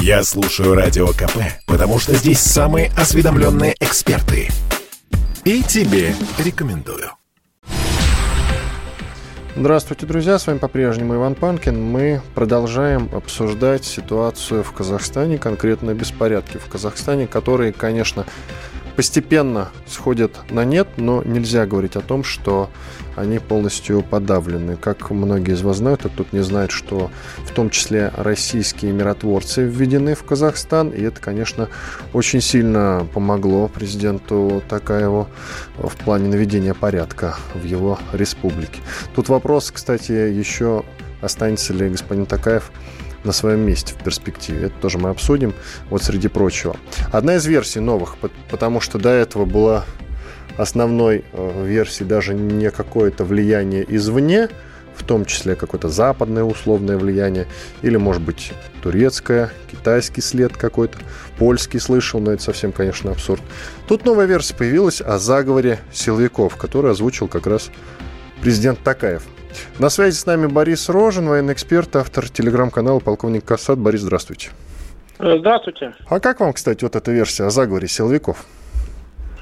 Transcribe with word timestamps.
Я 0.00 0.22
слушаю 0.22 0.74
Радио 0.74 1.08
КП, 1.08 1.38
потому 1.66 1.98
что 1.98 2.14
здесь 2.14 2.40
самые 2.40 2.90
осведомленные 2.96 3.74
эксперты. 3.80 4.48
И 5.44 5.62
тебе 5.62 6.14
рекомендую. 6.38 7.10
Здравствуйте, 9.56 10.06
друзья! 10.06 10.38
С 10.38 10.46
вами 10.46 10.58
по-прежнему 10.58 11.16
Иван 11.16 11.34
Панкин. 11.34 11.82
Мы 11.82 12.22
продолжаем 12.36 13.08
обсуждать 13.12 13.84
ситуацию 13.84 14.62
в 14.62 14.72
Казахстане, 14.72 15.36
конкретно 15.36 15.94
беспорядки 15.94 16.58
в 16.58 16.66
Казахстане, 16.66 17.26
которые, 17.26 17.72
конечно, 17.72 18.24
постепенно 18.98 19.68
сходят 19.86 20.50
на 20.50 20.64
нет, 20.64 20.88
но 20.96 21.22
нельзя 21.22 21.66
говорить 21.66 21.94
о 21.94 22.00
том, 22.00 22.24
что 22.24 22.68
они 23.14 23.38
полностью 23.38 24.02
подавлены. 24.02 24.74
Как 24.74 25.12
многие 25.12 25.54
из 25.54 25.62
вас 25.62 25.76
знают, 25.76 26.04
а 26.04 26.08
тут 26.08 26.32
не 26.32 26.40
знает, 26.40 26.72
что 26.72 27.12
в 27.46 27.52
том 27.52 27.70
числе 27.70 28.12
российские 28.16 28.90
миротворцы 28.90 29.62
введены 29.62 30.16
в 30.16 30.24
Казахстан, 30.24 30.88
и 30.88 31.00
это, 31.00 31.20
конечно, 31.20 31.68
очень 32.12 32.40
сильно 32.40 33.06
помогло 33.14 33.68
президенту 33.68 34.64
Такаеву 34.68 35.28
в 35.76 35.94
плане 35.94 36.28
наведения 36.28 36.74
порядка 36.74 37.36
в 37.54 37.62
его 37.62 38.00
республике. 38.12 38.80
Тут 39.14 39.28
вопрос, 39.28 39.70
кстати, 39.70 40.10
еще 40.10 40.82
останется 41.20 41.72
ли 41.72 41.88
господин 41.88 42.26
Такаев 42.26 42.72
на 43.28 43.32
своем 43.32 43.60
месте 43.60 43.94
в 43.94 44.02
перспективе. 44.02 44.66
Это 44.66 44.74
тоже 44.80 44.98
мы 44.98 45.10
обсудим, 45.10 45.54
вот 45.90 46.02
среди 46.02 46.26
прочего. 46.28 46.76
Одна 47.12 47.36
из 47.36 47.46
версий 47.46 47.78
новых, 47.78 48.16
потому 48.50 48.80
что 48.80 48.98
до 48.98 49.10
этого 49.10 49.44
была 49.44 49.84
основной 50.56 51.24
э, 51.32 51.64
версии 51.64 52.04
даже 52.04 52.34
не 52.34 52.70
какое-то 52.70 53.24
влияние 53.24 53.84
извне, 53.86 54.48
в 54.96 55.04
том 55.04 55.24
числе 55.26 55.54
какое-то 55.54 55.88
западное 55.88 56.42
условное 56.42 56.96
влияние, 56.96 57.46
или, 57.82 57.96
может 57.96 58.22
быть, 58.22 58.52
турецкое, 58.82 59.52
китайский 59.70 60.22
след 60.22 60.56
какой-то, 60.56 60.98
польский 61.38 61.78
слышал, 61.78 62.18
но 62.18 62.32
это 62.32 62.42
совсем, 62.42 62.72
конечно, 62.72 63.12
абсурд. 63.12 63.42
Тут 63.86 64.04
новая 64.04 64.26
версия 64.26 64.54
появилась 64.54 65.00
о 65.00 65.18
заговоре 65.18 65.78
силовиков, 65.92 66.56
который 66.56 66.90
озвучил 66.90 67.28
как 67.28 67.46
раз 67.46 67.70
президент 68.42 68.78
Такаев– 68.80 69.22
на 69.78 69.90
связи 69.90 70.16
с 70.16 70.26
нами 70.26 70.46
Борис 70.46 70.88
Рожин, 70.88 71.28
военный 71.28 71.52
эксперт, 71.52 71.94
автор 71.96 72.28
телеграм-канала 72.28 73.00
«Полковник 73.00 73.44
Касат». 73.44 73.78
Борис, 73.78 74.00
здравствуйте. 74.00 74.50
Здравствуйте. 75.18 75.94
А 76.08 76.20
как 76.20 76.40
вам, 76.40 76.52
кстати, 76.52 76.84
вот 76.84 76.94
эта 76.96 77.10
версия 77.10 77.44
о 77.44 77.50
заговоре 77.50 77.88
силовиков? 77.88 78.44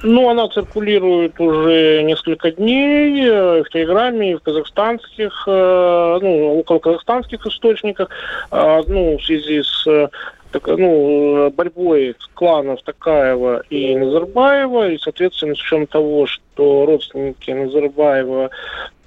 Ну, 0.03 0.29
она 0.29 0.47
циркулирует 0.49 1.39
уже 1.39 2.03
несколько 2.03 2.51
дней 2.51 3.27
э, 3.27 3.63
в 3.63 3.69
Телеграме, 3.69 4.37
в 4.37 4.41
казахстанских, 4.41 5.43
э, 5.47 6.19
ну, 6.21 6.59
около 6.59 6.77
казахстанских 6.77 7.45
источниках, 7.47 8.09
а, 8.51 8.83
ну, 8.87 9.17
в 9.17 9.25
связи 9.25 9.63
с 9.63 10.09
так, 10.51 10.67
ну, 10.67 11.49
борьбой 11.49 12.15
кланов 12.35 12.83
Такаева 12.83 13.63
и 13.71 13.95
Назарбаева, 13.95 14.91
и, 14.91 14.97
соответственно, 14.99 15.55
с 15.55 15.61
учетом 15.61 15.87
того, 15.87 16.27
что 16.27 16.43
родственники 16.57 17.51
Назарбаева 17.51 18.49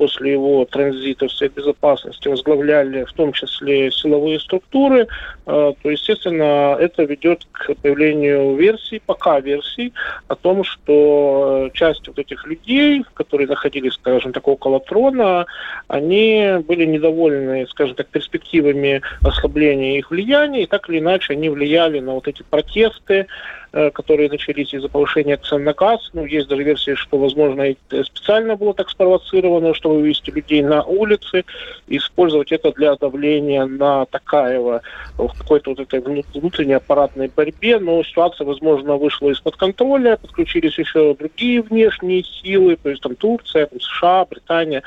после 0.00 0.32
его 0.32 0.64
транзита 0.64 1.28
в 1.28 1.32
Совет 1.32 1.52
Безопасности 1.52 2.26
возглавляли 2.26 3.04
в 3.04 3.12
том 3.12 3.34
числе 3.34 3.90
силовые 3.90 4.40
структуры, 4.40 5.02
э, 5.02 5.06
то, 5.46 5.90
естественно, 5.90 6.74
это 6.80 7.02
ведет 7.02 7.46
к 7.52 7.74
появлению 7.74 8.56
версий, 8.56 9.02
пока 9.04 9.40
версий, 9.40 9.92
о 10.28 10.36
том, 10.36 10.64
что 10.64 11.68
часть 11.74 12.08
вот 12.08 12.18
этих 12.18 12.46
людей, 12.46 13.04
которые 13.12 13.46
находились, 13.46 13.92
скажем 13.92 14.32
так, 14.32 14.48
около 14.48 14.80
трона, 14.80 15.44
они 15.88 16.62
были 16.66 16.86
недовольны, 16.86 17.66
скажем 17.68 17.94
так, 17.94 18.06
перспективами 18.06 19.02
ослабления 19.22 19.98
их 19.98 20.10
влияния, 20.10 20.62
и 20.62 20.66
так 20.66 20.88
или 20.88 21.00
иначе 21.00 21.34
они 21.34 21.50
влияли 21.50 22.00
на 22.00 22.14
вот 22.14 22.26
эти 22.26 22.42
протесты, 22.42 23.26
Э, 23.69 23.69
которые 23.72 24.28
начались 24.28 24.74
из-за 24.74 24.88
повышения 24.88 25.36
цен 25.36 25.64
на 25.64 25.72
газ. 25.72 26.10
Ну, 26.12 26.24
есть 26.24 26.48
даже 26.48 26.62
версия, 26.62 26.96
что, 26.96 27.18
возможно, 27.18 27.62
это 27.62 28.04
специально 28.04 28.56
было 28.56 28.74
так 28.74 28.90
спровоцировано, 28.90 29.74
чтобы 29.74 29.96
вывести 29.96 30.30
людей 30.30 30.62
на 30.62 30.82
улицы, 30.82 31.44
использовать 31.86 32.52
это 32.52 32.72
для 32.72 32.96
давления 32.96 33.66
на 33.66 34.06
Такаева 34.06 34.82
в 35.16 35.38
какой-то 35.38 35.70
вот 35.70 35.80
этой 35.80 36.00
внутренней 36.00 36.74
аппаратной 36.74 37.28
борьбе. 37.28 37.78
Но 37.78 38.02
ситуация, 38.02 38.44
возможно, 38.44 38.96
вышла 38.96 39.30
из-под 39.30 39.56
контроля, 39.56 40.16
подключились 40.16 40.78
еще 40.78 41.14
другие 41.14 41.62
внешние 41.62 42.24
силы, 42.24 42.76
то 42.76 42.90
есть 42.90 43.02
там 43.02 43.14
Турция, 43.14 43.66
там, 43.66 43.80
США, 43.80 44.24
Британия, 44.24 44.82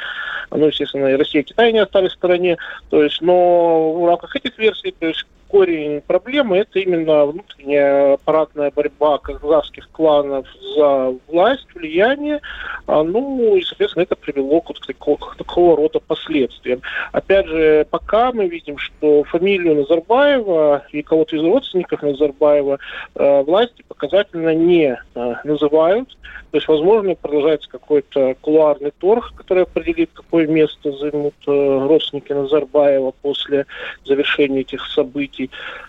ну, 0.52 0.68
естественно, 0.68 1.08
и 1.08 1.16
Россия, 1.16 1.42
и 1.42 1.46
Китай 1.46 1.72
не 1.72 1.80
остались 1.80 2.12
в 2.12 2.16
стороне. 2.16 2.58
То 2.90 3.02
есть, 3.04 3.22
но 3.22 3.94
в 3.94 4.06
рамках 4.06 4.36
этих 4.36 4.58
версий, 4.58 4.94
то 5.00 5.08
есть 5.08 5.26
корень 5.53 6.02
проблемы 6.02 6.58
это 6.58 6.80
именно 6.80 7.28
внутренняя 7.28 8.14
аппаратная 8.14 8.72
борьба 8.72 9.19
казахских 9.19 9.88
кланов 9.91 10.47
за 10.75 11.16
власть, 11.28 11.68
влияние, 11.75 12.41
а, 12.88 13.03
ну 13.03 13.56
и, 13.56 13.62
соответственно, 13.62 14.02
это 14.02 14.16
привело 14.16 14.62
к, 14.62 14.74
такого, 14.88 15.18
к 15.18 15.36
такого 15.38 15.78
рода 15.78 16.00
последствиям. 16.00 16.81
Опять 17.12 17.46
же, 17.46 17.86
пока 17.92 18.31
мы 18.31 18.47
видим, 18.47 18.80
что 18.80 19.24
фамилию 19.25 19.75
Назарбаева 19.75 20.88
и 20.92 21.03
кого-то 21.03 21.36
из 21.36 21.44
родственников 21.44 22.02
Назарбаева 22.02 22.80
э, 23.13 23.44
власти 23.44 23.84
показательно 23.88 24.56
не 24.56 24.97
э, 25.13 25.34
называют, 25.44 26.18
то 26.53 26.58
есть, 26.58 26.68
возможно, 26.68 27.16
продолжается 27.16 27.68
какой-то 27.68 28.36
кулуарный 28.42 28.92
торг, 28.92 29.34
который 29.36 29.63
определит, 29.63 30.12
какое 30.13 30.46
место 30.46 30.92
займут 30.92 31.34
э, 31.47 31.52
родственники 31.88 32.31
Назарбаева 32.31 33.12
после 33.24 33.66
завершения 34.06 34.62
этих 34.62 34.86
событий. 34.86 35.43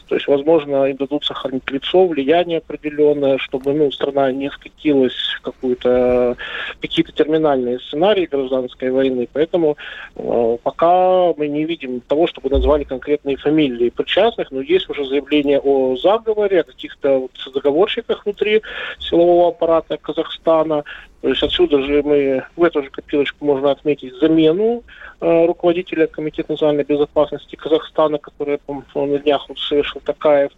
То 0.08 0.14
есть, 0.16 0.26
возможно, 0.28 0.84
им 0.84 0.96
дадут 0.96 1.24
сохранить 1.24 1.70
лицо, 1.70 2.06
влияние 2.06 2.58
определенное, 2.58 3.38
чтобы 3.38 3.72
ну, 3.72 3.90
страна 3.90 4.30
не 4.32 4.50
скатилась 4.50 5.16
в 5.38 5.42
какую-то, 5.42 6.36
какие-то 6.80 7.12
терминальные 7.12 7.80
сценарии 7.80 8.26
гражданской 8.26 8.90
войны. 8.90 9.28
Поэтому 9.32 9.76
э, 10.16 10.56
пока 10.62 11.32
мы 11.36 11.48
не 11.48 11.64
видим 11.64 12.00
того, 12.00 12.26
чтобы 12.26 12.50
назвали 12.50 12.84
конкретные 12.84 13.36
фамилии 13.36 13.90
причастных, 13.90 14.50
но 14.50 14.60
есть 14.60 14.88
уже 14.90 15.04
заявление 15.06 15.58
о 15.58 15.96
заговоре, 15.96 16.60
о 16.60 16.64
каких-то 16.64 17.18
вот 17.18 17.30
договорщиках 17.54 18.24
внутри 18.24 18.62
силового 18.98 19.48
аппарата 19.48 19.96
Казахстана. 19.96 20.84
То 21.24 21.30
есть 21.30 21.42
отсюда 21.42 21.80
же 21.80 22.02
мы 22.02 22.44
в 22.54 22.62
эту 22.62 22.82
же 22.82 22.90
копилочку 22.90 23.46
можно 23.46 23.70
отметить 23.70 24.12
замену 24.20 24.82
э, 25.22 25.46
руководителя 25.46 26.06
Комитета 26.06 26.52
национальной 26.52 26.84
безопасности 26.84 27.56
Казахстана, 27.56 28.18
который, 28.18 28.58
по 28.58 29.06
на 29.06 29.18
днях 29.18 29.48
вот 29.48 29.58
совершил 29.58 30.02
Такаев. 30.04 30.52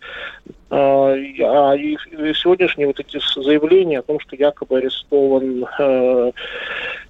Э, 0.70 0.74
а 0.74 1.74
и, 1.76 1.92
и 1.92 2.34
сегодняшние 2.34 2.88
вот 2.88 2.98
эти 2.98 3.20
заявления 3.36 4.00
о 4.00 4.02
том, 4.02 4.18
что 4.18 4.34
якобы 4.34 4.78
арестован 4.78 5.66
э, 5.78 6.32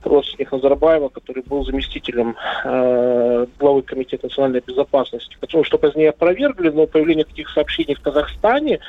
родственник 0.04 0.52
Назарбаева, 0.52 1.08
который 1.08 1.42
был 1.42 1.64
заместителем 1.64 2.36
э, 2.62 3.46
главы 3.58 3.80
Комитета 3.80 4.26
национальной 4.26 4.60
безопасности, 4.66 5.34
потому 5.40 5.64
что 5.64 5.78
позднее 5.78 6.10
опровергли, 6.10 6.68
но 6.68 6.86
появление 6.86 7.24
таких 7.24 7.48
сообщений 7.48 7.94
в 7.94 8.02
Казахстане 8.02 8.80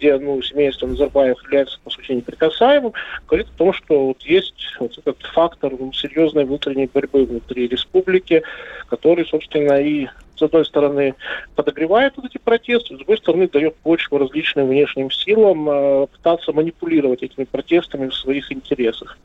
где 0.00 0.18
ну, 0.18 0.40
семейство 0.42 0.86
Назарбаев 0.86 1.40
является, 1.44 1.78
по 1.84 1.90
сути, 1.90 2.12
неприкасаемым, 2.12 2.94
говорит 3.28 3.48
о 3.54 3.58
том, 3.58 3.72
что 3.74 4.06
вот 4.06 4.22
есть 4.22 4.74
вот 4.80 4.96
этот 4.96 5.22
фактор 5.34 5.72
ну, 5.78 5.92
серьезной 5.92 6.46
внутренней 6.46 6.86
борьбы 6.92 7.26
внутри 7.26 7.68
республики, 7.68 8.42
который, 8.88 9.26
собственно, 9.26 9.80
и 9.80 10.08
с 10.36 10.42
одной 10.42 10.64
стороны, 10.64 11.14
подогревает 11.54 12.14
вот 12.16 12.24
эти 12.24 12.38
протесты, 12.38 12.94
с 12.94 12.96
другой 12.96 13.18
стороны, 13.18 13.46
дает 13.46 13.76
почву 13.76 14.16
различным 14.16 14.68
внешним 14.68 15.10
силам 15.10 15.68
э, 15.68 16.06
пытаться 16.06 16.54
манипулировать 16.54 17.22
этими 17.22 17.44
протестами 17.44 18.08
в 18.08 18.14
своих 18.14 18.50
интересах. 18.50 19.18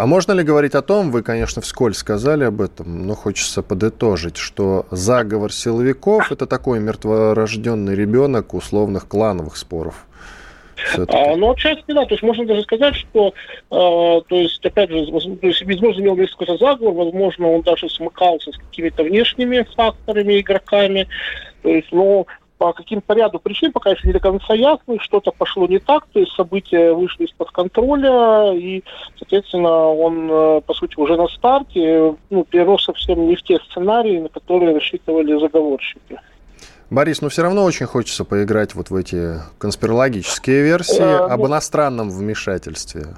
А 0.00 0.06
можно 0.06 0.32
ли 0.32 0.42
говорить 0.42 0.74
о 0.74 0.80
том, 0.80 1.10
вы, 1.10 1.22
конечно, 1.22 1.60
вскользь 1.60 1.98
сказали 1.98 2.44
об 2.44 2.62
этом, 2.62 3.06
но 3.06 3.14
хочется 3.14 3.62
подытожить, 3.62 4.38
что 4.38 4.86
заговор 4.90 5.52
силовиков– 5.52 6.32
это 6.32 6.46
такой 6.46 6.80
мертворожденный 6.80 7.94
ребенок 7.94 8.54
условных 8.54 9.06
клановых 9.06 9.58
споров? 9.58 10.06
А, 10.96 11.36
ну, 11.36 11.50
отчасти 11.50 11.84
да. 11.88 12.06
То 12.06 12.14
есть 12.14 12.22
можно 12.22 12.46
даже 12.46 12.62
сказать, 12.62 12.94
что, 12.94 13.28
э, 13.28 13.32
то 13.70 14.24
есть, 14.30 14.64
опять 14.64 14.88
же, 14.88 15.04
то 15.04 15.46
есть, 15.46 15.62
возможно, 15.66 16.00
имел 16.00 16.16
место 16.16 16.38
какой-то 16.38 16.56
заговор, 16.56 16.94
возможно, 16.94 17.48
он 17.48 17.60
даже 17.60 17.90
смыкался 17.90 18.52
с 18.52 18.56
какими-то 18.56 19.02
внешними 19.02 19.66
факторами, 19.76 20.40
игроками. 20.40 21.08
То 21.62 21.68
есть, 21.68 21.92
но 21.92 22.26
по 22.60 22.74
каким-то 22.74 23.14
ряду 23.14 23.38
причин, 23.38 23.72
пока 23.72 23.88
еще 23.88 24.06
не 24.06 24.12
до 24.12 24.20
конца 24.20 24.52
ясно, 24.52 25.00
что-то 25.00 25.32
пошло 25.32 25.66
не 25.66 25.78
так, 25.78 26.06
то 26.12 26.20
есть 26.20 26.32
события 26.32 26.92
вышли 26.92 27.24
из-под 27.24 27.50
контроля, 27.52 28.52
и, 28.52 28.84
соответственно, 29.18 29.88
он, 29.88 30.30
э, 30.30 30.60
по 30.60 30.74
сути, 30.74 30.94
уже 30.98 31.16
на 31.16 31.26
старте 31.28 32.14
ну, 32.28 32.44
перерос 32.44 32.84
совсем 32.84 33.26
не 33.26 33.34
в 33.34 33.42
те 33.44 33.58
сценарии, 33.70 34.18
на 34.18 34.28
которые 34.28 34.74
рассчитывали 34.74 35.40
заговорщики. 35.40 36.20
Борис, 36.90 37.22
но 37.22 37.30
все 37.30 37.44
равно 37.44 37.64
очень 37.64 37.86
хочется 37.86 38.26
поиграть 38.26 38.74
вот 38.74 38.90
в 38.90 38.94
эти 38.94 39.36
конспирологические 39.56 40.62
версии 40.62 41.00
э, 41.00 41.16
об 41.32 41.40
ну, 41.40 41.46
иностранном 41.46 42.10
вмешательстве. 42.10 43.16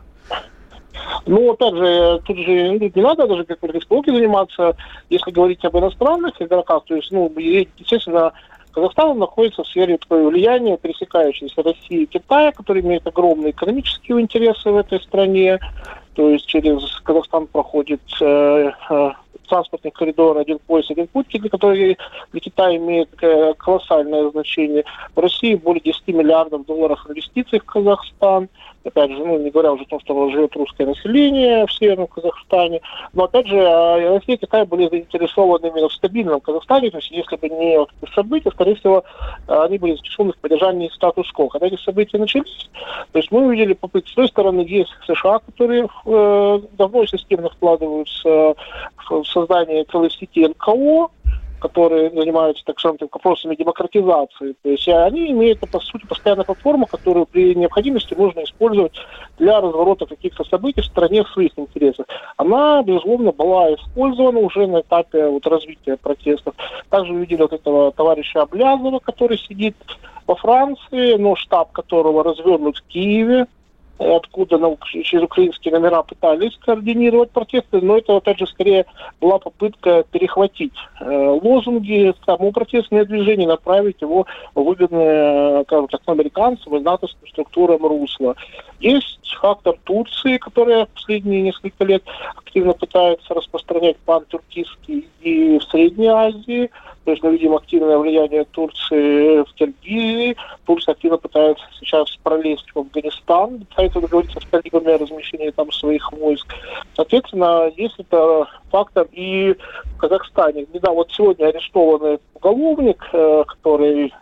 Ну, 1.26 1.52
опять 1.52 1.74
же, 1.74 2.20
тут 2.24 2.36
же 2.38 2.78
не 2.78 3.02
надо 3.02 3.26
даже 3.26 3.44
как-то 3.44 3.68
заниматься, 3.68 4.76
если 5.08 5.30
говорить 5.30 5.64
об 5.64 5.76
иностранных 5.76 6.40
игроках, 6.40 6.84
то 6.84 6.94
есть, 6.94 7.10
ну, 7.10 7.32
естественно, 7.36 8.32
Казахстан 8.72 9.18
находится 9.18 9.62
в 9.62 9.68
сфере 9.68 9.98
влияния, 10.08 10.78
пересекающейся 10.78 11.62
России 11.62 12.02
и 12.02 12.06
Китая, 12.06 12.52
которые 12.52 12.82
имеют 12.82 13.06
огромные 13.06 13.50
экономические 13.50 14.20
интересы 14.20 14.70
в 14.70 14.76
этой 14.76 15.00
стране. 15.00 15.58
То 16.14 16.30
есть 16.30 16.46
через 16.46 16.82
Казахстан 17.00 17.46
проходит 17.46 18.00
э, 18.20 18.70
э, 18.90 19.10
транспортный 19.52 19.90
коридор, 19.90 20.38
один 20.38 20.58
пояс, 20.66 20.90
один 20.90 21.06
путь, 21.08 21.26
который 21.50 21.98
для 22.32 22.40
Китая 22.40 22.74
имеет 22.76 23.10
колоссальное 23.58 24.30
значение. 24.30 24.84
В 25.14 25.20
России 25.20 25.56
более 25.56 25.82
10 25.82 26.08
миллиардов 26.08 26.64
долларов 26.64 27.04
инвестиций 27.06 27.58
в 27.58 27.64
Казахстан– 27.64 28.48
опять 28.84 29.10
же, 29.10 29.18
ну, 29.18 29.38
не 29.38 29.50
говоря 29.50 29.72
уже 29.72 29.84
о 29.84 29.86
том, 29.86 30.00
что 30.00 30.30
живет 30.30 30.54
русское 30.56 30.86
население 30.86 31.66
в 31.66 31.72
Северном 31.72 32.06
Казахстане, 32.06 32.80
но, 33.12 33.24
опять 33.24 33.46
же, 33.46 33.58
а, 33.58 34.14
Россия 34.14 34.36
и 34.36 34.38
Китай 34.38 34.64
были 34.64 34.88
заинтересованы 34.88 35.66
именно 35.66 35.88
в 35.88 35.92
стабильном 35.92 36.40
Казахстане, 36.40 36.90
то 36.90 36.98
есть 36.98 37.10
если 37.10 37.36
бы 37.36 37.48
не 37.48 37.78
вот 37.78 37.90
события, 38.14 38.50
скорее 38.50 38.74
всего, 38.76 39.04
они 39.46 39.78
были 39.78 39.92
заинтересованы 39.92 40.32
в 40.32 40.38
поддержании 40.38 40.90
статус-кво. 40.94 41.48
Когда 41.48 41.66
эти 41.66 41.76
события 41.76 42.18
начались, 42.18 42.68
то 43.12 43.18
есть 43.18 43.30
мы 43.30 43.46
увидели 43.46 43.74
попытки, 43.74 44.10
с 44.10 44.14
той 44.14 44.28
стороны, 44.28 44.60
есть 44.60 44.92
США, 45.06 45.40
которые 45.40 45.88
э, 46.06 46.60
давно 46.76 47.06
системно 47.06 47.50
вкладываются 47.50 48.54
в 49.08 49.24
создание 49.42 49.84
целой 49.84 50.10
сети 50.10 50.46
НКО, 50.46 51.08
которые 51.60 52.10
занимаются, 52.10 52.64
так 52.64 52.78
скажем, 52.78 52.98
вопросами 53.00 53.54
демократизации. 53.54 54.56
То 54.62 54.68
есть 54.68 54.88
они 54.88 55.30
имеют, 55.30 55.60
по 55.60 55.78
сути, 55.78 56.06
постоянную 56.06 56.44
платформу, 56.44 56.86
которую 56.86 57.26
при 57.26 57.54
необходимости 57.54 58.14
можно 58.14 58.42
использовать 58.42 58.92
для 59.38 59.60
разворота 59.60 60.06
каких-то 60.06 60.44
событий 60.44 60.80
в 60.80 60.86
стране 60.86 61.22
в 61.22 61.28
своих 61.28 61.52
интересах. 61.56 62.06
Она, 62.36 62.82
безусловно, 62.82 63.30
была 63.30 63.72
использована 63.74 64.40
уже 64.40 64.66
на 64.66 64.80
этапе 64.80 65.28
вот, 65.28 65.46
развития 65.46 65.96
протестов. 65.96 66.54
Также 66.88 67.12
увидели 67.12 67.42
вот 67.42 67.52
этого 67.52 67.92
товарища 67.92 68.42
Облязова, 68.42 68.98
который 68.98 69.38
сидит 69.38 69.76
во 70.26 70.34
Франции, 70.34 71.14
но 71.14 71.36
штаб 71.36 71.70
которого 71.72 72.24
развернут 72.24 72.78
в 72.78 72.82
Киеве 72.88 73.46
откуда 73.98 74.58
ну, 74.58 74.78
через 74.84 75.22
украинские 75.22 75.72
номера 75.72 76.02
пытались 76.02 76.56
координировать 76.58 77.30
протесты, 77.30 77.80
но 77.80 77.98
это, 77.98 78.16
опять 78.16 78.38
же, 78.38 78.46
скорее 78.46 78.86
была 79.20 79.38
попытка 79.38 80.04
перехватить 80.10 80.74
э, 81.00 81.38
лозунги, 81.42 82.14
само 82.26 82.50
протестное 82.52 83.04
движение, 83.04 83.46
направить 83.46 84.00
его 84.00 84.26
в 84.54 84.62
выгодное, 84.62 85.64
скажем 85.64 85.88
так, 85.88 86.00
американцам 86.06 86.76
и 86.76 86.80
натовским 86.80 87.28
структурам 87.28 87.84
русла. 87.86 88.34
Есть 88.80 89.34
фактор 89.40 89.76
Турции, 89.84 90.38
которая 90.38 90.86
последние 90.86 91.42
несколько 91.42 91.84
лет 91.84 92.02
активно 92.36 92.72
пытается 92.72 93.34
распространять 93.34 93.96
пан-тюркистский 93.98 95.08
и 95.20 95.58
в 95.58 95.64
Средней 95.64 96.08
Азии. 96.08 96.70
То 97.04 97.10
есть 97.10 97.22
мы 97.22 97.32
видим 97.32 97.54
активное 97.54 97.98
влияние 97.98 98.44
Турции 98.44 99.42
в 99.42 99.52
Киргизии. 99.54 100.36
Турция 100.64 100.92
активно 100.92 101.18
пытается 101.18 101.64
сейчас 101.78 102.08
пролезть 102.22 102.70
в 102.74 102.78
Афганистан, 102.78 103.60
пытается 103.70 104.00
договориться 104.00 104.40
с 104.40 104.44
талибами 104.44 104.92
о 104.92 104.98
размещении 104.98 105.50
там 105.50 105.70
своих 105.72 106.12
войск. 106.12 106.54
Соответственно, 106.94 107.72
есть 107.76 107.98
это 107.98 108.46
фактор 108.70 109.08
и 109.12 109.54
в 109.96 109.98
Казахстане. 109.98 110.66
Недавно, 110.72 110.98
вот 110.98 111.10
сегодня 111.12 111.46
арестованный 111.46 112.18
уголовник, 112.34 113.04
э, 113.12 113.44
который 113.46 114.12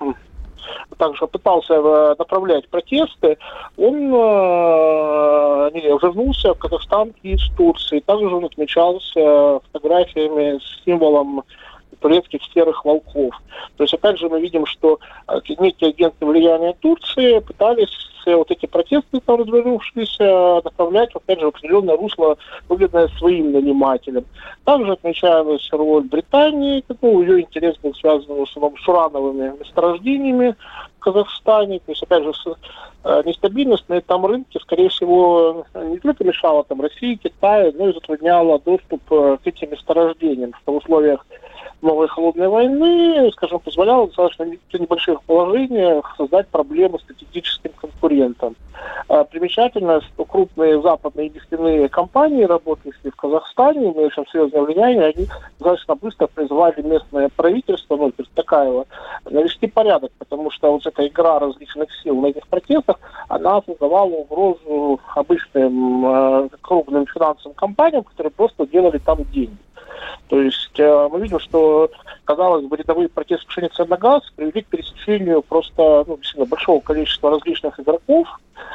также 0.98 1.26
пытался 1.26 1.74
э, 1.74 2.14
направлять 2.18 2.68
протесты, 2.68 3.38
он 3.76 3.94
э, 3.94 5.70
не, 5.74 5.80
вернулся 5.80 6.54
в 6.54 6.58
Казахстан 6.58 7.12
из 7.22 7.40
Турции. 7.56 8.00
Также 8.00 8.34
он 8.34 8.44
отмечался 8.44 9.60
фотографиями 9.72 10.58
с 10.58 10.84
символом 10.84 11.42
турецких 12.00 12.40
серых 12.54 12.84
волков. 12.84 13.34
То 13.76 13.84
есть, 13.84 13.94
опять 13.94 14.18
же, 14.18 14.28
мы 14.28 14.40
видим, 14.40 14.66
что 14.66 14.98
э, 15.28 15.40
некие 15.58 15.90
агенты 15.90 16.24
влияния 16.24 16.74
Турции 16.80 17.38
пытались 17.40 18.10
вот 18.26 18.50
эти 18.50 18.66
протесты, 18.66 19.20
там 19.20 19.40
развернувшиеся, 19.40 20.60
направлять, 20.64 21.14
опять 21.14 21.40
же, 21.40 21.46
в 21.46 21.48
определенное 21.48 21.96
русло, 21.96 22.36
выгодное 22.68 23.08
своим 23.18 23.52
нанимателям. 23.52 24.24
Также 24.64 24.92
отмечалась 24.92 25.68
роль 25.72 26.04
Британии, 26.04 26.84
ну, 27.00 27.22
ее 27.22 27.42
интерес 27.42 27.76
был 27.78 27.94
связан 27.94 28.46
с 28.46 28.88
урановыми 28.88 29.58
месторождениями 29.58 30.54
в 30.96 31.00
Казахстане, 31.00 31.78
то 31.78 31.92
есть, 31.92 32.02
опять 32.02 32.24
же, 32.24 32.32
э, 33.04 33.22
нестабильность 33.24 33.88
на 33.88 33.94
этом 33.94 34.26
рынке, 34.26 34.58
скорее 34.60 34.88
всего, 34.90 35.64
не 35.74 35.98
только 35.98 36.24
мешала 36.24 36.64
там 36.64 36.80
России, 36.80 37.14
Китаю, 37.14 37.72
но 37.76 37.88
и 37.88 37.94
затрудняла 37.94 38.58
доступ 38.58 39.00
э, 39.10 39.38
к 39.42 39.46
этим 39.46 39.70
месторождениям, 39.70 40.52
что 40.62 40.72
в 40.72 40.76
условиях 40.76 41.26
новой 41.82 42.08
холодной 42.08 42.48
войны, 42.48 43.30
скажем, 43.32 43.60
позволяло 43.60 44.06
достаточно 44.06 44.46
небольших 44.72 45.22
положениях 45.22 46.14
создать 46.16 46.48
проблемы 46.48 46.98
стратегическим 46.98 47.70
конкурентам. 47.72 48.56
А, 49.08 49.24
примечательно, 49.24 50.00
что 50.00 50.24
крупные 50.24 50.80
западные 50.80 51.30
нефтяные 51.30 51.88
компании, 51.88 52.44
работающие 52.44 53.10
в 53.10 53.16
Казахстане, 53.16 53.92
имеющие 53.92 54.24
серьезное 54.32 54.62
влияние, 54.62 55.12
они 55.16 55.26
достаточно 55.58 55.96
быстро 55.96 56.26
призвали 56.28 56.80
местное 56.82 57.28
правительство, 57.28 57.96
ну, 57.96 58.12
Такаева, 58.34 58.86
навести 59.28 59.66
порядок, 59.66 60.12
потому 60.18 60.50
что 60.50 60.72
вот 60.72 60.86
эта 60.86 61.06
игра 61.06 61.38
различных 61.38 61.88
сил 62.02 62.20
на 62.20 62.28
этих 62.28 62.46
протестах, 62.46 62.96
она 63.28 63.60
создавала 63.62 64.10
угрозу 64.10 65.00
обычным 65.14 66.06
э, 66.06 66.48
крупным 66.60 67.06
финансовым 67.06 67.54
компаниям, 67.54 68.04
которые 68.04 68.30
просто 68.30 68.66
делали 68.66 68.98
там 68.98 69.18
деньги. 69.32 69.56
То 70.28 70.40
есть 70.40 70.78
э, 70.78 71.08
мы 71.10 71.20
видим, 71.20 71.40
что, 71.40 71.90
казалось 72.24 72.64
бы, 72.66 72.76
рядовые 72.76 73.08
протесты 73.08 73.46
пшеницы 73.46 73.84
на 73.84 73.96
газ 73.96 74.22
привели 74.36 74.62
к 74.62 74.66
пересечению 74.66 75.42
просто 75.42 76.04
ну, 76.06 76.16
действительно 76.16 76.46
большого 76.46 76.80
количества 76.80 77.30
различных 77.30 77.78
игроков, 77.80 78.28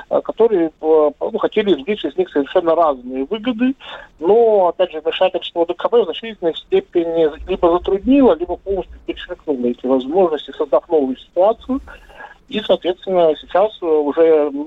э, 0.10 0.22
которые 0.22 0.68
э, 0.68 1.12
ну, 1.20 1.38
хотели 1.38 1.74
извлечь 1.74 2.06
из 2.06 2.18
них 2.18 2.30
совершенно 2.30 2.76
разные 2.76 3.26
выгоды, 3.26 3.76
но, 4.20 4.68
опять 4.68 4.92
же, 4.92 5.02
вмешательство 5.02 5.66
ДКБ 5.66 5.94
в 5.94 6.04
значительной 6.06 6.56
степени 6.56 7.30
либо 7.50 7.72
затруднило, 7.72 8.36
либо 8.36 8.58
полностью 8.58 8.98
перечеркнуло 9.06 9.66
эти 9.68 9.86
возможности, 9.86 10.52
создав 10.52 10.88
новую 10.90 11.18
ситуацию. 11.18 11.82
И, 12.48 12.60
соответственно, 12.62 13.34
сейчас 13.42 13.82
уже 13.82 14.52
ну, 14.52 14.66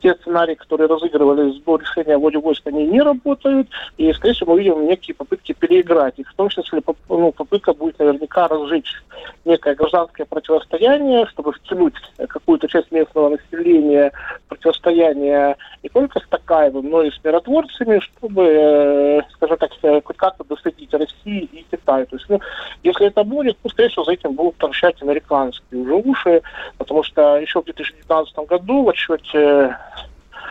те 0.00 0.14
сценарии, 0.14 0.54
которые 0.54 0.88
разыгрывались 0.88 1.60
до 1.62 1.76
решения 1.76 2.16
вводе 2.16 2.38
войск, 2.38 2.66
они 2.66 2.86
не 2.86 3.00
работают, 3.00 3.68
и, 3.96 4.12
скорее 4.12 4.34
всего, 4.34 4.54
мы 4.54 4.60
видим 4.60 4.86
некие 4.86 5.14
попытки 5.14 5.52
переиграть 5.52 6.18
их, 6.18 6.30
в 6.30 6.34
том 6.34 6.48
числе 6.48 6.82
ну, 7.08 7.32
попытка 7.32 7.72
будет 7.72 7.98
наверняка 7.98 8.48
разжечь 8.48 9.02
некое 9.44 9.74
гражданское 9.74 10.24
противостояние, 10.24 11.26
чтобы 11.26 11.52
втянуть 11.52 11.94
какую-то 12.28 12.68
часть 12.68 12.90
местного 12.90 13.30
населения 13.30 14.12
противостояние 14.48 15.56
не 15.82 15.88
только 15.88 16.20
с 16.20 16.28
Такаевым, 16.28 16.88
но 16.90 17.02
и 17.02 17.10
с 17.10 17.20
миротворцами, 17.22 18.00
чтобы, 18.00 18.44
э, 18.44 19.22
скажем 19.44 19.58
так, 19.58 19.70
э, 19.82 20.00
хоть 20.04 20.16
как-то 20.16 20.44
досадить 20.44 20.92
России 20.92 21.48
и 21.52 21.64
Китаю. 21.70 22.06
То 22.06 22.16
есть, 22.16 22.28
ну, 22.28 22.40
если 22.82 23.06
это 23.06 23.24
будет, 23.24 23.58
то, 23.62 23.68
скорее 23.68 23.88
всего, 23.88 24.04
за 24.04 24.12
этим 24.12 24.34
будут 24.34 24.56
торчать 24.56 25.00
американские 25.02 25.82
уже 25.82 25.94
уши, 25.94 26.42
потому 26.78 27.02
что 27.02 27.36
еще 27.36 27.60
в 27.60 27.64
2019 27.64 28.36
году 28.46 28.84
в 28.84 28.88
отчете 28.88 29.76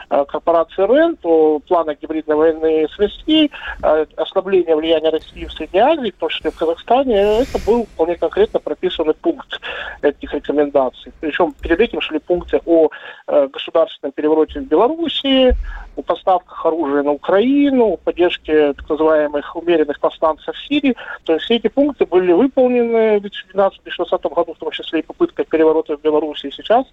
Э, 0.09 0.25
корпорации 0.25 0.85
РЕН 0.85 1.15
по 1.17 1.59
плану 1.59 1.95
гибридной 1.99 2.35
войны 2.35 2.87
с 2.87 2.99
Россией, 2.99 3.51
э, 3.81 4.05
ослабление 4.17 4.75
влияния 4.75 5.09
России 5.09 5.45
в 5.45 5.53
Средней 5.53 5.79
Азии, 5.79 6.11
в 6.11 6.19
том 6.19 6.29
числе 6.29 6.51
в 6.51 6.55
Казахстане, 6.55 7.41
это 7.41 7.57
был 7.65 7.85
вполне 7.85 8.15
конкретно 8.15 8.59
прописанный 8.59 9.13
пункт 9.15 9.59
этих 10.01 10.33
рекомендаций. 10.33 11.11
Причем 11.19 11.53
перед 11.53 11.79
этим 11.79 12.01
шли 12.01 12.19
пункты 12.19 12.61
о 12.65 12.89
государственном 13.27 14.11
перевороте 14.11 14.59
в 14.59 14.67
Белоруссии, 14.67 15.53
о 15.95 16.01
поставках 16.01 16.65
оружия 16.65 17.03
на 17.03 17.11
Украину, 17.11 17.93
о 17.93 17.97
поддержке 17.97 18.73
так 18.73 18.89
называемых 18.89 19.55
умеренных 19.55 19.99
повстанцев 19.99 20.55
в 20.55 20.67
Сирии. 20.67 20.95
То 21.23 21.33
есть 21.33 21.45
все 21.45 21.55
эти 21.55 21.67
пункты 21.67 22.05
были 22.05 22.31
выполнены 22.31 23.19
в 23.19 23.23
2012-2016 23.55 24.33
году, 24.33 24.53
в 24.53 24.57
том 24.57 24.71
числе 24.71 24.99
и 24.99 25.03
попытка 25.03 25.43
переворота 25.43 25.97
в 25.97 26.01
Беларуси. 26.01 26.51
Сейчас 26.51 26.85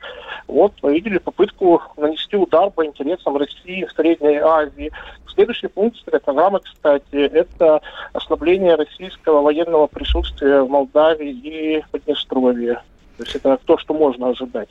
вот 0.47 0.73
мы 0.83 0.95
видели 0.95 1.19
попытку 1.19 1.83
нанести 1.97 2.37
удар 2.37 2.71
по 2.71 2.85
интересам 2.85 3.37
России 3.37 3.85
в 3.85 3.92
Средней 3.92 4.37
Азии. 4.37 4.90
Следующий 5.35 5.69
пункт 5.69 5.97
этой 6.07 6.21
программы, 6.21 6.61
кстати, 6.61 7.14
это 7.14 7.80
ослабление 8.12 8.75
российского 8.75 9.42
военного 9.42 9.87
присутствия 9.87 10.62
в 10.62 10.69
Молдавии 10.69 11.30
и 11.30 11.85
Поднестровье. 11.90 12.83
То 13.16 13.25
есть 13.25 13.37
это 13.37 13.59
то, 13.64 13.78
что 13.78 13.95
можно 13.95 14.30
ожидать. 14.30 14.71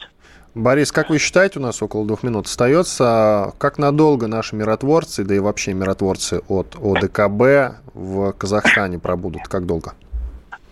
Борис, 0.55 0.91
как 0.91 1.09
вы 1.09 1.19
считаете, 1.19 1.59
у 1.59 1.61
нас 1.61 1.81
около 1.81 2.05
двух 2.05 2.23
минут 2.23 2.47
остается, 2.47 3.53
как 3.59 3.77
надолго 3.77 4.27
наши 4.27 4.55
миротворцы, 4.55 5.23
да 5.23 5.35
и 5.35 5.39
вообще 5.39 5.73
миротворцы 5.73 6.41
от 6.47 6.75
ОДКБ 6.75 7.77
в 7.93 8.31
Казахстане 8.33 8.97
пробудут? 8.97 9.43
Как 9.43 9.65
долго? 9.67 9.93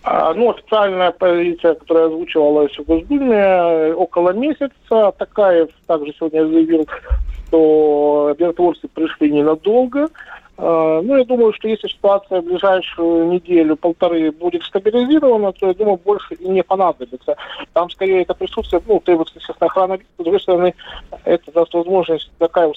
А, 0.02 0.34
ну, 0.34 0.50
официальная 0.50 1.12
позиция, 1.12 1.74
которая 1.74 2.06
озвучивалась 2.06 2.76
в 2.76 2.84
Госдуме, 2.84 3.94
около 3.94 4.32
месяца. 4.32 5.12
Такаев 5.16 5.68
также 5.86 6.12
сегодня 6.18 6.46
заявил, 6.46 6.88
что 7.46 8.34
миротворцы 8.38 8.88
пришли 8.88 9.30
ненадолго. 9.30 10.08
Э, 10.58 11.00
ну, 11.04 11.16
я 11.16 11.24
думаю, 11.24 11.52
что 11.52 11.68
если 11.68 11.86
ситуация 11.86 12.40
в 12.40 12.44
ближайшую 12.44 13.28
неделю-полторы 13.28 14.32
будет 14.32 14.64
стабилизирована, 14.64 15.52
то, 15.52 15.68
я 15.68 15.74
думаю, 15.74 16.00
больше 16.04 16.34
и 16.34 16.48
не 16.48 16.64
понадобится. 16.64 17.36
Там, 17.72 17.88
скорее, 17.90 18.22
это 18.22 18.34
присутствие, 18.34 18.82
ну, 18.86 18.98
требуется, 18.98 19.34
естественно, 19.36 19.68
охрана. 19.68 19.98
С 19.98 20.22
другой 20.22 20.40
стороны, 20.40 20.74
это 21.24 21.52
даст 21.52 21.72
возможность 21.74 22.30
такая 22.38 22.66
вот 22.66 22.76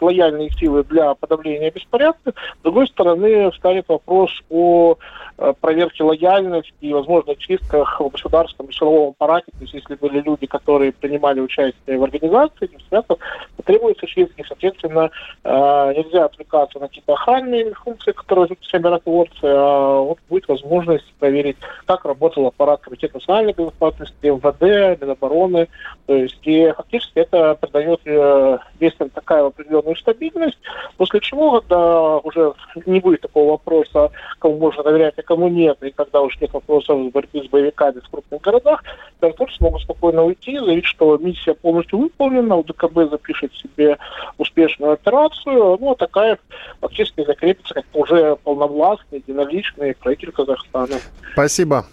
лояльные 0.00 0.50
силы 0.52 0.84
для 0.84 1.14
подавления 1.14 1.70
беспорядка. 1.70 2.32
С 2.60 2.62
другой 2.62 2.88
стороны, 2.88 3.52
станет 3.52 3.86
вопрос 3.88 4.30
о 4.48 4.96
э, 5.36 5.52
проверке 5.60 6.04
лояльности 6.04 6.72
и, 6.80 6.94
возможно, 6.94 7.36
чистках 7.36 8.00
в 8.00 8.08
государственном 8.08 8.70
и 8.70 8.74
силовом 8.74 9.10
аппарате. 9.10 9.52
То 9.52 9.60
есть, 9.60 9.74
если 9.74 9.96
были 9.96 10.22
люди, 10.22 10.46
которые 10.46 10.92
принимали 10.92 11.40
участие 11.40 11.98
в 11.98 12.04
организации 12.04 12.64
этих 12.64 12.78
связок, 12.88 13.18
требуется 13.64 14.06
чистки. 14.06 14.42
Соответственно, 14.48 15.10
э, 15.44 15.92
нельзя 15.94 16.24
отвлекаться 16.24 16.78
на 16.78 16.88
какие-то 16.88 17.17
охранные 17.18 17.74
функции, 17.74 18.12
которые 18.12 18.46
ведут 18.46 18.64
себя 18.64 18.78
миротворцы, 18.78 19.44
а 19.44 20.00
вот 20.00 20.18
будет 20.28 20.48
возможность 20.48 21.12
проверить, 21.18 21.56
как 21.86 22.04
работал 22.04 22.46
аппарат 22.46 22.80
Комитета 22.80 23.14
национальной 23.14 23.52
безопасности, 23.52 24.14
МВД, 24.26 25.00
Минобороны. 25.00 25.68
То 26.06 26.14
есть, 26.14 26.40
и 26.42 26.72
фактически 26.76 27.18
это 27.18 27.54
придает 27.56 28.00
э, 28.04 28.58
действиям 28.80 29.10
такая 29.10 29.46
определенную 29.46 29.96
стабильность, 29.96 30.58
после 30.96 31.20
чего, 31.20 31.60
когда 31.60 32.18
уже 32.18 32.54
не 32.86 33.00
будет 33.00 33.22
такого 33.22 33.52
вопроса, 33.52 34.10
кому 34.38 34.58
можно 34.58 34.82
доверять, 34.82 35.14
а 35.18 35.22
кому 35.22 35.48
нет, 35.48 35.82
и 35.82 35.90
когда 35.90 36.20
уже 36.20 36.38
нет 36.40 36.52
вопросов 36.52 37.10
борьбы 37.12 37.42
с 37.44 37.48
боевиками 37.48 38.00
в 38.00 38.08
крупных 38.10 38.40
городах, 38.40 38.84
миротворцы 39.20 39.56
могут 39.60 39.82
спокойно 39.82 40.24
уйти, 40.24 40.58
заявить, 40.58 40.86
что 40.86 41.16
миссия 41.18 41.54
полностью 41.54 41.98
выполнена, 41.98 42.56
УДКБ 42.56 43.10
запишет 43.10 43.52
себе 43.54 43.98
успешную 44.38 44.92
операцию, 44.92 45.76
ну, 45.80 45.92
а 45.92 45.96
такая 45.96 46.38
фактически 46.80 47.07
фактически 47.08 47.26
закрепится 47.26 47.74
как 47.74 47.84
уже 47.92 48.36
полновластный, 48.36 49.18
единоличный 49.26 49.94
правитель 49.94 50.32
Казахстана. 50.32 50.96
Спасибо. 51.32 51.86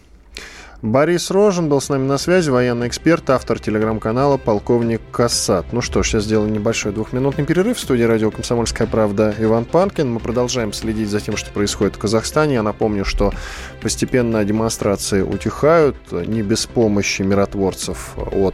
Борис 0.85 1.31
Рожин 1.31 1.67
был 1.67 1.81
с 1.81 1.89
нами 1.89 2.05
на 2.05 2.19
связи, 2.19 2.51
военный 2.51 2.87
эксперт, 2.87 3.27
автор 3.31 3.59
телеграм-канала 3.59 4.37
«Полковник 4.37 5.01
Кассат». 5.11 5.73
Ну 5.73 5.81
что 5.81 6.03
ж, 6.03 6.09
сейчас 6.09 6.25
сделаем 6.25 6.53
небольшой 6.53 6.91
двухминутный 6.91 7.43
перерыв. 7.43 7.77
В 7.77 7.79
студии 7.79 8.03
радио 8.03 8.29
«Комсомольская 8.29 8.85
правда» 8.85 9.33
Иван 9.39 9.65
Панкин. 9.65 10.13
Мы 10.13 10.19
продолжаем 10.19 10.73
следить 10.73 11.09
за 11.09 11.21
тем, 11.21 11.37
что 11.37 11.49
происходит 11.49 11.95
в 11.95 11.97
Казахстане. 11.97 12.53
Я 12.53 12.61
напомню, 12.61 13.03
что 13.03 13.33
постепенно 13.81 14.45
демонстрации 14.45 15.23
утихают, 15.23 15.95
не 16.11 16.43
без 16.43 16.67
помощи 16.67 17.23
миротворцев 17.23 18.15
от 18.15 18.53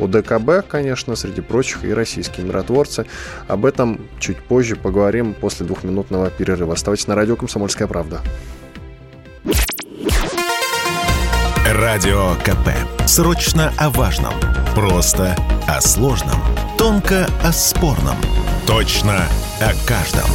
ОДКБ, 0.00 0.66
конечно, 0.68 1.14
среди 1.14 1.42
прочих, 1.42 1.84
и 1.84 1.94
российские 1.94 2.44
миротворцы. 2.44 3.06
Об 3.46 3.64
этом 3.64 4.00
чуть 4.18 4.38
позже 4.38 4.74
поговорим 4.74 5.32
после 5.32 5.64
двухминутного 5.64 6.30
перерыва. 6.30 6.72
Оставайтесь 6.72 7.06
на 7.06 7.14
радио 7.14 7.36
«Комсомольская 7.36 7.86
правда». 7.86 8.20
Радио 11.70 12.34
КП. 12.36 12.70
Срочно 13.06 13.74
о 13.76 13.90
важном. 13.90 14.32
Просто 14.74 15.36
о 15.66 15.82
сложном. 15.82 16.42
Тонко 16.78 17.28
о 17.44 17.52
спорном. 17.52 18.16
Точно 18.66 19.28
о 19.60 19.86
каждом. 19.86 20.30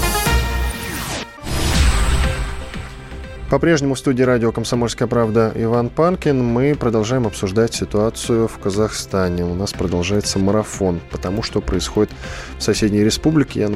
По-прежнему 3.49 3.93
в 3.93 3.99
студии 3.99 4.23
радио 4.23 4.51
«Комсомольская 4.51 5.07
правда» 5.07 5.51
Иван 5.53 5.89
Панкин. 5.89 6.43
Мы 6.43 6.75
продолжаем 6.75 7.27
обсуждать 7.27 7.73
ситуацию 7.73 8.47
в 8.47 8.57
Казахстане. 8.57 9.45
У 9.45 9.53
нас 9.53 9.73
продолжается 9.73 10.39
марафон, 10.39 10.99
потому 11.11 11.43
что 11.43 11.61
происходит 11.61 12.11
в 12.57 12.63
соседней 12.63 13.03
республике. 13.03 13.59
Я 13.59 13.71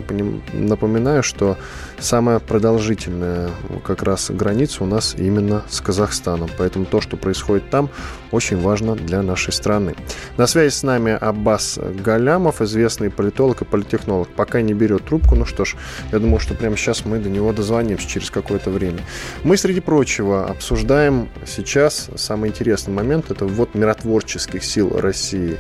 напоминаю, 0.54 1.22
что 1.22 1.58
самая 2.00 2.40
продолжительная 2.40 3.52
как 3.86 4.02
раз 4.02 4.32
граница 4.32 4.84
у 4.84 4.88
нас 4.88 5.14
именно 5.16 5.64
с 5.70 5.80
Казахстаном. 5.80 6.50
Поэтому 6.58 6.86
то, 6.86 7.00
что 7.00 7.16
происходит 7.16 7.70
там, 7.70 7.92
очень 8.32 8.60
важно 8.60 8.96
для 8.96 9.22
нашей 9.22 9.54
страны. 9.54 9.96
На 10.38 10.48
связи 10.48 10.74
с 10.74 10.82
нами 10.82 11.12
Аббас 11.12 11.78
Галямов, 12.04 12.62
известный 12.62 13.12
политолог 13.12 13.62
и 13.62 13.66
политехнолог. 13.66 14.28
Пока 14.30 14.62
не 14.62 14.74
берет 14.74 15.06
трубку, 15.06 15.36
ну 15.36 15.46
что 15.46 15.66
ж, 15.66 15.76
я 16.12 16.18
думаю, 16.18 16.40
что 16.40 16.56
прямо 16.56 16.76
сейчас 16.78 17.06
мы 17.06 17.20
до 17.20 17.30
него 17.30 17.54
дозвонимся 17.54 18.08
через 18.08 18.32
какое-то 18.32 18.72
время. 18.72 19.00
Мы 19.44 19.56
с 19.56 19.67
среди 19.68 19.82
прочего, 19.82 20.46
обсуждаем 20.46 21.28
сейчас 21.46 22.10
самый 22.16 22.52
интересный 22.52 22.94
момент. 22.94 23.32
Это 23.32 23.46
ввод 23.46 23.76
миротворческих 23.76 24.64
сил 24.64 24.98
России 24.98 25.58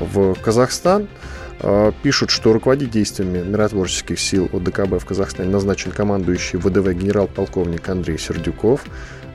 в 0.00 0.34
Казахстан. 0.34 1.06
А, 1.60 1.92
пишут, 2.02 2.30
что 2.30 2.52
руководить 2.52 2.90
действиями 2.90 3.48
миротворческих 3.48 4.18
сил 4.18 4.50
ОДКБ 4.52 5.00
в 5.00 5.04
Казахстане 5.04 5.50
назначен 5.50 5.92
командующий 5.92 6.58
ВДВ 6.58 6.94
генерал-полковник 6.94 7.88
Андрей 7.88 8.18
Сердюков. 8.18 8.86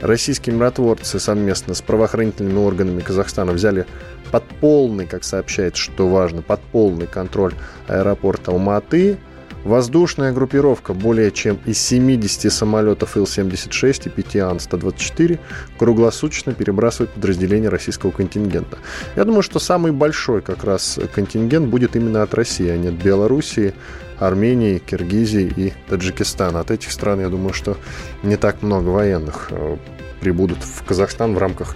Российские 0.02 0.54
миротворцы 0.54 1.18
совместно 1.18 1.74
с 1.74 1.82
правоохранительными 1.82 2.60
органами 2.60 3.00
Казахстана 3.00 3.54
взяли 3.54 3.86
под 4.32 4.44
полный, 4.60 5.06
как 5.06 5.24
сообщает, 5.24 5.78
что 5.78 6.10
важно, 6.10 6.42
под 6.42 6.60
полный 6.60 7.08
контроль 7.08 7.54
аэропорта 7.88 8.52
Алматы, 8.52 9.18
Воздушная 9.64 10.32
группировка 10.32 10.94
более 10.94 11.32
чем 11.32 11.60
из 11.66 11.80
70 11.80 12.52
самолетов 12.52 13.18
Ил-76 13.18 14.08
и 14.08 14.10
5 14.10 14.36
Ан-124 14.38 15.38
круглосуточно 15.78 16.54
перебрасывает 16.54 17.12
подразделения 17.12 17.70
российского 17.70 18.12
контингента. 18.12 18.78
Я 19.18 19.26
думаю, 19.26 19.42
что 19.42 19.60
самый 19.60 19.92
большой 19.92 20.42
как 20.42 20.64
раз 20.64 20.98
контингент 21.14 21.68
будет 21.68 21.96
именно 21.96 22.24
от 22.24 22.34
России, 22.34 22.70
а 22.70 22.78
не 22.78 22.88
от 22.88 22.96
Белоруссии, 22.96 23.74
Армении, 24.18 24.80
Киргизии 24.80 25.54
и 25.56 25.74
Таджикистана. 25.90 26.62
От 26.62 26.72
этих 26.72 26.92
стран, 26.92 27.22
я 27.22 27.30
думаю, 27.30 27.54
что 27.54 27.78
не 28.24 28.38
так 28.38 28.62
много 28.62 28.90
военных 28.90 29.48
э, 29.52 29.78
прибудут 30.20 30.60
в 30.64 30.84
Казахстан 30.84 31.34
в 31.34 31.38
рамках 31.38 31.76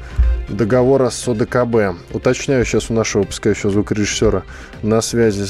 договора 0.50 1.10
с 1.10 1.28
ОДКБ. 1.28 1.98
Уточняю 2.14 2.66
сейчас 2.66 2.90
у 2.90 2.94
нашего 2.94 3.22
выпускающего 3.22 3.72
звукорежиссера 3.72 4.44
на 4.82 5.02
связи, 5.02 5.46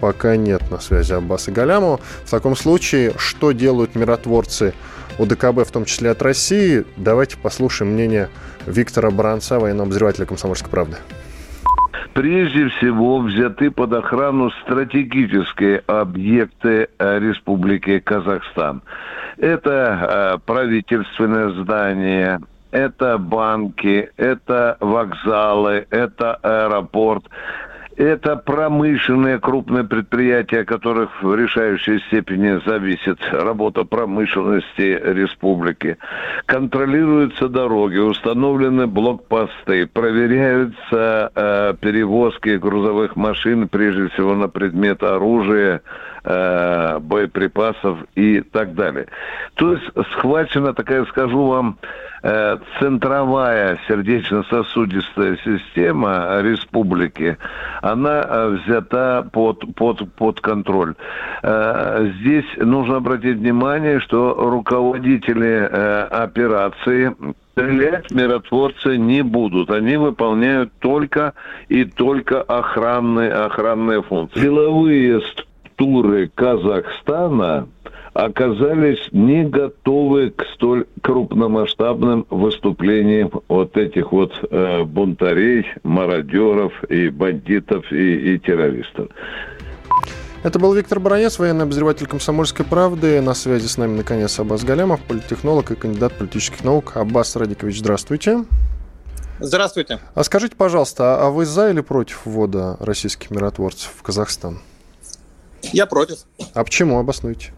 пока 0.00 0.36
нет 0.36 0.70
на 0.70 0.80
связи 0.80 1.12
Аббаса 1.12 1.50
Галямова. 1.50 2.00
В 2.24 2.30
таком 2.30 2.56
случае, 2.56 3.14
что 3.16 3.52
делают 3.52 3.94
миротворцы 3.94 4.74
ОДКБ, 5.18 5.66
в 5.66 5.70
том 5.70 5.84
числе 5.84 6.10
от 6.10 6.22
России, 6.22 6.84
давайте 6.96 7.36
послушаем 7.36 7.92
мнение 7.92 8.30
Виктора 8.66 9.10
Баранца, 9.10 9.58
военного 9.58 9.86
обозревателя 9.86 10.26
«Комсомольской 10.26 10.70
правды». 10.70 10.96
Прежде 12.14 12.68
всего 12.68 13.20
взяты 13.20 13.70
под 13.70 13.92
охрану 13.92 14.50
стратегические 14.62 15.82
объекты 15.86 16.88
э, 16.98 17.18
Республики 17.20 18.00
Казахстан. 18.00 18.82
Это 19.36 20.36
э, 20.36 20.38
правительственное 20.44 21.50
здание, 21.50 22.40
это 22.72 23.16
банки, 23.16 24.10
это 24.16 24.76
вокзалы, 24.80 25.86
это 25.90 26.34
аэропорт. 26.34 27.24
Это 28.00 28.36
промышленные 28.36 29.38
крупные 29.38 29.84
предприятия, 29.84 30.64
которых 30.64 31.22
в 31.22 31.34
решающей 31.34 32.00
степени 32.06 32.58
зависит 32.64 33.18
работа 33.30 33.84
промышленности 33.84 34.98
республики. 35.04 35.98
Контролируются 36.46 37.50
дороги, 37.50 37.98
установлены 37.98 38.86
блокпосты, 38.86 39.86
проверяются 39.86 41.30
э, 41.34 41.74
перевозки 41.78 42.56
грузовых 42.56 43.16
машин, 43.16 43.68
прежде 43.68 44.08
всего 44.08 44.34
на 44.34 44.48
предмет 44.48 45.02
оружия, 45.02 45.82
э, 46.24 46.98
боеприпасов 47.00 47.98
и 48.14 48.40
так 48.40 48.74
далее. 48.74 49.06
То 49.54 49.72
есть 49.72 49.84
схвачена 50.12 50.74
такая, 50.74 51.04
скажу 51.06 51.46
вам, 51.46 51.78
Э, 52.22 52.58
центровая 52.78 53.78
сердечно-сосудистая 53.88 55.38
система 55.42 56.40
республики, 56.42 57.38
она 57.80 58.22
э, 58.28 58.48
взята 58.48 59.26
под, 59.32 59.74
под, 59.74 60.12
под 60.16 60.38
контроль. 60.42 60.96
Э, 61.42 62.10
здесь 62.20 62.44
нужно 62.58 62.96
обратить 62.96 63.38
внимание, 63.38 64.00
что 64.00 64.34
руководители 64.34 65.66
операции 66.10 67.14
стрелять 67.52 68.10
миротворцы 68.10 68.98
не 68.98 69.22
будут. 69.22 69.70
Они 69.70 69.96
выполняют 69.96 70.72
только 70.78 71.32
и 71.68 71.84
только 71.84 72.42
охранные, 72.42 73.32
охранные 73.32 74.02
функции. 74.02 74.40
Силовые 74.40 75.22
структуры 75.80 76.30
Казахстана 76.34 77.68
оказались 78.12 79.00
не 79.12 79.44
готовы 79.44 80.30
к 80.30 80.44
столь 80.54 80.86
крупномасштабным 81.00 82.26
выступлениям 82.28 83.30
вот 83.48 83.76
этих 83.76 84.12
вот 84.12 84.32
э, 84.50 84.82
бунтарей, 84.84 85.66
мародеров 85.82 86.72
и 86.90 87.08
бандитов 87.08 87.90
и, 87.92 88.34
и 88.34 88.38
террористов. 88.38 89.08
Это 90.42 90.58
был 90.58 90.74
Виктор 90.74 91.00
Баранец, 91.00 91.38
военный 91.38 91.64
обозреватель 91.64 92.06
«Комсомольской 92.06 92.64
правды». 92.64 93.20
На 93.20 93.34
связи 93.34 93.66
с 93.66 93.76
нами, 93.76 93.98
наконец, 93.98 94.38
Аббас 94.40 94.64
Галямов, 94.64 95.00
политтехнолог 95.02 95.70
и 95.70 95.76
кандидат 95.76 96.14
политических 96.14 96.64
наук. 96.64 96.96
Аббас 96.96 97.36
Радикович, 97.36 97.78
здравствуйте. 97.78 98.44
Здравствуйте. 99.38 100.00
А 100.14 100.24
скажите, 100.24 100.56
пожалуйста, 100.56 101.24
а 101.24 101.30
вы 101.30 101.46
за 101.46 101.70
или 101.70 101.80
против 101.80 102.22
ввода 102.24 102.76
российских 102.80 103.30
миротворцев 103.30 103.90
в 103.96 104.02
Казахстан? 104.02 104.60
Я 105.72 105.86
против. 105.86 106.18
А 106.54 106.64
почему? 106.64 106.98
Обоснуйте. 106.98 107.52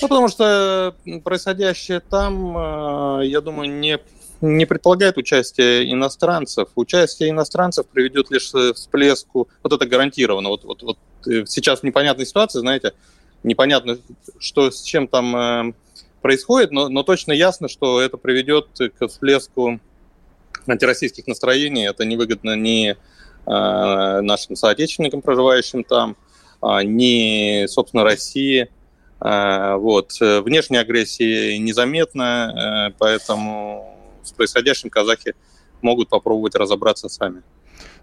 Ну, 0.00 0.08
потому 0.08 0.28
что 0.28 0.94
происходящее 1.24 2.00
там, 2.00 3.20
я 3.22 3.40
думаю, 3.40 3.70
не 3.70 3.98
не 4.40 4.64
предполагает 4.64 5.18
участие 5.18 5.92
иностранцев. 5.92 6.68
Участие 6.74 7.30
иностранцев 7.30 7.86
приведет 7.86 8.30
лишь 8.30 8.50
к 8.50 8.72
всплеску, 8.74 9.48
вот 9.62 9.72
это 9.72 9.86
гарантированно. 9.86 10.48
Вот, 10.48 10.64
вот, 10.64 10.82
вот 10.82 10.98
э, 11.26 11.44
сейчас 11.46 11.80
в 11.80 11.82
непонятной 11.82 12.26
ситуации, 12.26 12.60
знаете, 12.60 12.94
непонятно, 13.42 13.98
что 14.38 14.70
с 14.70 14.82
чем 14.82 15.08
там 15.08 15.36
э, 15.36 15.72
происходит, 16.22 16.70
но, 16.72 16.88
но 16.88 17.02
точно 17.02 17.32
ясно, 17.32 17.68
что 17.68 18.00
это 18.00 18.16
приведет 18.16 18.68
к 18.98 19.08
всплеску 19.08 19.78
антироссийских 20.66 21.26
настроений. 21.26 21.86
Это 21.86 22.04
невыгодно 22.04 22.56
ни 22.56 22.92
э, 22.92 22.96
нашим 23.46 24.56
соотечественникам, 24.56 25.22
проживающим 25.22 25.84
там, 25.84 26.16
э, 26.62 26.82
ни, 26.84 27.66
собственно, 27.66 28.04
России. 28.04 28.68
Э, 29.20 29.76
вот. 29.76 30.12
Внешняя 30.20 30.80
агрессия 30.80 31.58
незаметна, 31.58 32.90
э, 32.90 32.94
поэтому 32.98 33.96
с 34.22 34.32
происходящим 34.32 34.90
казахи 34.90 35.34
могут 35.82 36.08
попробовать 36.08 36.54
разобраться 36.54 37.08
сами. 37.08 37.42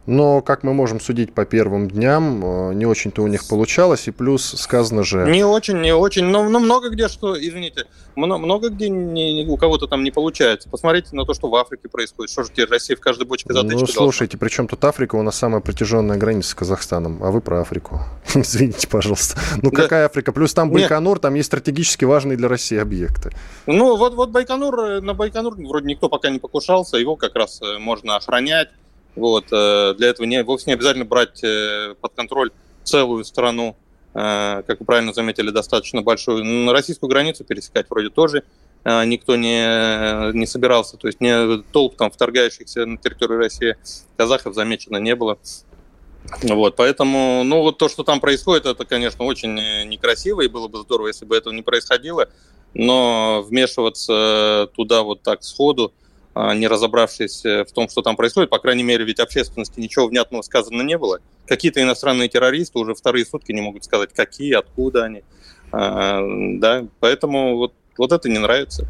Но, 0.08 0.42
как 0.42 0.64
мы 0.64 0.74
можем 0.74 1.02
судить 1.02 1.34
по 1.34 1.46
первым 1.46 1.90
дням, 1.90 2.44
э, 2.44 2.74
не 2.74 2.86
очень-то 2.86 3.22
у 3.22 3.28
них 3.28 3.46
получалось, 3.46 4.08
и 4.08 4.12
плюс 4.12 4.56
сказано 4.58 5.04
же... 5.04 5.30
Не 5.30 5.44
очень, 5.44 5.82
не 5.82 5.94
очень, 5.94 6.24
но, 6.24 6.48
но 6.48 6.60
много 6.60 6.90
где 6.90 7.10
что, 7.10 7.38
извините, 7.38 7.88
много 8.16 8.70
где 8.70 8.88
не, 8.88 9.46
у 9.46 9.58
кого-то 9.58 9.86
там 9.88 10.06
не 10.06 10.12
получается. 10.12 10.70
Посмотрите 10.70 11.10
на 11.12 11.26
то, 11.26 11.34
что 11.34 11.50
в 11.50 11.56
Африке 11.56 11.90
происходит. 11.90 12.32
Что 12.32 12.44
же 12.44 12.50
теперь 12.52 12.70
Россия 12.70 12.96
в 12.96 13.02
каждой 13.02 13.28
бочке 13.28 13.54
затычки 13.54 13.82
Ну, 13.82 13.86
слушайте, 13.86 14.38
при 14.38 14.48
чем 14.48 14.70
тут 14.70 14.84
Африка? 14.86 15.16
У 15.16 15.22
нас 15.22 15.36
самая 15.36 15.60
протяженная 15.60 16.18
граница 16.18 16.52
с 16.52 16.56
Казахстаном, 16.56 17.22
а 17.22 17.30
вы 17.30 17.42
про 17.42 17.60
Африку. 17.60 18.00
Извините, 18.34 18.88
пожалуйста. 18.88 19.38
Ну, 19.62 19.72
да. 19.72 19.84
какая 19.84 20.06
Африка? 20.06 20.32
Плюс 20.32 20.54
там 20.54 20.72
Байконур, 20.72 21.20
там 21.20 21.34
есть 21.34 21.48
стратегически 21.48 22.06
важные 22.06 22.38
для 22.38 22.48
России 22.48 22.78
объекты. 22.78 23.32
Ну, 23.66 23.98
вот, 23.98 24.14
вот 24.16 24.30
Байконур, 24.30 24.80
э, 24.80 25.02
на 25.02 25.14
Байконур 25.14 25.56
вроде 25.56 25.88
никто 25.88 26.08
пока 26.08 26.30
не 26.30 26.40
покушался, 26.40 26.96
его 26.96 27.18
как 27.18 27.36
раз 27.36 27.62
э, 27.62 27.78
можно 27.78 28.16
охранять 28.16 28.70
вот, 29.18 29.46
э, 29.52 29.96
для 29.98 30.10
этого 30.10 30.26
не, 30.26 30.44
вовсе 30.44 30.66
не 30.68 30.74
обязательно 30.74 31.06
брать 31.06 31.44
э, 31.44 31.96
под 32.00 32.14
контроль 32.14 32.52
целую 32.84 33.26
страну, 33.26 33.76
э, 34.14 34.64
как 34.66 34.80
вы 34.80 34.86
правильно 34.86 35.12
заметили, 35.12 35.50
достаточно 35.50 36.02
большую. 36.02 36.44
На 36.44 36.72
российскую 36.72 37.10
границу 37.10 37.44
пересекать 37.44 37.90
вроде 37.90 38.10
тоже 38.10 38.44
никто 38.86 39.36
не, 39.36 40.32
не 40.32 40.46
собирался. 40.46 40.96
То 40.96 41.08
есть 41.08 41.20
не 41.20 41.62
толп 41.74 41.98
там 41.98 42.10
вторгающихся 42.10 42.86
на 42.86 42.98
территорию 42.98 43.38
России 43.38 43.76
казахов 44.16 44.54
замечено 44.54 44.96
не 44.96 45.14
было. 45.14 45.38
Вот, 46.44 46.78
поэтому, 46.78 47.44
ну, 47.44 47.64
вот 47.64 47.80
то, 47.80 47.90
что 47.90 48.04
там 48.04 48.22
происходит, 48.22 48.66
это, 48.66 48.86
конечно, 48.86 49.26
очень 49.26 49.56
некрасиво, 49.90 50.40
и 50.40 50.48
было 50.48 50.70
бы 50.70 50.80
здорово, 50.84 51.08
если 51.08 51.26
бы 51.26 51.36
этого 51.36 51.54
не 51.54 51.64
происходило, 51.64 52.30
но 52.74 53.44
вмешиваться 53.46 54.70
туда 54.74 55.04
вот 55.04 55.22
так 55.22 55.44
сходу, 55.44 55.92
не 56.54 56.68
разобравшись 56.68 57.46
э, 57.46 57.64
в 57.64 57.72
том, 57.72 57.90
что 57.90 58.02
там 58.02 58.16
происходит. 58.16 58.50
По 58.50 58.60
крайней 58.60 58.84
мере, 58.84 59.06
ведь 59.06 59.20
общественности 59.20 59.80
ничего 59.80 60.08
внятного 60.08 60.42
сказано 60.42 60.82
не 60.82 60.98
было. 60.98 61.20
Какие-то 61.48 61.82
иностранные 61.82 62.30
террористы 62.30 62.80
уже 62.80 62.94
вторые 62.94 63.26
сутки 63.26 63.52
не 63.52 63.62
могут 63.62 63.86
сказать, 63.86 64.14
какие, 64.14 64.54
откуда 64.54 65.06
они. 65.06 65.24
А, 65.72 66.22
да, 66.60 66.86
поэтому 67.00 67.58
вот, 67.58 67.74
вот 67.98 68.12
это 68.12 68.30
не 68.30 68.40
нравится. 68.40 68.88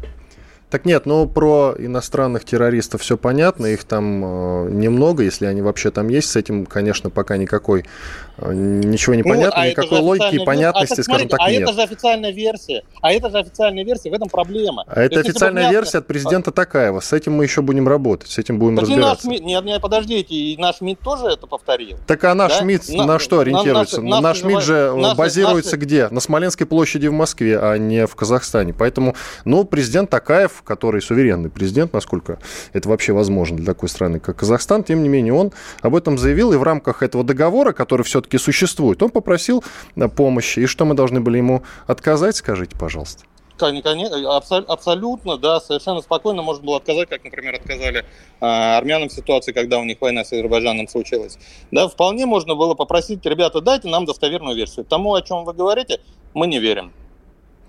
Так 0.70 0.84
нет, 0.84 1.06
ну 1.06 1.26
про 1.26 1.74
иностранных 1.78 2.44
террористов 2.44 3.00
все 3.00 3.16
понятно, 3.16 3.66
их 3.66 3.84
там 3.84 4.22
э, 4.22 4.70
немного, 4.70 5.22
если 5.22 5.46
они 5.46 5.62
вообще 5.62 5.90
там 5.90 6.08
есть, 6.08 6.28
с 6.28 6.36
этим, 6.36 6.66
конечно, 6.66 7.08
пока 7.08 7.38
никакой 7.38 7.86
ничего 8.52 9.14
не 9.14 9.22
ну, 9.22 9.30
понятно, 9.30 9.62
а 9.62 9.68
никакой 9.68 10.00
логики 10.00 10.36
и 10.36 10.44
понятности, 10.44 11.00
а, 11.00 11.02
скажем 11.02 11.28
так, 11.28 11.40
а 11.40 11.50
нет. 11.50 11.60
А 11.60 11.62
это 11.64 11.72
же 11.74 11.82
официальная 11.82 12.32
версия, 12.32 12.82
а 13.00 13.12
это 13.12 13.30
же 13.30 13.38
официальная 13.38 13.84
версия, 13.84 14.10
в 14.10 14.14
этом 14.14 14.28
проблема. 14.28 14.84
А 14.88 15.00
это 15.00 15.20
официальная 15.20 15.64
понятно... 15.64 15.76
версия 15.76 15.98
от 15.98 16.06
президента 16.06 16.50
Такаева, 16.50 17.00
с 17.00 17.12
этим 17.12 17.34
мы 17.34 17.44
еще 17.44 17.62
будем 17.62 17.86
работать, 17.86 18.30
с 18.30 18.38
этим 18.38 18.58
будем 18.58 18.76
так 18.76 18.88
разбираться. 18.88 19.28
И 19.28 19.30
наш 19.30 19.40
нет, 19.40 19.64
нет, 19.64 19.80
подождите, 19.80 20.34
и 20.34 20.56
наш 20.56 20.80
МИД 20.80 21.00
тоже 21.00 21.26
это 21.26 21.46
повторил. 21.46 21.98
Так 22.06 22.24
а 22.24 22.34
наш 22.34 22.58
да? 22.58 22.64
МИД 22.64 22.88
на, 22.90 23.04
на 23.04 23.18
что 23.18 23.40
ориентируется? 23.40 24.02
На, 24.02 24.20
наш, 24.20 24.42
МИД 24.42 24.62
же 24.62 24.92
наши, 24.94 25.16
базируется 25.16 25.76
наши... 25.76 25.84
где? 25.84 26.08
На 26.08 26.20
Смоленской 26.20 26.66
площади 26.66 27.06
в 27.06 27.12
Москве, 27.12 27.58
а 27.58 27.76
не 27.76 28.06
в 28.06 28.14
Казахстане. 28.14 28.74
Поэтому, 28.76 29.14
ну, 29.44 29.64
президент 29.64 30.10
Такаев, 30.10 30.62
который 30.64 31.00
суверен 31.00 31.28
суверенный 31.28 31.50
президент, 31.50 31.92
насколько 31.92 32.38
это 32.72 32.88
вообще 32.88 33.12
возможно 33.12 33.56
для 33.56 33.66
такой 33.66 33.88
страны, 33.88 34.20
как 34.20 34.36
Казахстан. 34.36 34.84
Тем 34.84 35.02
не 35.02 35.08
менее, 35.08 35.34
он 35.34 35.52
об 35.82 35.94
этом 35.94 36.18
заявил, 36.18 36.52
и 36.52 36.56
в 36.56 36.62
рамках 36.62 37.02
этого 37.02 37.24
договора, 37.24 37.72
который 37.72 38.02
все-таки 38.02 38.27
существует, 38.36 39.02
он 39.02 39.10
попросил 39.10 39.64
помощи. 40.16 40.60
И 40.60 40.66
что 40.66 40.84
мы 40.84 40.94
должны 40.94 41.20
были 41.20 41.38
ему 41.38 41.62
отказать, 41.86 42.36
скажите, 42.36 42.76
пожалуйста. 42.76 43.24
Абсолютно, 44.68 45.36
да, 45.36 45.60
совершенно 45.60 46.00
спокойно 46.00 46.42
можно 46.42 46.64
было 46.64 46.76
отказать, 46.76 47.08
как, 47.08 47.24
например, 47.24 47.56
отказали 47.56 48.04
а, 48.40 48.78
армянам 48.78 49.08
в 49.08 49.12
ситуации, 49.12 49.50
когда 49.52 49.80
у 49.80 49.84
них 49.84 50.00
война 50.00 50.24
с 50.24 50.32
Азербайджаном 50.32 50.86
случилась. 50.86 51.38
Да, 51.72 51.88
вполне 51.88 52.24
можно 52.24 52.54
было 52.54 52.74
попросить, 52.74 53.26
ребята, 53.26 53.60
дайте 53.60 53.88
нам 53.88 54.04
достоверную 54.04 54.56
версию. 54.56 54.84
Тому, 54.84 55.14
о 55.14 55.22
чем 55.22 55.44
вы 55.44 55.54
говорите, 55.54 56.00
мы 56.34 56.46
не 56.46 56.60
верим. 56.60 56.92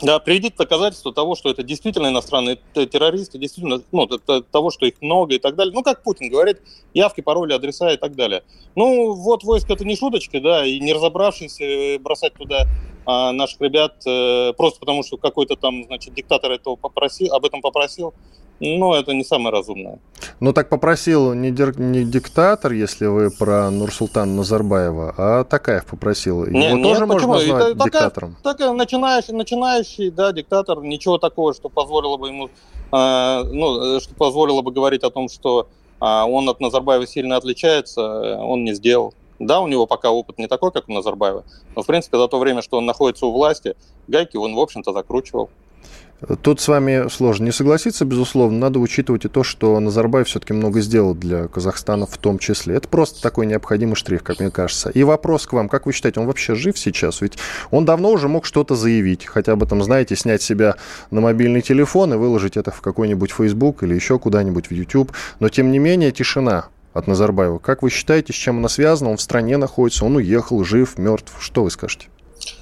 Да, 0.02 0.20
приведите 0.20 0.56
доказательства 0.58 1.14
того, 1.14 1.36
что 1.36 1.50
это 1.50 1.62
действительно 1.62 2.08
иностранные 2.08 2.58
террористы, 2.74 3.38
действительно, 3.38 3.82
ну, 3.92 4.08
того, 4.08 4.72
что 4.72 4.86
их 4.86 5.02
много 5.02 5.36
и 5.36 5.40
так 5.40 5.56
далее. 5.56 5.74
Ну, 5.74 5.84
как 5.84 6.04
Путин 6.04 6.30
говорит, 6.30 6.62
явки, 6.94 7.22
пароли, 7.22 7.54
адреса 7.54 7.92
и 7.92 7.98
так 7.98 8.16
далее. 8.16 8.44
Ну, 8.76 9.14
вот 9.14 9.44
войско 9.44 9.74
это 9.74 9.84
не 9.84 9.98
шуточки, 9.98 10.40
да, 10.40 10.66
и 10.66 10.80
не 10.80 10.94
разобравшись, 10.94 11.60
э, 11.60 12.00
бросать 12.00 12.34
туда 12.34 12.66
а, 13.06 13.34
наших 13.34 13.60
ребят 13.60 13.96
э, 14.06 14.54
просто 14.54 14.80
потому, 14.80 15.04
что 15.04 15.18
какой-то 15.18 15.56
там, 15.56 15.84
значит, 15.86 16.14
диктатор 16.14 16.52
этого 16.52 16.76
попросил, 16.76 17.34
об 17.34 17.44
этом 17.44 17.62
попросил, 17.62 18.14
ну, 18.60 18.94
это 18.94 19.14
не 19.14 19.24
самое 19.24 19.52
разумное. 19.52 20.00
Ну, 20.40 20.54
так 20.54 20.70
попросил 20.70 21.34
не, 21.34 21.52
дир, 21.52 21.80
не 21.80 22.04
диктатор, 22.04 22.74
если 22.74 23.06
вы 23.06 23.30
про 23.30 23.70
Нурсултана 23.70 24.34
Назарбаева, 24.34 25.14
а 25.18 25.44
Такаев 25.44 25.86
попросил. 25.86 26.46
Его 26.46 26.58
не, 26.58 26.70
тоже 26.70 26.78
нет, 26.78 27.00
можно 27.00 27.16
почему? 27.16 27.34
назвать 27.34 27.72
это, 27.72 27.84
диктатором? 27.84 28.38
Так, 28.44 28.58
так 28.58 28.74
начинающий, 28.76 29.34
начинающий, 29.34 30.12
да, 30.12 30.32
диктатор, 30.32 30.82
ничего 30.82 31.18
такого, 31.18 31.54
что 31.54 31.70
позволило 31.70 32.18
бы 32.18 32.28
ему, 32.28 32.50
э, 32.92 33.44
ну, 33.52 34.00
что 34.00 34.14
позволило 34.16 34.62
бы 34.62 34.72
говорить 34.72 35.04
о 35.04 35.10
том, 35.10 35.30
что 35.30 35.68
э, 36.02 36.06
он 36.06 36.50
от 36.50 36.60
Назарбаева 36.60 37.08
сильно 37.08 37.38
отличается, 37.38 38.38
он 38.42 38.64
не 38.64 38.74
сделал. 38.74 39.14
Да, 39.40 39.62
у 39.62 39.68
него 39.68 39.88
пока 39.88 40.12
опыт 40.12 40.38
не 40.38 40.48
такой, 40.48 40.72
как 40.72 40.90
у 40.90 40.94
Назарбаева, 40.94 41.46
но, 41.76 41.82
в 41.82 41.86
принципе, 41.86 42.18
за 42.18 42.28
то 42.28 42.40
время, 42.40 42.62
что 42.62 42.78
он 42.78 42.86
находится 42.86 43.26
у 43.26 43.32
власти, 43.32 43.76
гайки 44.08 44.36
он, 44.36 44.54
в 44.54 44.60
общем-то, 44.60 44.92
закручивал. 44.92 45.50
Тут 46.42 46.60
с 46.60 46.68
вами 46.68 47.08
сложно 47.10 47.46
не 47.46 47.52
согласиться, 47.52 48.04
безусловно. 48.04 48.58
Надо 48.58 48.80
учитывать 48.80 49.24
и 49.24 49.30
то, 49.30 49.44
что 49.44 49.80
Назарбаев 49.80 50.28
все-таки 50.28 50.52
много 50.52 50.82
сделал 50.82 51.16
для 51.16 51.48
Казахстана 51.48 52.06
в 52.06 52.18
том 52.18 52.40
числе. 52.40 52.76
Это 52.76 52.90
просто 52.90 53.22
такой 53.22 53.46
необходимый 53.46 53.96
штрих, 53.96 54.22
как 54.22 54.40
мне 54.40 54.52
кажется. 54.52 54.90
И 54.90 55.04
вопрос 55.04 55.48
к 55.48 55.54
вам. 55.54 55.70
Как 55.70 55.86
вы 55.86 55.94
считаете, 55.94 56.20
он 56.20 56.28
вообще 56.28 56.56
жив 56.56 56.78
сейчас? 56.78 57.22
Ведь 57.22 57.38
он 57.72 57.86
давно 57.86 58.12
уже 58.12 58.28
мог 58.28 58.46
что-то 58.46 58.76
заявить. 58.76 59.26
Хотя 59.26 59.56
бы 59.56 59.66
там, 59.66 59.82
знаете, 59.82 60.18
снять 60.18 60.42
себя 60.42 60.76
на 61.10 61.22
мобильный 61.22 61.62
телефон 61.62 62.14
и 62.14 62.18
выложить 62.18 62.58
это 62.58 62.72
в 62.72 62.82
какой-нибудь 62.82 63.32
Facebook 63.32 63.84
или 63.84 63.96
еще 63.96 64.20
куда-нибудь 64.20 64.70
в 64.70 64.72
YouTube. 64.72 65.14
Но, 65.40 65.48
тем 65.48 65.72
не 65.72 65.80
менее, 65.80 66.12
тишина 66.12 66.66
от 66.94 67.08
Назарбаева. 67.08 67.60
Как 67.60 67.82
вы 67.82 67.90
считаете, 67.90 68.34
с 68.34 68.36
чем 68.36 68.58
она 68.58 68.68
связана? 68.68 69.12
Он 69.12 69.18
в 69.18 69.22
стране 69.22 69.56
находится, 69.56 70.04
он 70.04 70.18
уехал, 70.18 70.66
жив, 70.66 70.98
мертв. 70.98 71.34
Что 71.40 71.64
вы 71.64 71.72
скажете? 71.72 72.08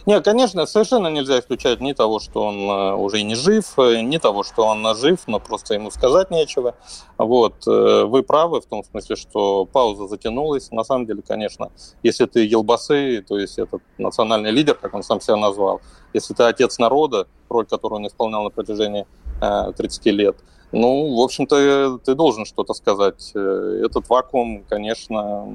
Нет, 0.06 0.24
конечно, 0.24 0.66
совершенно 0.66 1.08
нельзя 1.08 1.40
исключать 1.40 1.82
ни 1.82 1.94
того, 1.94 2.20
что 2.20 2.46
он 2.46 2.56
э, 2.70 2.94
уже 2.96 3.22
не 3.24 3.36
жив, 3.36 3.78
э, 3.78 4.02
ни 4.02 4.18
того, 4.18 4.44
что 4.44 4.66
он 4.66 4.96
жив, 4.96 5.20
но 5.28 5.40
просто 5.40 5.74
ему 5.74 5.92
сказать 5.92 6.32
нечего. 6.32 6.76
Вот. 7.18 7.68
Э, 7.68 8.04
вы 8.06 8.24
правы 8.24 8.62
в 8.62 8.66
том 8.66 8.84
смысле, 8.84 9.16
что 9.16 9.66
пауза 9.66 10.08
затянулась. 10.08 10.72
На 10.72 10.84
самом 10.84 11.06
деле, 11.06 11.22
конечно, 11.22 11.72
если 12.04 12.26
ты 12.26 12.46
елбасы, 12.46 13.24
то 13.28 13.38
есть 13.38 13.60
этот 13.60 13.82
национальный 13.98 14.52
лидер, 14.52 14.76
как 14.76 14.94
он 14.94 15.04
сам 15.04 15.22
себя 15.22 15.36
назвал, 15.36 15.82
если 16.14 16.34
ты 16.34 16.44
отец 16.44 16.80
народа, 16.80 17.28
роль 17.50 17.66
которую 17.66 18.00
он 18.00 18.08
исполнял 18.08 18.44
на 18.44 18.50
протяжении 18.50 19.06
30 19.40 20.06
лет, 20.08 20.38
ну, 20.72 21.16
в 21.16 21.22
общем-то, 21.22 22.00
ты 22.00 22.16
должен 22.16 22.46
что-то 22.46 22.74
сказать. 22.74 23.32
Этот 23.34 24.10
вакуум, 24.10 24.66
конечно, 24.68 25.48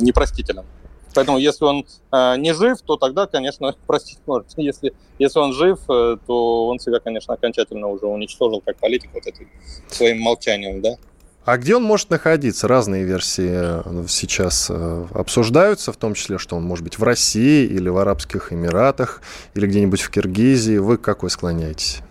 непростителен. 0.00 0.64
Поэтому 1.14 1.38
если 1.38 1.64
он 1.64 1.86
э, 2.12 2.36
не 2.36 2.54
жив, 2.54 2.80
то 2.82 2.96
тогда, 2.96 3.26
конечно, 3.26 3.74
простить 3.86 4.18
можно. 4.26 4.46
Если, 4.56 4.94
если 5.18 5.38
он 5.38 5.52
жив, 5.52 5.78
э, 5.88 6.16
то 6.26 6.66
он 6.66 6.78
себя, 6.78 7.00
конечно, 7.00 7.34
окончательно 7.34 7.88
уже 7.88 8.06
уничтожил 8.06 8.60
как 8.60 8.76
политик 8.76 9.10
вот 9.14 9.26
этим 9.26 9.48
своим 9.88 10.20
молчанием, 10.20 10.80
да. 10.80 10.96
А 11.48 11.56
где 11.56 11.76
он 11.76 11.82
может 11.82 12.10
находиться? 12.10 12.68
Разные 12.68 13.04
версии 13.04 13.50
э, 13.50 14.06
сейчас 14.06 14.66
э, 14.68 15.06
обсуждаются, 15.14 15.92
в 15.92 15.96
том 15.96 16.12
числе, 16.12 16.36
что 16.36 16.56
он 16.56 16.62
может 16.62 16.84
быть 16.84 16.98
в 16.98 17.02
России 17.02 17.64
или 17.64 17.88
в 17.88 17.96
Арабских 17.96 18.52
Эмиратах, 18.52 19.22
или 19.54 19.66
где-нибудь 19.66 20.02
в 20.02 20.10
Киргизии. 20.10 20.76
Вы 20.76 20.98
к 20.98 21.00
какой 21.00 21.30
склоняетесь? 21.30 22.02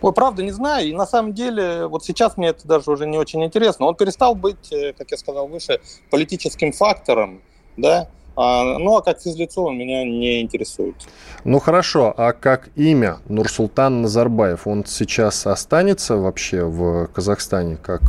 Ой, 0.00 0.12
правда, 0.12 0.42
не 0.42 0.50
знаю. 0.50 0.88
И 0.88 0.92
на 0.92 1.06
самом 1.06 1.32
деле, 1.32 1.86
вот 1.86 2.04
сейчас 2.04 2.36
мне 2.36 2.48
это 2.48 2.66
даже 2.66 2.90
уже 2.90 3.06
не 3.06 3.18
очень 3.18 3.44
интересно. 3.44 3.86
Он 3.86 3.94
перестал 3.94 4.34
быть, 4.34 4.72
э, 4.72 4.94
как 4.98 5.10
я 5.12 5.16
сказал 5.16 5.46
выше, 5.46 5.80
политическим 6.10 6.72
фактором 6.72 7.40
да, 7.78 8.08
А, 8.36 8.78
ну, 8.78 8.96
а 8.96 9.02
как 9.02 9.20
физлицо 9.20 9.64
он 9.64 9.78
меня 9.78 10.04
не 10.04 10.40
интересует. 10.42 10.94
Ну, 11.42 11.58
хорошо. 11.58 12.14
А 12.16 12.32
как 12.32 12.68
имя 12.76 13.18
Нурсултан 13.28 14.02
Назарбаев, 14.02 14.66
он 14.66 14.84
сейчас 14.84 15.44
останется 15.46 16.16
вообще 16.16 16.62
в 16.62 17.06
Казахстане 17.08 17.76
как 17.76 18.02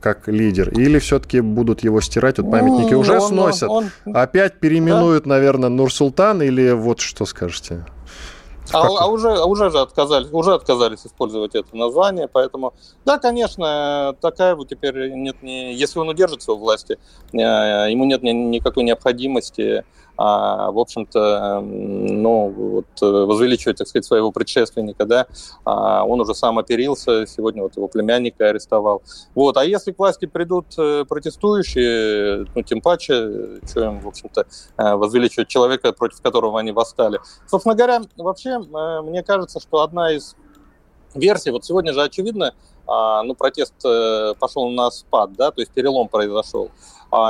как 0.00 0.28
лидер? 0.28 0.70
Или 0.70 0.98
все-таки 1.00 1.40
будут 1.40 1.82
его 1.82 2.00
стирать? 2.00 2.38
Вот 2.38 2.50
памятники 2.50 2.92
ну, 2.92 3.00
уже 3.00 3.14
он, 3.14 3.20
сносят. 3.20 3.68
Он, 3.68 3.90
он... 4.06 4.16
Опять 4.16 4.60
переименуют, 4.60 5.24
да? 5.24 5.30
наверное, 5.30 5.68
Нурсултан 5.68 6.40
или 6.40 6.70
вот 6.70 7.00
что 7.00 7.26
скажете? 7.26 7.84
А, 8.72 8.86
а 8.86 9.06
уже, 9.06 9.30
а 9.30 9.44
уже 9.44 9.70
же 9.70 9.80
отказались, 9.80 10.28
уже 10.30 10.54
отказались 10.54 11.06
использовать 11.06 11.54
это 11.54 11.76
название, 11.76 12.28
поэтому, 12.28 12.74
да, 13.04 13.18
конечно, 13.18 14.14
такая 14.20 14.54
вот 14.54 14.68
теперь 14.68 15.12
нет, 15.12 15.42
не, 15.42 15.72
если 15.74 15.98
он 15.98 16.08
удержится 16.08 16.52
у 16.52 16.56
власти, 16.56 16.98
э, 17.32 17.36
ему 17.36 18.04
нет 18.04 18.22
никакой 18.22 18.84
необходимости 18.84 19.84
а, 20.18 20.72
в 20.72 20.78
общем-то, 20.80 21.60
ну, 21.62 22.48
вот, 22.48 22.86
э, 23.00 23.06
возвеличивать, 23.06 23.76
так 23.76 23.86
сказать, 23.86 24.04
своего 24.04 24.32
предшественника, 24.32 25.06
да, 25.06 25.28
а, 25.64 26.04
он 26.04 26.20
уже 26.20 26.34
сам 26.34 26.58
оперился, 26.58 27.24
сегодня 27.28 27.62
вот 27.62 27.76
его 27.76 27.86
племянника 27.86 28.48
арестовал. 28.48 29.02
Вот, 29.36 29.56
а 29.56 29.64
если 29.64 29.92
к 29.92 29.98
власти 30.00 30.26
придут 30.26 30.76
э, 30.76 31.04
протестующие, 31.08 32.46
ну, 32.52 32.62
тем 32.62 32.80
паче, 32.80 33.60
что 33.70 33.84
им, 33.84 34.00
в 34.00 34.08
общем-то, 34.08 34.46
э, 34.76 34.94
возвеличивать 34.96 35.46
человека, 35.46 35.92
против 35.92 36.20
которого 36.20 36.58
они 36.58 36.72
восстали. 36.72 37.20
Собственно 37.46 37.76
говоря, 37.76 38.02
вообще, 38.16 38.58
мне 38.58 39.22
кажется, 39.22 39.60
что 39.60 39.82
одна 39.82 40.10
из 40.10 40.34
версий, 41.14 41.52
вот 41.52 41.64
сегодня 41.64 41.92
же 41.92 42.02
очевидно, 42.02 42.54
а, 42.88 43.22
ну, 43.22 43.36
протест 43.36 43.74
пошел 44.40 44.68
на 44.70 44.90
спад, 44.90 45.34
да, 45.34 45.52
то 45.52 45.60
есть 45.60 45.70
перелом 45.70 46.08
произошел. 46.08 46.72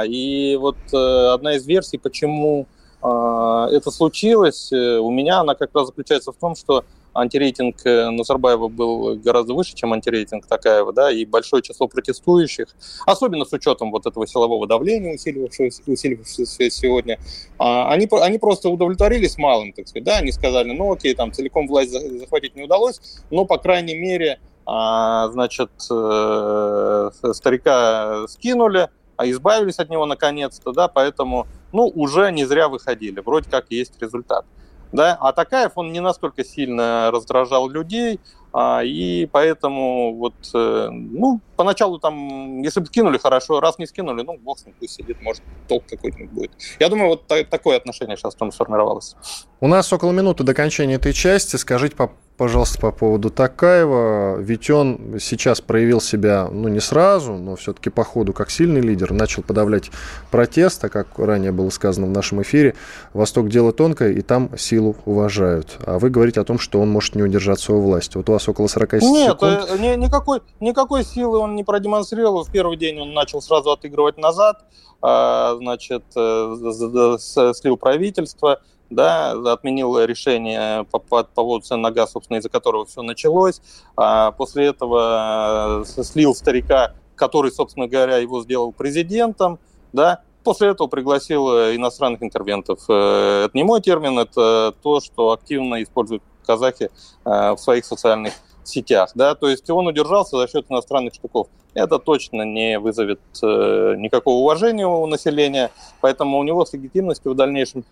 И 0.07 0.57
вот 0.59 0.79
одна 0.93 1.57
из 1.57 1.67
версий, 1.67 1.99
почему 1.99 2.67
а, 2.67 2.78
это 3.01 3.91
случилось, 3.91 4.73
э, 4.73 4.99
у 4.99 5.11
меня 5.11 5.41
она 5.41 5.55
как 5.55 5.71
раз 5.75 5.87
заключается 5.87 6.33
в 6.33 6.37
том, 6.37 6.57
что 6.57 6.85
антирейтинг 7.15 7.77
э, 7.85 8.11
Назарбаева 8.11 8.69
был 8.69 9.17
гораздо 9.17 9.55
выше, 9.55 9.75
чем 9.75 9.93
антирейтинг 9.93 10.47
Такаева, 10.47 10.93
да, 10.93 11.11
и 11.11 11.25
большое 11.25 11.63
число 11.63 11.89
протестующих, 11.89 12.69
особенно 13.07 13.45
с 13.45 13.53
учетом 13.53 13.91
вот 13.91 14.07
этого 14.07 14.27
силового 14.27 14.67
давления, 14.67 15.15
усиливавшегося, 15.15 15.83
усиливавшегося 15.87 16.71
сегодня, 16.71 17.19
а, 17.59 17.91
они, 17.93 18.09
они 18.11 18.39
просто 18.39 18.69
удовлетворились 18.69 19.39
малым, 19.39 19.73
так 19.73 19.89
сказать, 19.89 20.05
да, 20.05 20.19
они 20.19 20.33
сказали, 20.33 20.73
ну 20.73 20.93
окей, 20.93 21.15
там 21.15 21.33
целиком 21.33 21.67
власть 21.67 21.93
захватить 21.93 22.57
не 22.57 22.65
удалось, 22.65 23.01
но, 23.31 23.45
по 23.45 23.59
крайней 23.59 23.97
мере, 23.97 24.39
а, 24.67 25.29
значит, 25.29 25.71
э, 25.91 27.11
старика 27.33 28.27
скинули, 28.29 28.91
а 29.19 29.29
избавились 29.29 29.79
от 29.79 29.91
него 29.91 30.07
наконец-то, 30.07 30.73
да, 30.73 30.89
поэтому 30.89 31.47
ну, 31.73 31.87
уже 31.87 32.31
не 32.33 32.47
зря 32.47 32.69
выходили, 32.69 33.21
вроде 33.21 33.51
как 33.51 33.67
есть 33.69 34.01
результат. 34.01 34.47
Да? 34.93 35.19
А 35.21 35.33
Такаев, 35.33 35.73
он 35.75 35.93
не 35.93 36.01
настолько 36.01 36.45
сильно 36.45 37.11
раздражал 37.11 37.69
людей, 37.69 38.21
а, 38.53 38.83
и 38.83 39.27
поэтому 39.27 40.15
вот, 40.15 40.35
э, 40.55 40.89
ну, 40.91 41.41
поначалу 41.57 41.99
там, 41.99 42.63
если 42.63 42.81
бы 42.81 42.87
скинули, 42.87 43.19
хорошо, 43.19 43.61
раз 43.61 43.79
не 43.79 43.87
скинули, 43.87 44.23
ну, 44.23 44.39
бог 44.39 44.59
с 44.59 44.65
ним, 44.65 44.75
пусть 44.79 44.95
сидит, 44.95 45.21
может, 45.21 45.43
толк 45.69 45.85
какой-нибудь 45.87 46.31
будет. 46.31 46.53
Я 46.79 46.89
думаю, 46.89 47.09
вот 47.09 47.27
такое 47.27 47.77
отношение 47.77 48.17
сейчас 48.17 48.35
там 48.37 48.51
сформировалось. 48.51 49.17
У 49.61 49.69
нас 49.69 49.93
около 49.93 50.13
минуты 50.13 50.45
до 50.45 50.53
окончания 50.53 50.95
этой 50.95 51.13
части. 51.13 51.57
Скажите, 51.57 51.97
по 51.97 52.13
пожалуйста, 52.39 52.79
по 52.79 52.93
поводу 52.93 53.31
Такаева. 53.31 54.37
Ведь 54.39 54.71
он 54.71 55.19
сейчас 55.21 55.61
проявил 55.61 56.01
себя, 56.01 56.49
ну, 56.51 56.69
не 56.69 56.81
сразу, 56.81 57.35
но 57.35 57.57
все-таки 57.57 57.91
по 57.91 58.05
ходу 58.05 58.33
как 58.33 58.51
сильный 58.51 58.81
лидер. 58.81 59.13
Начал 59.13 59.43
подавлять 59.43 59.91
протест, 60.31 60.83
а 60.85 60.89
как 60.89 61.19
ранее 61.19 61.51
было 61.51 61.69
сказано 61.71 62.07
в 62.07 62.11
нашем 62.11 62.41
эфире, 62.43 62.77
Восток 63.13 63.49
дело 63.49 63.73
тонкое, 63.73 64.13
и 64.13 64.23
там 64.23 64.57
силу 64.57 64.97
уважают. 65.05 65.77
А 65.85 65.99
вы 65.99 66.11
говорите 66.11 66.41
о 66.41 66.45
том, 66.45 66.59
что 66.59 66.81
он 66.81 66.89
может 66.89 67.17
не 67.17 67.23
удержаться 67.23 67.75
у 67.75 67.81
власти. 67.81 68.17
Вот 68.17 68.29
у 68.29 68.33
вас 68.33 68.49
около 68.49 68.69
40 68.69 68.93
Нет, 69.03 69.33
секунд. 69.33 69.81
Нет, 69.81 69.97
э, 69.97 69.97
никакой, 69.97 70.41
никакой 70.61 71.05
силы 71.05 71.39
он 71.39 71.57
не 71.57 71.65
продемонстрировал. 71.65 72.45
В 72.45 72.53
первый 72.53 72.77
день 72.77 73.01
он 73.01 73.13
начал 73.15 73.43
сразу 73.43 73.73
отыгрывать 73.73 74.17
назад, 74.17 74.65
а, 75.03 75.57
значит, 75.57 76.05
э, 76.15 77.17
слил 77.55 77.77
правительство, 77.77 78.61
да, 78.91 79.33
отменил 79.53 79.99
решение 80.03 80.85
по, 80.85 80.99
по 80.99 81.23
поводу 81.25 81.65
цен 81.65 81.81
на 81.81 81.91
газ, 81.91 82.13
собственно, 82.13 82.39
из-за 82.39 82.49
которого 82.49 82.87
все 82.87 83.03
началось. 83.03 83.61
А 83.97 84.33
после 84.33 84.67
этого 84.67 85.85
э, 85.87 86.03
слил 86.03 86.35
старика, 86.35 86.95
который, 87.15 87.53
собственно 87.53 87.87
говоря, 87.87 88.17
его 88.19 88.43
сделал 88.43 88.73
президентом, 88.73 89.59
да, 89.93 90.23
После 90.45 90.69
этого 90.69 90.87
пригласил 90.87 91.51
э, 91.51 91.77
иностранных 91.77 92.23
интервентов. 92.23 92.81
Э, 92.89 93.45
это 93.47 93.51
не 93.55 93.65
мой 93.65 93.83
термин, 93.83 94.19
это 94.19 94.75
то, 94.83 95.01
что 95.01 95.33
активно 95.33 95.83
используют 95.83 96.23
казахи 96.47 96.89
в 97.25 97.59
своих 97.59 97.85
социальных 97.85 98.33
сетях. 98.65 99.11
Да? 99.15 99.35
То 99.35 99.51
есть 99.51 99.69
он 99.69 99.87
удержался 99.87 100.39
за 100.39 100.49
счет 100.49 100.65
иностранных 100.71 101.13
штуков. 101.13 101.49
Это 101.75 101.99
точно 101.99 102.43
не 102.43 102.79
вызовет 102.79 103.21
никакого 103.43 104.37
уважения 104.37 104.87
у 104.87 105.05
населения, 105.05 105.71
поэтому 106.01 106.39
у 106.39 106.43
него 106.45 106.65
с 106.65 106.73
легитимностью 106.73 107.33
в 107.33 107.35
дальнейшем 107.35 107.85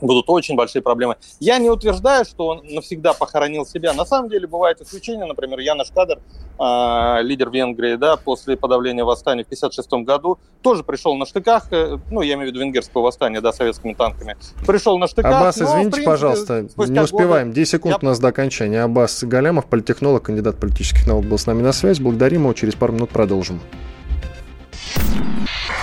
будут 0.00 0.28
очень 0.28 0.56
большие 0.56 0.82
проблемы. 0.82 1.16
Я 1.40 1.58
не 1.58 1.70
утверждаю, 1.70 2.24
что 2.24 2.48
он 2.48 2.62
навсегда 2.64 3.12
похоронил 3.12 3.66
себя. 3.66 3.92
На 3.92 4.04
самом 4.04 4.28
деле 4.28 4.46
бывают 4.46 4.80
исключения. 4.80 5.24
Например, 5.24 5.58
Янош 5.58 5.88
Кадр, 5.94 6.18
э, 6.58 7.22
лидер 7.22 7.50
Венгрии, 7.50 7.96
да, 7.96 8.16
после 8.16 8.56
подавления 8.56 9.04
восстания 9.04 9.44
в 9.44 9.46
1956 9.46 10.04
году, 10.04 10.38
тоже 10.62 10.82
пришел 10.82 11.14
на 11.16 11.26
штыках, 11.26 11.72
э, 11.72 11.98
ну, 12.10 12.22
я 12.22 12.34
имею 12.34 12.48
в 12.48 12.50
виду 12.52 12.60
венгерского 12.60 13.02
восстания, 13.02 13.40
да, 13.40 13.52
советскими 13.52 13.94
танками. 13.94 14.36
Пришел 14.66 14.98
на 14.98 15.06
штыках. 15.06 15.34
Аббас, 15.34 15.56
но, 15.56 15.64
извините, 15.66 15.90
принципе, 15.90 16.06
пожалуйста, 16.06 16.66
не 16.76 17.00
успеваем. 17.00 17.52
10 17.52 17.70
секунд 17.70 18.02
я... 18.02 18.08
у 18.08 18.10
нас 18.10 18.18
до 18.18 18.28
окончания. 18.28 18.82
Аббас 18.82 19.24
Галямов, 19.24 19.66
политтехнолог, 19.66 20.22
кандидат 20.24 20.58
политических 20.58 21.06
наук, 21.06 21.24
был 21.24 21.38
с 21.38 21.46
нами 21.46 21.62
на 21.62 21.72
связи. 21.72 22.02
Благодарим 22.02 22.42
его. 22.42 22.52
Через 22.52 22.74
пару 22.74 22.92
минут 22.92 23.10
продолжим. 23.10 23.60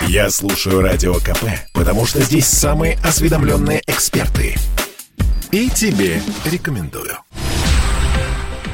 Я 0.06 0.30
слушаю 0.30 0.80
Радио 0.80 1.14
КП, 1.14 1.44
потому 1.72 2.06
что 2.06 2.20
здесь 2.20 2.46
самые 2.46 2.98
осведомленные 3.04 3.82
эксперты. 3.86 4.56
И 5.50 5.70
тебе 5.70 6.20
рекомендую. 6.44 7.18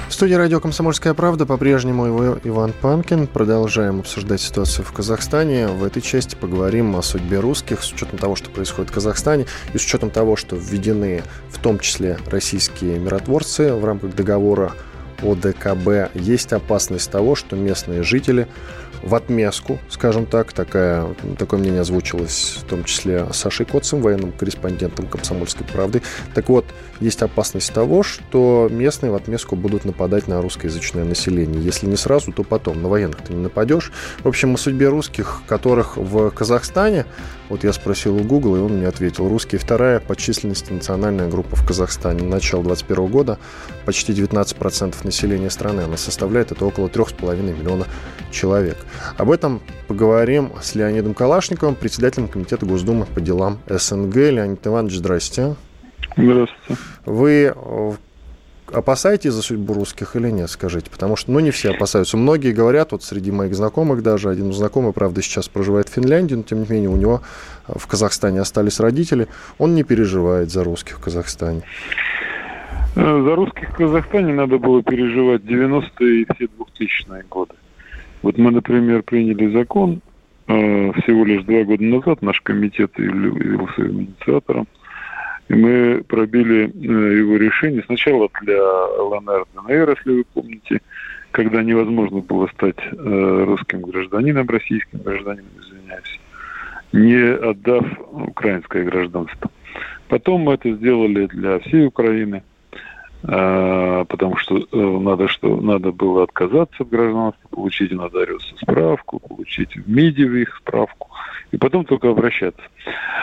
В 0.08 0.12
студии 0.12 0.34
радио 0.34 0.60
«Комсомольская 0.60 1.14
правда» 1.14 1.46
по-прежнему 1.46 2.04
его 2.04 2.38
Иван 2.44 2.72
Панкин. 2.72 3.26
Продолжаем 3.26 4.00
обсуждать 4.00 4.40
ситуацию 4.40 4.84
в 4.84 4.92
Казахстане. 4.92 5.68
В 5.68 5.84
этой 5.84 6.02
части 6.02 6.34
поговорим 6.34 6.96
о 6.96 7.02
судьбе 7.02 7.38
русских 7.38 7.82
с 7.82 7.92
учетом 7.92 8.18
того, 8.18 8.34
что 8.36 8.50
происходит 8.50 8.90
в 8.90 8.94
Казахстане 8.94 9.46
и 9.72 9.78
с 9.78 9.84
учетом 9.84 10.10
того, 10.10 10.36
что 10.36 10.56
введены 10.56 11.22
в 11.48 11.58
том 11.58 11.78
числе 11.78 12.18
российские 12.26 12.98
миротворцы 12.98 13.72
в 13.72 13.84
рамках 13.84 14.14
договора 14.14 14.72
ОДКБ. 15.22 16.14
Есть 16.14 16.52
опасность 16.52 17.10
того, 17.10 17.34
что 17.34 17.56
местные 17.56 18.02
жители 18.02 18.48
в 19.02 19.14
отместку, 19.14 19.78
скажем 19.88 20.26
так, 20.26 20.52
такая, 20.52 21.14
такое 21.38 21.60
мнение 21.60 21.80
озвучилось 21.80 22.58
в 22.60 22.64
том 22.64 22.84
числе 22.84 23.26
Сашей 23.32 23.66
Коцем, 23.66 24.02
военным 24.02 24.32
корреспондентом 24.32 25.06
«Комсомольской 25.06 25.66
правды». 25.66 26.02
Так 26.34 26.48
вот, 26.48 26.66
есть 27.00 27.22
опасность 27.22 27.72
того, 27.72 28.02
что 28.02 28.68
местные 28.70 29.10
в 29.10 29.14
отместку 29.14 29.56
будут 29.56 29.84
нападать 29.84 30.28
на 30.28 30.42
русскоязычное 30.42 31.04
население. 31.04 31.62
Если 31.62 31.86
не 31.86 31.96
сразу, 31.96 32.32
то 32.32 32.42
потом. 32.42 32.82
На 32.82 32.88
военных 32.88 33.22
ты 33.22 33.32
не 33.32 33.42
нападешь. 33.42 33.92
В 34.22 34.28
общем, 34.28 34.54
о 34.54 34.58
судьбе 34.58 34.88
русских, 34.88 35.42
которых 35.46 35.96
в 35.96 36.30
Казахстане, 36.30 37.06
вот 37.48 37.64
я 37.64 37.72
спросил 37.72 38.16
у 38.16 38.22
Google, 38.22 38.56
и 38.56 38.58
он 38.60 38.78
мне 38.78 38.86
ответил, 38.86 39.28
русские 39.28 39.58
вторая 39.58 40.00
по 40.00 40.14
численности 40.14 40.72
национальная 40.72 41.28
группа 41.28 41.56
в 41.56 41.66
Казахстане. 41.66 42.22
На 42.22 42.40
начало 42.40 42.64
2021 42.64 43.06
года 43.06 43.38
почти 43.84 44.12
19% 44.12 44.94
населения 45.04 45.50
страны. 45.50 45.82
Она 45.82 45.96
составляет 45.96 46.52
это 46.52 46.64
около 46.64 46.88
3,5 46.88 47.42
миллиона 47.42 47.86
человек. 48.30 48.76
Об 49.16 49.30
этом 49.30 49.60
поговорим 49.88 50.52
с 50.60 50.74
Леонидом 50.74 51.14
Калашниковым, 51.14 51.74
председателем 51.74 52.28
Комитета 52.28 52.66
Госдумы 52.66 53.06
по 53.06 53.20
делам 53.20 53.58
СНГ. 53.68 54.16
Леонид 54.16 54.66
Иванович, 54.66 54.96
здрасте. 54.96 55.56
Здравствуйте. 56.16 56.82
Вы 57.04 57.54
э, 57.54 57.92
опасаетесь 58.72 59.32
за 59.32 59.42
судьбу 59.42 59.74
русских 59.74 60.16
или 60.16 60.30
нет, 60.30 60.50
скажите? 60.50 60.90
Потому 60.90 61.16
что, 61.16 61.32
ну, 61.32 61.40
не 61.40 61.50
все 61.50 61.70
опасаются. 61.70 62.16
Многие 62.16 62.52
говорят, 62.52 62.92
вот 62.92 63.02
среди 63.02 63.30
моих 63.30 63.54
знакомых 63.54 64.02
даже, 64.02 64.30
один 64.30 64.52
знакомый, 64.52 64.92
правда, 64.92 65.22
сейчас 65.22 65.48
проживает 65.48 65.88
в 65.88 65.92
Финляндии, 65.92 66.34
но, 66.34 66.42
тем 66.42 66.62
не 66.62 66.68
менее, 66.68 66.90
у 66.90 66.96
него 66.96 67.22
в 67.66 67.86
Казахстане 67.86 68.40
остались 68.40 68.80
родители, 68.80 69.28
он 69.58 69.74
не 69.74 69.82
переживает 69.82 70.50
за 70.50 70.64
русских 70.64 70.98
в 70.98 71.00
Казахстане. 71.00 71.62
Э, 72.96 73.22
за 73.24 73.34
русских 73.34 73.70
в 73.70 73.76
Казахстане 73.76 74.34
надо 74.34 74.58
было 74.58 74.82
переживать 74.82 75.42
90-е 75.42 76.22
и 76.22 76.26
все 76.34 76.44
2000-е 76.44 77.24
годы. 77.30 77.54
Вот 78.22 78.38
мы, 78.38 78.50
например, 78.50 79.02
приняли 79.02 79.50
закон 79.52 80.00
э, 80.46 80.92
всего 81.02 81.24
лишь 81.24 81.44
два 81.44 81.64
года 81.64 81.82
назад, 81.82 82.22
наш 82.22 82.40
комитет 82.40 82.90
явился 82.98 83.86
инициатором, 83.86 84.66
и 85.48 85.54
мы 85.54 86.04
пробили 86.06 86.66
э, 86.66 87.18
его 87.18 87.36
решение 87.36 87.82
сначала 87.86 88.28
для 88.42 88.62
ЛНР, 88.62 89.46
ДНР, 89.54 89.96
если 89.96 90.12
вы 90.18 90.24
помните, 90.34 90.80
когда 91.30 91.62
невозможно 91.62 92.20
было 92.20 92.46
стать 92.48 92.78
э, 92.78 93.44
русским 93.46 93.82
гражданином, 93.82 94.48
российским 94.48 95.00
гражданином, 95.00 95.50
извиняюсь. 95.60 96.20
не 96.92 97.34
отдав 97.34 97.84
украинское 98.10 98.84
гражданство. 98.84 99.50
Потом 100.08 100.42
мы 100.42 100.54
это 100.54 100.72
сделали 100.72 101.26
для 101.26 101.60
всей 101.60 101.86
Украины, 101.86 102.42
потому 103.22 104.36
что 104.36 104.58
э, 104.58 104.64
надо, 104.72 105.28
что 105.28 105.60
надо 105.60 105.92
было 105.92 106.24
отказаться 106.24 106.82
от 106.82 106.88
гражданства, 106.88 107.48
получить 107.50 107.92
в 107.92 107.96
нотариуса 107.96 108.54
справку, 108.56 109.18
получить 109.18 109.76
в 109.76 109.90
МИДе 109.90 110.24
их 110.40 110.56
справку, 110.56 111.10
и 111.50 111.58
потом 111.58 111.84
только 111.84 112.08
обращаться. 112.08 112.62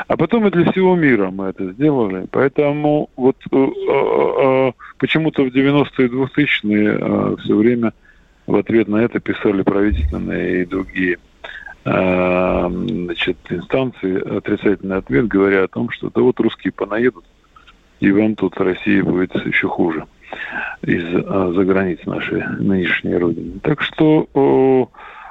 А 0.07 0.15
потом 0.15 0.47
и 0.47 0.51
для 0.51 0.71
всего 0.71 0.95
мира 0.95 1.31
мы 1.31 1.47
это 1.47 1.71
сделали. 1.73 2.27
Поэтому 2.31 3.10
вот 3.15 3.38
э, 3.51 3.57
э, 3.57 4.71
почему-то 4.99 5.43
в 5.43 5.47
90-е 5.47 6.07
и 6.07 6.10
2000-е 6.10 7.38
все 7.38 7.55
время 7.55 7.93
в 8.45 8.55
ответ 8.55 8.88
на 8.88 8.97
это 8.97 9.19
писали 9.19 9.63
правительственные 9.63 10.62
и 10.62 10.65
другие 10.65 11.17
Э, 11.89 12.67
значит, 12.69 13.38
инстанции 13.49 14.38
отрицательный 14.38 14.97
ответ, 14.97 15.29
говоря 15.29 15.63
о 15.63 15.67
том, 15.69 15.89
что 15.89 16.10
да 16.13 16.19
вот 16.19 16.38
русские 16.41 16.73
понаедут, 16.73 17.23
и 17.99 18.12
вам 18.12 18.36
тут 18.36 18.57
Россия 18.57 19.03
будет 19.03 19.33
еще 19.45 19.67
хуже 19.67 20.05
из-за 20.81 21.63
границ 21.63 21.99
нашей 22.05 22.45
нынешней 22.60 23.15
Родины. 23.15 23.60
Так 23.62 23.81
что 23.81 24.27
о, 24.33 24.89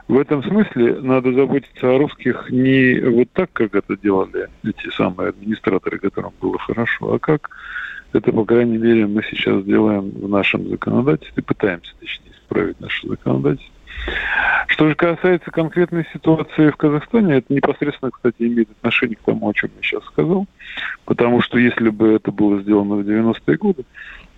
в 0.08 0.18
этом 0.18 0.42
смысле 0.42 1.00
надо 1.00 1.32
заботиться 1.32 1.94
о 1.94 1.98
русских 1.98 2.50
не 2.50 3.00
вот 3.00 3.28
так, 3.32 3.52
как 3.52 3.74
это 3.74 3.96
делали 3.96 4.48
эти 4.64 4.90
самые 4.90 5.30
администраторы, 5.30 5.98
которым 5.98 6.32
было 6.40 6.58
хорошо, 6.58 7.14
а 7.14 7.18
как 7.18 7.50
это, 8.12 8.32
по 8.32 8.44
крайней 8.44 8.78
мере, 8.78 9.06
мы 9.06 9.22
сейчас 9.24 9.62
делаем 9.64 10.10
в 10.10 10.28
нашем 10.28 10.68
законодательстве, 10.68 11.42
пытаемся, 11.42 11.92
точнее, 12.00 12.32
исправить 12.32 12.80
наше 12.80 13.08
законодательство. 13.08 13.75
Что 14.68 14.88
же 14.88 14.94
касается 14.94 15.50
конкретной 15.50 16.06
ситуации 16.12 16.70
в 16.70 16.76
Казахстане, 16.76 17.36
это 17.36 17.52
непосредственно, 17.52 18.10
кстати, 18.10 18.36
имеет 18.40 18.70
отношение 18.70 19.16
к 19.16 19.22
тому, 19.22 19.48
о 19.48 19.54
чем 19.54 19.70
я 19.76 19.82
сейчас 19.82 20.04
сказал. 20.04 20.46
Потому 21.04 21.40
что 21.40 21.58
если 21.58 21.88
бы 21.88 22.12
это 22.12 22.30
было 22.30 22.60
сделано 22.60 22.96
в 22.96 23.00
90-е 23.00 23.56
годы, 23.56 23.84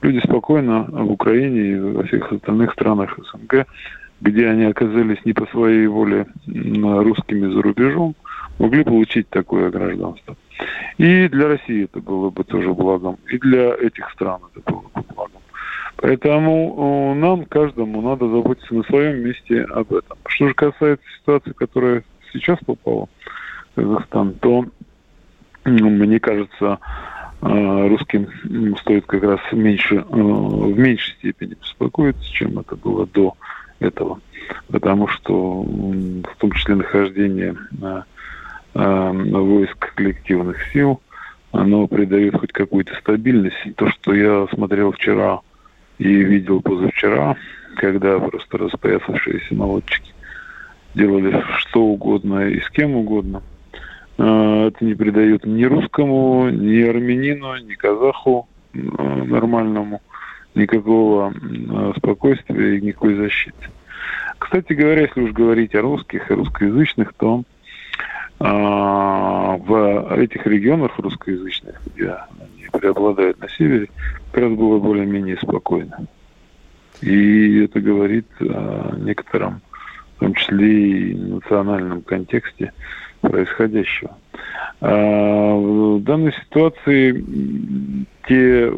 люди 0.03 0.21
спокойно 0.25 0.85
в 0.85 1.11
Украине 1.11 1.61
и 1.61 1.79
во 1.79 2.05
всех 2.05 2.31
остальных 2.31 2.73
странах 2.73 3.18
СНГ, 3.18 3.66
где 4.21 4.49
они 4.49 4.64
оказались 4.64 5.25
не 5.25 5.33
по 5.33 5.47
своей 5.47 5.87
воле 5.87 6.27
русскими 6.47 7.53
за 7.53 7.62
рубежом, 7.62 8.14
могли 8.59 8.85
получить 8.85 9.29
такое 9.31 9.71
гражданство. 9.71 10.37
И 10.99 11.29
для 11.29 11.49
России 11.49 11.85
это 11.85 12.01
было 12.01 12.31
бы 12.31 12.44
тоже 12.44 12.73
благом, 12.75 13.16
и 13.29 13.38
для 13.38 13.75
этих 13.75 14.11
стран 14.11 14.40
это 14.55 14.73
было 14.73 14.83
бы 14.94 15.03
благом. 15.14 15.38
Поэтому 16.01 17.15
э, 17.17 17.19
нам, 17.19 17.45
каждому, 17.45 18.01
надо 18.01 18.29
заботиться 18.29 18.73
на 18.73 18.85
своем 18.85 19.19
месте 19.19 19.63
об 19.63 19.93
этом. 19.93 20.17
Что 20.27 20.49
же 20.49 20.55
касается 20.55 21.05
ситуации, 21.21 21.51
которая 21.51 22.05
сейчас 22.33 22.59
попала 22.65 23.09
в 23.73 23.81
Казахстан, 23.81 24.35
то, 24.35 24.65
мне 25.65 26.21
кажется, 26.21 26.79
э, 27.43 27.89
русским 27.89 28.29
стоит 28.79 29.07
как 29.07 29.25
раз 29.25 29.41
меньше, 29.51 29.97
э, 29.97 30.03
в 30.09 30.79
меньшей 30.79 31.15
степени 31.15 31.57
беспокоиться, 31.61 32.33
чем 32.33 32.61
это 32.61 32.77
было 32.77 33.05
до 33.09 33.35
этого. 33.81 34.21
Потому 34.71 35.09
что 35.09 35.63
в 35.63 36.37
том 36.39 36.53
числе 36.53 36.77
нахождение 36.77 37.57
войск 38.73 39.95
коллективных 39.97 40.63
сил, 40.73 41.01
оно 41.51 41.89
придает 41.89 42.37
хоть 42.37 42.53
какую-то 42.53 42.95
стабильность. 43.01 43.57
То, 43.77 43.91
что 43.91 44.15
я 44.15 44.47
смотрел 44.55 44.93
вчера 44.93 45.41
и 45.99 46.09
видел 46.09 46.61
позавчера, 46.63 47.37
когда 47.77 48.19
просто 48.19 48.59
распоясавшиеся 48.59 49.55
молодчики 49.55 50.13
делали 50.95 51.45
что 51.59 51.83
угодно 51.83 52.49
и 52.49 52.61
с 52.61 52.71
кем 52.71 52.97
угодно. 52.97 53.43
А, 54.19 54.69
это 54.69 54.85
не 54.85 54.95
придает 54.95 55.45
ни 55.45 55.65
русскому, 55.65 56.49
ни 56.51 56.83
армянину, 56.83 57.57
ни 57.59 57.75
казаху 57.75 58.49
а, 58.75 59.25
нормальному 59.25 60.03
никакого 60.55 61.33
а, 61.33 61.93
спокойствия 61.97 62.77
и 62.77 62.81
никакой 62.81 63.15
защиты. 63.15 63.69
Кстати 64.39 64.73
говоря, 64.73 65.03
если 65.03 65.21
уж 65.21 65.33
говорить 65.33 65.75
о 65.75 65.83
русских 65.83 66.31
и 66.31 66.35
русскоязычных, 66.35 67.13
то 67.15 67.43
в 68.41 70.17
этих 70.17 70.47
регионах 70.47 70.97
русскоязычных, 70.97 71.81
где 71.87 72.15
преобладают 72.79 73.41
на 73.41 73.49
севере, 73.49 73.88
как 74.33 74.43
раз 74.43 74.53
было 74.53 74.79
более-менее 74.79 75.37
спокойно. 75.37 76.07
И 77.01 77.61
это 77.61 77.81
говорит 77.81 78.27
о 78.41 78.97
некотором, 78.99 79.61
в 80.17 80.21
том 80.21 80.35
числе 80.35 81.11
и 81.11 81.14
национальном 81.14 82.03
контексте 82.03 82.73
происходящего. 83.21 84.17
А 84.81 85.55
в 85.55 86.01
данной 86.03 86.33
ситуации 86.33 87.25
те, 88.27 88.73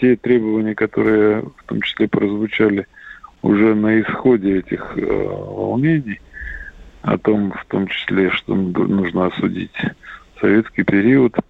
те 0.00 0.16
требования, 0.16 0.74
которые 0.74 1.42
в 1.42 1.64
том 1.66 1.82
числе 1.82 2.08
прозвучали 2.08 2.86
уже 3.42 3.74
на 3.74 4.00
исходе 4.00 4.58
этих 4.58 4.96
э, 4.96 5.04
волнений, 5.04 6.20
о 7.02 7.16
том, 7.18 7.52
в 7.52 7.64
том 7.66 7.86
числе, 7.86 8.30
что 8.30 8.54
нужно 8.54 9.26
осудить 9.26 9.74
советский 10.40 10.82
период– 10.82 11.36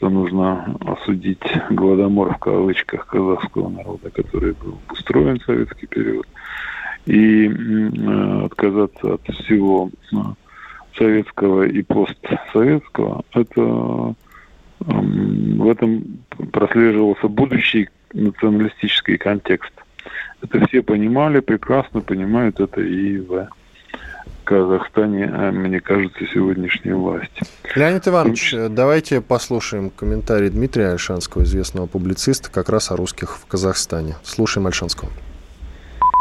что 0.00 0.08
нужно 0.08 0.78
осудить 0.86 1.42
голодомор 1.68 2.34
в 2.34 2.38
кавычках 2.38 3.06
казахского 3.06 3.68
народа, 3.68 4.08
который 4.08 4.54
был 4.54 4.78
устроен 4.90 5.38
в 5.38 5.44
советский 5.44 5.86
период, 5.86 6.26
и 7.04 7.46
э, 7.46 8.44
отказаться 8.46 9.14
от 9.14 9.22
всего 9.28 9.90
э, 10.10 10.16
советского 10.96 11.64
и 11.64 11.82
постсоветского, 11.82 13.24
это 13.34 14.14
в 14.80 15.68
этом 15.68 16.02
прослеживался 16.50 17.28
будущий 17.28 17.90
националистический 18.14 19.18
контекст. 19.18 19.72
Это 20.40 20.66
все 20.66 20.82
понимали, 20.82 21.40
прекрасно 21.40 22.00
понимают 22.00 22.58
это 22.58 22.80
и 22.80 23.18
в 23.18 23.48
Казахстане, 24.44 25.26
а, 25.26 25.52
мне 25.52 25.80
кажется, 25.80 26.26
сегодняшней 26.32 26.92
власти. 26.92 27.42
Леонид 27.76 28.08
Иванович, 28.08 28.54
давайте 28.70 29.20
послушаем 29.20 29.90
комментарий 29.90 30.50
Дмитрия 30.50 30.90
Альшанского, 30.90 31.44
известного 31.44 31.86
публициста, 31.86 32.50
как 32.50 32.68
раз 32.68 32.90
о 32.90 32.96
русских 32.96 33.36
в 33.36 33.46
Казахстане. 33.46 34.16
Слушаем 34.24 34.66
Альшанского 34.66 35.10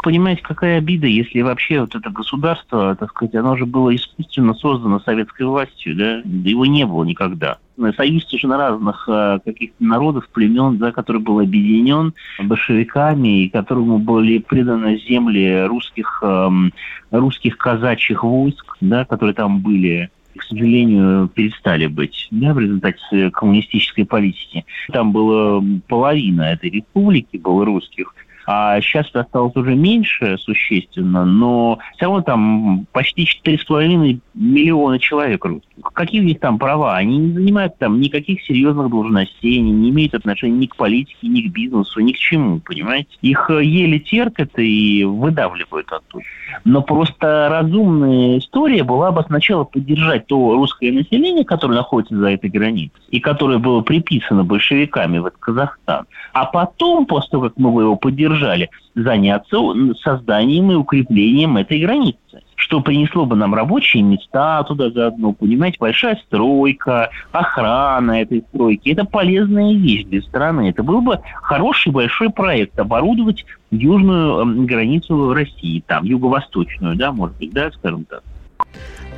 понимаете, 0.04 0.42
какая 0.42 0.78
обида, 0.78 1.08
если 1.08 1.42
вообще 1.42 1.82
вот 1.82 1.96
это 1.96 2.10
государство, 2.10 2.96
так 2.96 3.12
сказать, 3.12 3.36
оно 3.36 3.58
же 3.58 3.66
было 3.66 3.96
искусственно 3.96 4.54
создано 4.54 5.00
советской 5.00 5.46
властью, 5.46 5.96
да, 5.96 6.22
его 6.50 6.66
не 6.66 6.86
было 6.86 7.04
никогда. 7.04 7.58
Союз 7.96 8.26
совершенно 8.26 8.58
разных 8.58 9.08
э, 9.08 9.40
каких-то 9.44 9.84
народов, 9.84 10.28
племен, 10.30 10.78
да, 10.78 10.92
который 10.92 11.22
был 11.22 11.40
объединен 11.40 12.14
большевиками 12.42 13.44
и 13.44 13.50
которому 13.50 14.00
были 14.00 14.40
приданы 14.40 14.98
земли 14.98 15.66
русских, 15.66 16.20
эм, 16.24 16.74
русских 17.12 17.58
казачьих 17.58 18.24
войск, 18.24 18.78
да, 18.82 19.06
которые 19.06 19.34
там 19.34 19.60
были 19.60 20.10
к 20.36 20.44
сожалению, 20.44 21.28
перестали 21.28 21.88
быть 21.88 22.28
да, 22.32 22.54
в 22.54 22.60
результате 22.60 23.30
коммунистической 23.32 24.06
политики. 24.06 24.66
Там 24.92 25.12
была 25.12 25.62
половина 25.88 26.44
этой 26.44 26.70
республики, 26.70 27.38
было 27.38 27.66
русских, 27.66 28.14
а 28.52 28.82
сейчас 28.82 29.06
осталось 29.14 29.56
уже 29.56 29.76
меньше 29.76 30.36
существенно, 30.40 31.24
но 31.24 31.78
все 31.96 32.06
равно 32.06 32.22
там 32.24 32.88
почти 32.92 33.28
4,5 33.46 34.22
миллиона 34.34 34.98
человек 34.98 35.46
русских. 35.46 35.70
Какие 35.94 36.22
у 36.22 36.24
них 36.24 36.40
там 36.40 36.58
права? 36.58 36.96
Они 36.96 37.18
не 37.18 37.32
занимают 37.32 37.78
там 37.78 38.00
никаких 38.00 38.42
серьезных 38.42 38.90
должностей, 38.90 39.60
они 39.60 39.70
не 39.70 39.92
имеют 39.92 40.16
отношения 40.16 40.58
ни 40.58 40.66
к 40.66 40.76
политике, 40.76 41.28
ни 41.28 41.44
к 41.44 41.52
бизнесу, 41.52 42.00
ни 42.00 42.12
к 42.12 42.18
чему, 42.18 42.60
понимаете? 42.60 43.10
Их 43.22 43.52
э, 43.52 43.64
еле 43.64 44.00
терпят 44.00 44.58
и 44.58 45.04
выдавливают 45.04 45.92
оттуда. 45.92 46.26
Но 46.66 46.82
просто 46.82 47.50
разумная 47.52 48.40
история 48.40 48.84
была 48.84 49.12
бы 49.12 49.24
сначала 49.28 49.64
поддержать 49.64 50.26
то 50.26 50.56
русское 50.56 50.92
население, 50.92 51.46
которое 51.46 51.76
находится 51.76 52.18
за 52.18 52.32
этой 52.32 52.50
границей, 52.50 53.00
и 53.10 53.20
которое 53.20 53.60
было 53.60 53.82
приписано 53.82 54.44
большевиками 54.44 55.20
в 55.20 55.28
этот 55.28 55.40
Казахстан. 55.40 56.08
А 56.34 56.46
потом, 56.46 57.06
после 57.06 57.30
того, 57.30 57.44
как 57.50 57.58
мы 57.58 57.84
его 57.84 57.96
поддержали, 57.96 58.39
продолжали 58.40 58.70
заняться 58.96 59.58
созданием 60.02 60.72
и 60.72 60.76
укреплением 60.76 61.58
этой 61.58 61.80
границы 61.80 62.18
что 62.56 62.82
принесло 62.82 63.26
бы 63.26 63.38
нам 63.38 63.56
рабочие 63.56 64.04
места 64.04 64.64
туда 64.64 64.92
заодно, 64.92 65.32
понимаете, 65.32 65.78
большая 65.80 66.22
стройка, 66.28 67.10
охрана 67.32 68.22
этой 68.22 68.44
стройки. 68.50 68.90
Это 68.90 69.06
полезная 69.06 69.74
вещь 69.74 70.04
для 70.04 70.22
страны. 70.22 70.70
Это 70.70 70.84
был 70.84 71.00
бы 71.00 71.22
хороший 71.42 71.94
большой 71.94 72.30
проект 72.30 72.78
оборудовать 72.78 73.46
южную 73.72 74.42
эм, 74.42 74.66
границу 74.66 75.34
России, 75.34 75.82
там, 75.88 76.04
юго-восточную, 76.04 76.98
да, 76.98 77.14
может 77.14 77.38
быть, 77.38 77.54
да, 77.54 77.72
скажем 77.72 78.04
так. 78.04 78.24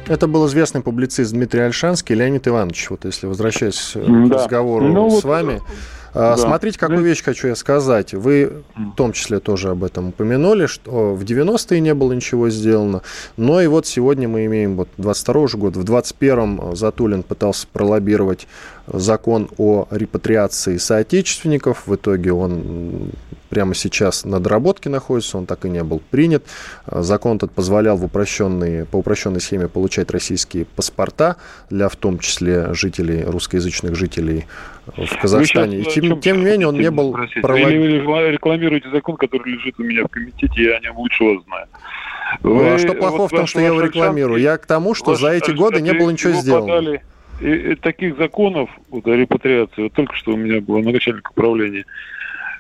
Это 0.07 0.27
был 0.27 0.45
известный 0.45 0.81
публицист 0.81 1.33
Дмитрий 1.33 1.61
Альшанский. 1.61 2.15
Леонид 2.15 2.47
Иванович, 2.47 2.91
вот 2.91 3.05
если 3.05 3.25
возвращаясь 3.25 3.93
да. 3.95 4.01
к 4.01 4.31
разговору 4.33 4.87
ну, 4.87 5.09
с 5.09 5.23
вот... 5.23 5.23
вами, 5.23 5.61
Да. 6.13 6.37
Смотрите, 6.37 6.77
какую 6.77 6.99
да. 6.99 7.05
вещь 7.05 7.23
хочу 7.23 7.47
я 7.47 7.55
сказать. 7.55 8.13
Вы 8.13 8.63
в 8.75 8.95
том 8.95 9.13
числе 9.13 9.39
тоже 9.39 9.69
об 9.69 9.83
этом 9.83 10.09
упомянули, 10.09 10.65
что 10.65 11.13
в 11.13 11.23
90-е 11.23 11.79
не 11.79 11.93
было 11.93 12.13
ничего 12.13 12.49
сделано. 12.49 13.01
Но 13.37 13.61
и 13.61 13.67
вот 13.67 13.87
сегодня 13.87 14.27
мы 14.27 14.45
имеем 14.45 14.75
вот 14.75 14.89
22 14.97 15.47
же 15.47 15.57
год, 15.57 15.77
в 15.77 15.83
21-м 15.83 16.75
Затулин 16.75 17.23
пытался 17.23 17.67
пролоббировать 17.71 18.47
закон 18.87 19.49
о 19.57 19.87
репатриации 19.89 20.77
соотечественников. 20.77 21.87
В 21.87 21.95
итоге 21.95 22.33
он 22.33 23.11
прямо 23.49 23.75
сейчас 23.75 24.23
на 24.23 24.39
доработке 24.39 24.89
находится, 24.89 25.37
он 25.37 25.45
так 25.45 25.65
и 25.65 25.69
не 25.69 25.83
был 25.83 26.01
принят. 26.09 26.43
Закон 26.89 27.37
этот 27.37 27.51
позволял 27.51 27.97
в 27.97 28.05
упрощенной, 28.05 28.85
по 28.85 28.97
упрощенной 28.97 29.41
схеме 29.41 29.67
получать 29.67 30.09
российские 30.11 30.65
паспорта 30.65 31.35
для 31.69 31.89
в 31.89 31.95
том 31.95 32.17
числе 32.19 32.73
жителей, 32.73 33.23
русскоязычных 33.25 33.95
жителей 33.95 34.47
в 34.87 35.21
Казахстане. 35.21 35.79
И 35.79 35.83
тем, 35.83 36.19
тем 36.19 36.39
не 36.39 36.45
менее 36.45 36.67
он 36.67 36.75
не 36.75 36.91
был 36.91 37.15
пролоббирован. 37.41 38.05
Вы 38.05 38.31
рекламируете 38.31 38.89
закон, 38.89 39.17
который 39.17 39.53
лежит 39.53 39.79
у 39.79 39.83
меня 39.83 40.03
в 40.03 40.07
комитете, 40.07 40.63
я 40.63 40.77
о 40.77 40.79
нем 40.79 40.97
лучше 40.97 41.23
вас 41.23 41.43
знаю. 41.45 41.67
Вы, 42.41 42.63
ну, 42.63 42.73
а 42.73 42.77
что 42.77 42.93
плохого 42.93 43.21
вот 43.23 43.31
в 43.31 43.35
том, 43.35 43.45
что 43.45 43.59
я 43.59 43.67
его 43.67 43.81
рекламирую? 43.81 44.39
Я 44.39 44.57
к 44.57 44.65
тому, 44.65 44.93
что 44.93 45.15
за 45.15 45.29
эти 45.29 45.51
годы 45.51 45.81
не 45.81 45.93
было 45.93 46.09
ничего 46.11 46.33
сделано. 46.33 46.67
Подали, 46.67 47.01
и, 47.41 47.71
и 47.71 47.75
таких 47.75 48.17
законов 48.17 48.69
вот, 48.89 49.05
о 49.07 49.15
репатриации, 49.15 49.83
вот 49.83 49.93
только 49.93 50.15
что 50.15 50.31
у 50.31 50.37
меня 50.37 50.61
было 50.61 50.79
начальник 50.79 51.29
управления, 51.29 51.85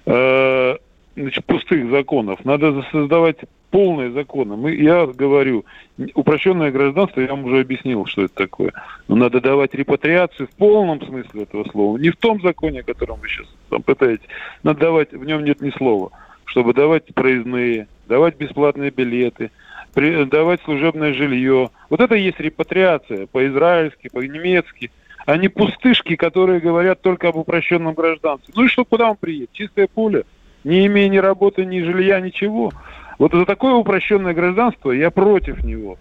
э, 0.05 0.75
значит, 1.15 1.45
пустых 1.45 1.89
законов. 1.89 2.43
Надо 2.45 2.83
создавать 2.91 3.37
полные 3.69 4.11
законы. 4.11 4.55
Мы, 4.55 4.75
я 4.75 5.05
говорю, 5.05 5.65
упрощенное 6.13 6.71
гражданство, 6.71 7.21
я 7.21 7.27
вам 7.27 7.45
уже 7.45 7.61
объяснил, 7.61 8.05
что 8.05 8.23
это 8.23 8.35
такое. 8.35 8.73
Но 9.07 9.15
надо 9.15 9.41
давать 9.41 9.73
репатриацию 9.73 10.47
в 10.47 10.51
полном 10.51 11.01
смысле 11.01 11.43
этого 11.43 11.63
слова. 11.69 11.97
Не 11.97 12.09
в 12.09 12.17
том 12.17 12.41
законе, 12.41 12.81
о 12.81 12.83
котором 12.83 13.19
вы 13.19 13.27
сейчас 13.27 13.47
там 13.69 13.81
пытаетесь. 13.81 14.27
Надо 14.63 14.79
давать, 14.81 15.13
в 15.13 15.23
нем 15.23 15.43
нет 15.43 15.61
ни 15.61 15.71
слова. 15.71 16.11
Чтобы 16.45 16.73
давать 16.73 17.13
проездные, 17.13 17.87
давать 18.07 18.37
бесплатные 18.37 18.91
билеты, 18.91 19.51
при, 19.93 20.25
давать 20.25 20.61
служебное 20.63 21.13
жилье. 21.13 21.69
Вот 21.89 22.01
это 22.01 22.15
и 22.15 22.23
есть 22.23 22.39
репатриация 22.39 23.25
по-израильски, 23.27 24.09
по-немецки. 24.09 24.91
А 25.25 25.37
не 25.37 25.49
пустышки, 25.49 26.15
которые 26.15 26.59
говорят 26.59 27.01
только 27.01 27.29
об 27.29 27.35
упрощенном 27.35 27.93
гражданстве. 27.93 28.53
Ну 28.55 28.65
и 28.65 28.67
что, 28.67 28.83
куда 28.83 29.11
он 29.11 29.17
приедет? 29.17 29.51
Чистое 29.53 29.87
поле 29.87 30.25
не 30.63 30.87
имея 30.87 31.09
ни 31.09 31.17
работы, 31.17 31.65
ни 31.65 31.81
жилья, 31.81 32.19
ничего. 32.19 32.71
Вот 33.19 33.33
за 33.33 33.45
такое 33.45 33.73
упрощенное 33.73 34.33
гражданство 34.33 34.91
я 34.91 35.11
против 35.11 35.63
него. 35.63 35.97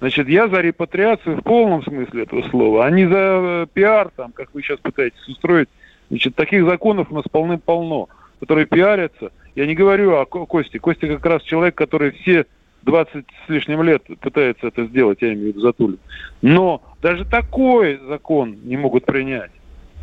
Значит, 0.00 0.28
я 0.28 0.48
за 0.48 0.60
репатриацию 0.60 1.36
в 1.36 1.42
полном 1.42 1.82
смысле 1.82 2.22
этого 2.22 2.42
слова, 2.48 2.86
а 2.86 2.90
не 2.90 3.06
за 3.06 3.14
э, 3.14 3.66
пиар, 3.72 4.10
там, 4.16 4.32
как 4.32 4.48
вы 4.54 4.62
сейчас 4.62 4.78
пытаетесь 4.80 5.28
устроить. 5.28 5.68
Значит, 6.08 6.34
таких 6.34 6.64
законов 6.64 7.08
у 7.10 7.14
нас 7.14 7.24
полным-полно, 7.30 8.08
которые 8.40 8.66
пиарятся. 8.66 9.30
Я 9.54 9.66
не 9.66 9.74
говорю 9.74 10.16
о 10.16 10.24
Косте. 10.24 10.78
Костя 10.78 11.06
как 11.06 11.26
раз 11.26 11.42
человек, 11.42 11.74
который 11.74 12.12
все 12.12 12.46
20 12.82 13.26
с 13.46 13.48
лишним 13.50 13.82
лет 13.82 14.02
пытается 14.20 14.68
это 14.68 14.86
сделать, 14.86 15.18
я 15.20 15.34
имею 15.34 15.44
в 15.44 15.48
виду 15.48 15.60
Затулин. 15.60 15.98
Но 16.40 16.82
даже 17.02 17.24
такой 17.26 18.00
закон 18.08 18.56
не 18.64 18.76
могут 18.76 19.04
принять. 19.04 19.50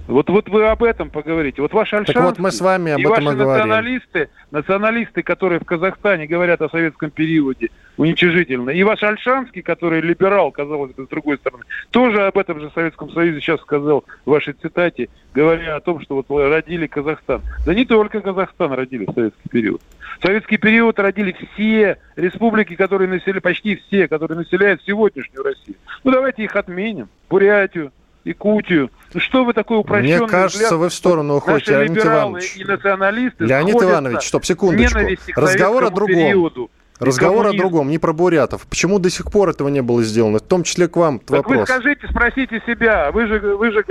Вот, 0.07 0.29
вот 0.29 0.47
вы 0.49 0.67
об 0.67 0.83
этом 0.83 1.09
поговорите. 1.09 1.61
Вот 1.61 1.73
ваши 1.73 1.95
альшанские 1.95 2.23
вот 2.23 2.39
мы 2.39 2.51
с 2.51 2.61
вами 2.61 2.93
об 2.93 2.99
и 2.99 3.03
этом 3.03 3.25
ваши 3.25 3.37
националисты, 3.37 4.29
националисты, 4.51 5.21
которые 5.21 5.59
в 5.59 5.65
Казахстане 5.65 6.27
говорят 6.27 6.61
о 6.61 6.69
советском 6.69 7.11
периоде 7.11 7.69
уничижительно, 7.97 8.69
и 8.69 8.83
ваш 8.83 9.03
Альшанский, 9.03 9.61
который 9.61 10.01
либерал, 10.01 10.51
казалось 10.51 10.93
бы, 10.93 11.05
с 11.05 11.07
другой 11.07 11.37
стороны, 11.37 11.63
тоже 11.91 12.27
об 12.27 12.37
этом 12.37 12.59
же 12.59 12.71
Советском 12.73 13.09
Союзе 13.11 13.41
сейчас 13.41 13.59
сказал 13.61 14.05
в 14.25 14.29
вашей 14.29 14.53
цитате, 14.53 15.09
говоря 15.33 15.75
о 15.75 15.81
том, 15.81 15.99
что 16.01 16.15
вот 16.15 16.25
родили 16.29 16.87
Казахстан. 16.87 17.41
Да 17.65 17.73
не 17.73 17.85
только 17.85 18.21
Казахстан 18.21 18.71
родили 18.73 19.05
в 19.05 19.13
советский 19.13 19.49
период. 19.49 19.81
В 20.19 20.25
советский 20.25 20.57
период 20.57 20.97
родили 20.99 21.35
все 21.53 21.97
республики, 22.15 22.75
которые 22.75 23.09
населяют, 23.09 23.43
почти 23.43 23.75
все, 23.75 24.07
которые 24.07 24.37
населяют 24.37 24.81
сегодняшнюю 24.83 25.43
Россию. 25.43 25.77
Ну 26.03 26.11
давайте 26.11 26.43
их 26.43 26.55
отменим. 26.55 27.09
Бурятию, 27.29 27.91
Якутию. 28.27 28.91
Ну 29.13 29.19
что 29.19 29.45
вы 29.45 29.53
такой 29.53 29.79
упрощенный 29.79 30.19
Мне 30.19 30.27
кажется, 30.27 30.63
взгляд? 30.63 30.79
вы 30.79 30.89
в 30.89 30.93
сторону 30.93 31.35
уходите, 31.37 31.71
Леонид 31.71 32.05
Иванович. 32.05 32.57
и 32.57 32.63
националисты 32.63 33.45
Леонид 33.45 33.75
Иванович, 33.75 34.27
стоп, 34.27 34.45
секундочку. 34.45 34.99
Разговор 35.35 35.85
о 35.85 35.89
другом. 35.89 36.15
Периоду. 36.15 36.69
Разговор 36.99 37.47
о 37.47 37.53
другом, 37.53 37.89
не 37.89 37.99
про 37.99 38.11
бурятов. 38.11 38.65
Почему 38.67 38.99
до 38.99 39.09
сих 39.09 39.31
пор 39.31 39.49
этого 39.49 39.67
не 39.67 39.81
было 39.81 40.03
сделано? 40.03 40.39
В 40.39 40.41
том 40.41 40.63
числе 40.63 40.87
к 40.87 40.97
вам 40.97 41.19
так 41.19 41.45
вопрос. 41.45 41.59
Вы 41.59 41.65
скажите, 41.65 42.07
спросите 42.09 42.61
себя. 42.65 43.11
Вы 43.11 43.27
же, 43.27 43.39
вы 43.39 43.71
же, 43.71 43.83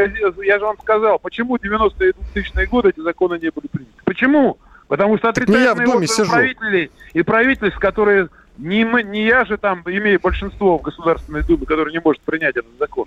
я 0.44 0.58
же 0.58 0.64
вам 0.64 0.76
сказал, 0.82 1.18
почему 1.18 1.56
90-е 1.56 2.10
и 2.10 2.38
2000-е 2.38 2.66
годы 2.66 2.88
эти 2.90 3.00
законы 3.00 3.38
не 3.40 3.50
были 3.50 3.68
приняты? 3.68 3.92
Почему? 4.04 4.58
Потому 4.88 5.18
что 5.18 5.28
отрицательные 5.28 5.94
отзывы 5.96 6.28
правителей 6.28 6.90
и 7.12 7.22
правительств, 7.22 7.78
которые 7.78 8.28
не, 8.58 8.84
мы, 8.84 9.02
не 9.02 9.26
я 9.26 9.44
же 9.44 9.56
там 9.56 9.82
имею 9.84 10.20
большинство 10.20 10.78
в 10.78 10.82
Государственной 10.82 11.42
Думе, 11.42 11.66
который 11.66 11.92
не 11.92 12.00
может 12.00 12.22
принять 12.22 12.56
этот 12.56 12.76
закон. 12.78 13.06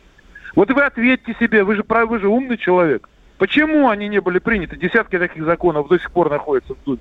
Вот 0.55 0.71
вы 0.71 0.83
ответьте 0.83 1.35
себе, 1.39 1.63
вы 1.63 1.75
же, 1.75 1.85
вы 1.87 2.19
же 2.19 2.27
умный 2.27 2.57
человек. 2.57 3.07
Почему 3.37 3.89
они 3.89 4.07
не 4.09 4.19
были 4.19 4.39
приняты? 4.39 4.75
Десятки 4.75 5.17
таких 5.17 5.45
законов 5.45 5.87
до 5.87 5.97
сих 5.97 6.11
пор 6.11 6.29
находятся 6.29 6.73
в 6.75 6.83
Думе. 6.83 6.99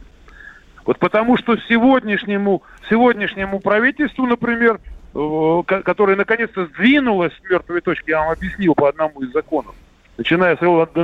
Вот 0.87 0.99
потому 0.99 1.37
что 1.37 1.57
сегодняшнему, 1.69 2.63
сегодняшнему 2.89 3.61
правительству, 3.61 4.27
например, 4.27 4.81
э, 5.15 5.63
которое 5.67 6.17
наконец-то 6.17 6.67
сдвинулось 6.67 7.33
с 7.35 7.51
мертвой 7.51 7.81
точки, 7.81 8.11
я 8.11 8.21
вам 8.21 8.31
объяснил 8.31 8.75
по 8.75 8.89
одному 8.89 9.21
из 9.21 9.33
законов, 9.33 9.75
начиная 10.17 10.57
с 10.57 10.63
от. 10.63 10.97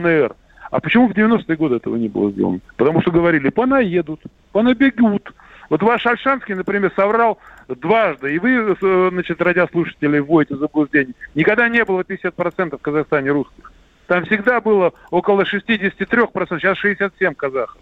А 0.70 0.80
почему 0.80 1.08
в 1.08 1.12
90-е 1.12 1.56
годы 1.56 1.76
этого 1.76 1.96
не 1.96 2.08
было 2.08 2.30
сделано? 2.30 2.60
Потому 2.76 3.02
что 3.02 3.10
говорили, 3.10 3.48
понаедут, 3.50 4.20
понабегут, 4.52 5.32
вот 5.74 5.82
ваш 5.82 6.06
Альшанский, 6.06 6.54
например, 6.54 6.92
соврал 6.94 7.40
дважды, 7.66 8.32
и 8.32 8.38
вы, 8.38 8.76
э, 8.80 9.08
значит, 9.10 9.42
радиослушатели, 9.42 10.20
вводите 10.20 10.54
заблуждение. 10.54 11.16
Никогда 11.34 11.68
не 11.68 11.84
было 11.84 12.04
50% 12.04 12.78
в 12.78 12.80
Казахстане 12.80 13.32
русских. 13.32 13.72
Там 14.06 14.24
всегда 14.24 14.60
было 14.60 14.92
около 15.10 15.42
63%, 15.42 16.60
сейчас 16.60 16.78
67 16.78 17.34
казахов. 17.34 17.76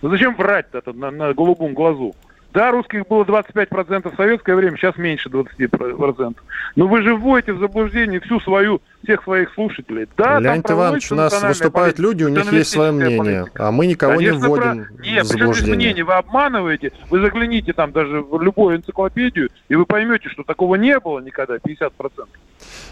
Ну 0.00 0.08
зачем 0.08 0.34
врать-то 0.34 0.80
на, 0.94 1.10
на 1.10 1.34
голубом 1.34 1.74
глазу? 1.74 2.14
Да, 2.56 2.70
русских 2.70 3.06
было 3.06 3.22
25% 3.22 4.14
в 4.14 4.16
советское 4.16 4.56
время, 4.56 4.78
сейчас 4.78 4.96
меньше 4.96 5.28
20%. 5.28 6.36
Но 6.74 6.88
вы 6.88 7.02
же 7.02 7.14
вводите 7.14 7.52
в 7.52 7.58
заблуждение 7.58 8.18
всю 8.20 8.40
свою, 8.40 8.80
всех 9.04 9.24
своих 9.24 9.52
слушателей. 9.52 10.06
Да, 10.16 10.40
Леонид 10.40 10.70
Иванович, 10.70 11.12
у 11.12 11.16
нас 11.16 11.42
выступают 11.42 11.98
люди, 11.98 12.24
у 12.24 12.30
них 12.30 12.50
есть 12.50 12.70
свое 12.70 12.92
мнение, 12.92 13.42
политика. 13.42 13.68
а 13.68 13.70
мы 13.72 13.86
никого 13.86 14.14
Конечно, 14.14 14.32
не 14.32 14.38
вводим 14.38 14.86
про... 14.86 15.02
Нет, 15.02 15.24
в 15.24 15.28
заблуждение. 15.28 15.74
мнение, 15.76 16.04
вы 16.04 16.14
обманываете, 16.14 16.92
вы 17.10 17.20
загляните 17.20 17.74
там 17.74 17.92
даже 17.92 18.22
в 18.22 18.40
любую 18.40 18.76
энциклопедию, 18.76 19.50
и 19.68 19.74
вы 19.74 19.84
поймете, 19.84 20.30
что 20.30 20.42
такого 20.42 20.76
не 20.76 20.98
было 20.98 21.20
никогда, 21.20 21.56
50%. 21.56 21.90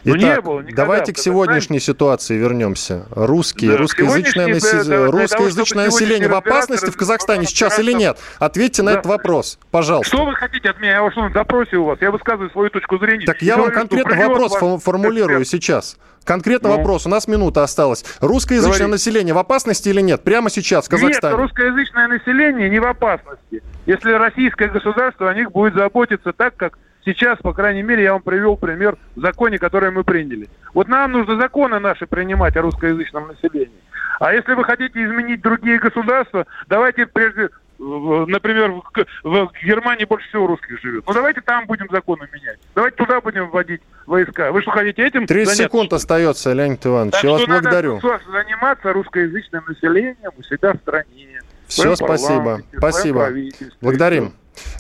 Ну, 0.05 0.17
Итак, 0.17 0.37
не 0.37 0.41
было 0.41 0.61
никогда, 0.61 0.83
давайте 0.83 1.13
к 1.13 1.19
сегодняшней 1.19 1.81
ситуации 1.81 2.37
вернемся. 2.37 3.07
Русские, 3.11 3.73
да, 3.73 3.77
русскоязычное, 3.79 4.49
наси... 4.49 4.89
да, 4.89 5.07
русскоязычное 5.07 5.87
того, 5.87 5.97
население 5.97 6.29
в 6.29 6.35
опасности 6.35 6.91
в 6.91 6.97
Казахстане 6.97 7.47
сейчас 7.47 7.79
или 7.79 7.93
нет? 7.93 8.19
Ответьте 8.39 8.83
на 8.83 8.91
этот 8.91 9.07
вопрос, 9.07 9.59
пожалуйста. 9.71 10.15
Что 10.15 10.27
вы 10.27 10.35
хотите 10.35 10.71
от 10.71 10.79
меня? 10.81 10.93
Я 10.93 11.03
вас 11.03 11.17
на 11.17 11.31
допросе 11.31 11.77
у 11.77 11.85
вас. 11.85 11.99
Я 12.01 12.11
высказываю 12.11 12.51
свою 12.51 12.71
точку 12.71 12.99
зрения. 12.99 13.25
Так 13.25 13.41
я 13.43 13.57
вам 13.57 13.71
конкретно 13.71 14.17
вопрос 14.17 14.53
формулирую 14.83 15.45
сейчас. 15.45 15.97
Конкретно 16.25 16.71
ну. 16.71 16.79
вопрос. 16.79 17.07
У 17.07 17.09
нас 17.09 17.29
минута 17.29 17.63
осталась. 17.63 18.05
Русскоязычное 18.21 18.79
Говори. 18.79 18.93
население 18.93 19.35
в 19.35 19.39
опасности 19.39 19.91
или 19.91 20.01
нет? 20.01 20.23
Прямо 20.23 20.51
сейчас 20.51 20.87
в 20.87 20.89
Казахстане. 20.89 21.35
Нет, 21.35 21.43
русскоязычное 21.43 22.09
население 22.09 22.71
не 22.71 22.81
в 22.81 22.87
опасности. 22.87 23.63
Если 23.87 24.13
российское 24.13 24.69
государство 24.69 25.31
о 25.31 25.35
них 25.35 25.53
будет 25.53 25.75
заботиться 25.75 26.33
так, 26.33 26.57
как 26.57 26.79
сейчас, 27.05 27.39
по 27.39 27.53
крайней 27.53 27.83
мере, 27.83 28.03
я 28.05 28.13
вам 28.13 28.23
привел 28.23 28.57
пример 28.57 28.97
в 29.17 29.21
законе, 29.21 29.59
который 29.59 29.91
мы 29.91 30.05
приняли. 30.05 30.49
Вот 30.73 30.89
нам 30.89 31.13
нужно 31.13 31.37
законы 31.37 31.79
наши 31.79 32.07
принимать 32.07 32.57
о 32.57 32.63
русскоязычном 32.63 33.29
населении. 33.29 33.71
А 34.21 34.33
если 34.33 34.55
вы 34.55 34.65
хотите 34.65 35.05
изменить 35.05 35.43
другие 35.43 35.79
государства, 35.79 36.47
давайте 36.69 37.07
прежде 37.07 37.51
например, 37.79 38.71
в, 38.71 38.83
в 39.25 39.53
Германии 39.65 40.05
больше 40.05 40.29
всего 40.29 40.47
русских 40.47 40.81
живет. 40.81 41.05
Ну 41.07 41.13
давайте 41.13 41.41
там 41.41 41.67
будем 41.67 41.87
законы 41.91 42.29
менять. 42.33 42.59
Давайте 42.75 42.97
туда 42.97 43.21
будем 43.21 43.51
вводить 43.51 43.81
войска. 44.07 44.53
Вы 44.53 44.63
что 44.63 44.71
хотите 44.71 45.05
этим 45.05 45.27
30 45.27 45.47
заняться? 45.47 45.63
секунд 45.65 45.93
остается, 45.93 46.53
Леонид 46.53 46.85
Иванович. 46.87 47.13
Так 47.15 47.25
Я 47.25 47.31
вас 47.31 47.47
благодарю. 47.47 48.01
Надо 48.03 48.21
заниматься 48.31 48.93
русскоязычным 48.93 49.65
населением 49.67 50.31
у 50.37 50.43
себя 50.43 50.73
в 50.73 50.77
стране. 50.77 51.41
Все, 51.67 51.97
спасибо. 51.97 52.61
Спасибо. 52.77 53.31
Благодарим. 53.81 54.35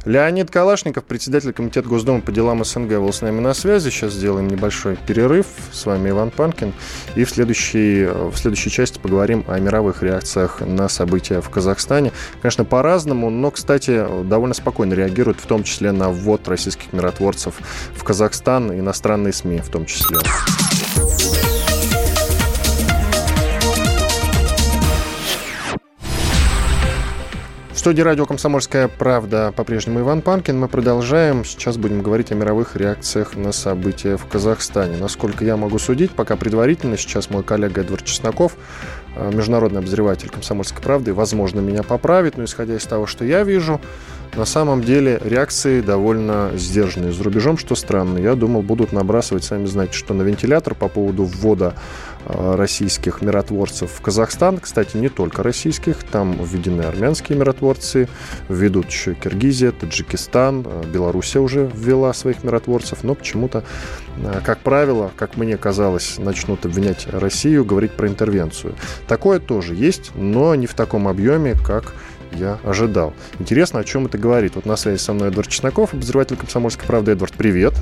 Леонид 0.04 0.50
Калашников, 0.50 1.04
председатель 1.04 1.52
Комитета 1.52 1.88
Госдумы 1.88 2.20
по 2.20 2.30
делам 2.30 2.64
СНГ, 2.64 2.90
был 2.98 3.12
с 3.12 3.22
нами 3.22 3.40
на 3.40 3.54
связи. 3.54 3.90
Сейчас 3.90 4.12
сделаем 4.12 4.48
небольшой 4.48 4.96
перерыв. 4.96 5.46
С 5.72 5.86
вами 5.86 6.10
Иван 6.10 6.30
Панкин. 6.30 6.74
И 7.16 7.24
в 7.24 7.30
следующей, 7.30 8.06
в 8.06 8.36
следующей 8.36 8.70
части 8.70 8.98
поговорим 8.98 9.44
о 9.48 9.58
мировых 9.58 10.02
реакциях 10.02 10.60
на 10.60 10.88
события 10.88 11.40
в 11.40 11.48
Казахстане. 11.48 12.12
Конечно, 12.42 12.64
по-разному, 12.64 13.30
но, 13.30 13.50
кстати, 13.50 14.04
довольно 14.24 14.54
спокойно 14.54 14.94
реагируют, 14.94 15.40
в 15.40 15.46
том 15.46 15.64
числе 15.64 15.92
на 15.92 16.10
ввод 16.10 16.46
российских 16.48 16.92
миротворцев 16.92 17.54
в 17.94 18.04
Казахстан, 18.04 18.72
иностранные 18.72 19.32
СМИ 19.32 19.60
в 19.60 19.68
том 19.68 19.86
числе. 19.86 20.18
Студии 27.84 28.00
радио 28.00 28.24
«Комсомольская 28.24 28.88
правда» 28.88 29.52
по-прежнему 29.54 30.00
Иван 30.00 30.22
Панкин. 30.22 30.58
Мы 30.58 30.68
продолжаем. 30.68 31.44
Сейчас 31.44 31.76
будем 31.76 32.00
говорить 32.00 32.32
о 32.32 32.34
мировых 32.34 32.76
реакциях 32.76 33.36
на 33.36 33.52
события 33.52 34.16
в 34.16 34.24
Казахстане. 34.24 34.96
Насколько 34.96 35.44
я 35.44 35.58
могу 35.58 35.78
судить, 35.78 36.10
пока 36.10 36.36
предварительно, 36.36 36.96
сейчас 36.96 37.28
мой 37.28 37.42
коллега 37.42 37.82
Эдвард 37.82 38.06
Чесноков, 38.06 38.56
э, 39.16 39.30
международный 39.34 39.80
обозреватель 39.80 40.30
«Комсомольской 40.30 40.82
правды», 40.82 41.12
возможно, 41.12 41.60
меня 41.60 41.82
поправит, 41.82 42.38
но 42.38 42.44
исходя 42.44 42.74
из 42.74 42.84
того, 42.84 43.04
что 43.04 43.26
я 43.26 43.42
вижу, 43.42 43.78
на 44.34 44.46
самом 44.46 44.82
деле 44.82 45.20
реакции 45.22 45.82
довольно 45.82 46.52
сдержанные. 46.54 47.12
За 47.12 47.22
рубежом, 47.22 47.58
что 47.58 47.74
странно, 47.74 48.18
я 48.18 48.34
думал, 48.34 48.62
будут 48.62 48.92
набрасывать, 48.92 49.44
сами 49.44 49.66
знаете, 49.66 49.92
что 49.92 50.14
на 50.14 50.22
вентилятор 50.22 50.74
по 50.74 50.88
поводу 50.88 51.24
ввода 51.24 51.74
российских 52.26 53.22
миротворцев 53.22 53.90
в 53.90 54.00
Казахстан. 54.00 54.58
Кстати, 54.58 54.96
не 54.96 55.08
только 55.08 55.42
российских, 55.42 56.04
там 56.04 56.42
введены 56.42 56.82
армянские 56.82 57.38
миротворцы, 57.38 58.08
введут 58.48 58.88
еще 58.88 59.14
Киргизия, 59.14 59.72
Таджикистан, 59.72 60.64
э, 60.66 60.82
Белоруссия 60.86 61.40
уже 61.40 61.70
ввела 61.72 62.12
своих 62.12 62.44
миротворцев, 62.44 63.04
но 63.04 63.14
почему-то, 63.14 63.64
э, 64.16 64.40
как 64.44 64.60
правило, 64.60 65.10
как 65.16 65.36
мне 65.36 65.56
казалось, 65.56 66.18
начнут 66.18 66.64
обвинять 66.64 67.06
Россию, 67.12 67.64
говорить 67.64 67.92
про 67.92 68.08
интервенцию. 68.08 68.74
Такое 69.06 69.38
тоже 69.38 69.74
есть, 69.74 70.12
но 70.14 70.54
не 70.54 70.66
в 70.66 70.74
таком 70.74 71.08
объеме, 71.08 71.54
как 71.54 71.94
я 72.32 72.58
ожидал. 72.64 73.14
Интересно, 73.38 73.80
о 73.80 73.84
чем 73.84 74.06
это 74.06 74.18
говорит. 74.18 74.56
Вот 74.56 74.66
на 74.66 74.76
связи 74.76 74.98
со 74.98 75.12
мной 75.12 75.28
Эдвард 75.28 75.48
Чесноков, 75.48 75.94
обозреватель 75.94 76.36
«Комсомольской 76.36 76.86
правды». 76.86 77.12
Эдвард, 77.12 77.34
привет. 77.34 77.74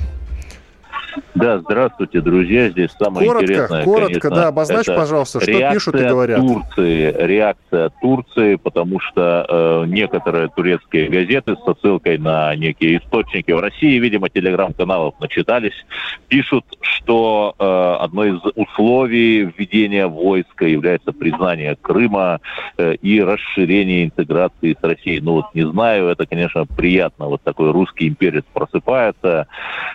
Да, 1.35 1.59
здравствуйте, 1.59 2.21
друзья. 2.21 2.69
Здесь 2.69 2.91
самое 2.99 3.27
коротко, 3.27 3.45
интересное, 3.45 3.83
Коротко, 3.83 4.19
конечно, 4.19 4.41
да, 4.41 4.47
обозначь, 4.47 4.85
пожалуйста, 4.85 5.41
что 5.41 5.71
пишут 5.71 5.95
и 5.95 6.03
говорят. 6.05 6.39
Турции, 6.39 7.15
реакция 7.17 7.89
Турции, 8.01 8.55
потому 8.55 8.99
что 8.99 9.45
э, 9.47 9.85
некоторые 9.87 10.49
турецкие 10.49 11.09
газеты 11.09 11.55
с 11.55 11.81
ссылкой 11.81 12.17
на 12.17 12.55
некие 12.55 12.97
источники 12.97 13.51
в 13.51 13.59
России, 13.59 13.99
видимо, 13.99 14.29
телеграм-каналов 14.29 15.15
начитались, 15.19 15.85
пишут, 16.27 16.65
что 16.81 17.55
э, 17.57 18.03
одно 18.03 18.25
из 18.25 18.39
условий 18.55 19.51
введения 19.57 20.07
войска 20.07 20.65
является 20.65 21.11
признание 21.11 21.75
Крыма 21.81 22.39
э, 22.77 22.95
и 22.95 23.21
расширение 23.21 24.05
интеграции 24.05 24.77
с 24.79 24.83
Россией. 24.83 25.19
Ну 25.21 25.33
вот 25.33 25.45
не 25.53 25.67
знаю, 25.69 26.07
это, 26.07 26.25
конечно, 26.25 26.65
приятно. 26.65 27.25
Вот 27.27 27.41
такой 27.41 27.71
русский 27.71 28.07
имперец 28.07 28.43
просыпается, 28.53 29.47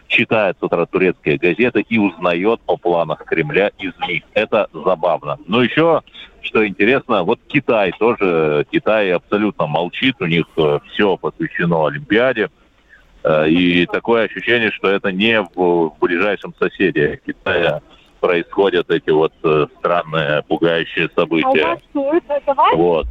читает 0.08 0.56
с 0.60 0.62
утра 0.62 0.86
турецкие 1.12 1.38
газеты 1.38 1.80
и 1.88 1.98
узнает 1.98 2.60
о 2.66 2.76
планах 2.76 3.24
Кремля 3.24 3.70
из 3.78 3.92
них. 4.08 4.22
Это 4.34 4.68
забавно. 4.72 5.38
Но 5.46 5.62
еще, 5.62 6.02
что 6.42 6.66
интересно, 6.66 7.22
вот 7.22 7.40
Китай 7.48 7.92
тоже, 7.98 8.66
Китай 8.70 9.12
абсолютно 9.12 9.66
молчит, 9.66 10.16
у 10.20 10.26
них 10.26 10.46
э, 10.56 10.78
все 10.90 11.16
посвящено 11.16 11.86
Олимпиаде. 11.86 12.50
Э, 13.24 13.48
и 13.48 13.86
такое 13.86 14.24
ощущение, 14.24 14.70
что 14.70 14.88
это 14.88 15.12
не 15.12 15.42
в 15.54 15.92
ближайшем 16.00 16.54
соседе 16.58 17.20
Китая 17.24 17.80
происходят 18.20 18.90
эти 18.90 19.10
вот 19.10 19.32
э, 19.44 19.66
странные, 19.78 20.42
пугающие 20.48 21.08
события. 21.14 21.78
А 22.56 22.76
вот. 22.76 23.06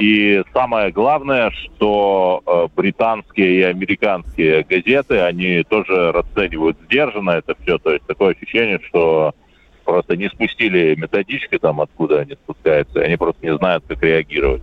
И 0.00 0.42
самое 0.52 0.90
главное, 0.92 1.50
что 1.50 2.42
э, 2.46 2.68
британские 2.76 3.54
и 3.54 3.62
американские 3.62 4.64
газеты, 4.64 5.20
они 5.20 5.62
тоже 5.64 6.12
расценивают 6.12 6.78
сдержанно 6.84 7.30
это 7.30 7.54
все. 7.62 7.78
То 7.78 7.92
есть 7.92 8.04
такое 8.06 8.34
ощущение, 8.34 8.80
что 8.88 9.34
просто 9.84 10.16
не 10.16 10.28
спустили 10.28 10.94
методички 10.96 11.58
там, 11.58 11.80
откуда 11.80 12.20
они 12.20 12.34
спускаются, 12.34 13.00
и 13.00 13.04
они 13.04 13.16
просто 13.16 13.44
не 13.44 13.56
знают, 13.56 13.84
как 13.88 14.02
реагировать. 14.02 14.62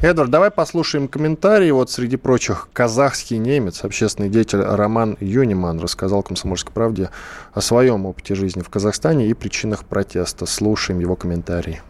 Эдвард, 0.00 0.30
давай 0.30 0.52
послушаем 0.52 1.08
комментарии. 1.08 1.72
Вот 1.72 1.90
среди 1.90 2.16
прочих 2.16 2.68
казахский 2.72 3.36
немец, 3.36 3.82
общественный 3.82 4.28
деятель 4.28 4.60
Роман 4.60 5.16
Юниман 5.18 5.80
рассказал 5.80 6.22
«Комсомольской 6.22 6.72
правде» 6.72 7.10
о 7.52 7.60
своем 7.60 8.06
опыте 8.06 8.36
жизни 8.36 8.62
в 8.62 8.70
Казахстане 8.70 9.26
и 9.26 9.34
причинах 9.34 9.84
протеста. 9.84 10.46
Слушаем 10.46 11.00
его 11.00 11.16
комментарии. 11.16 11.80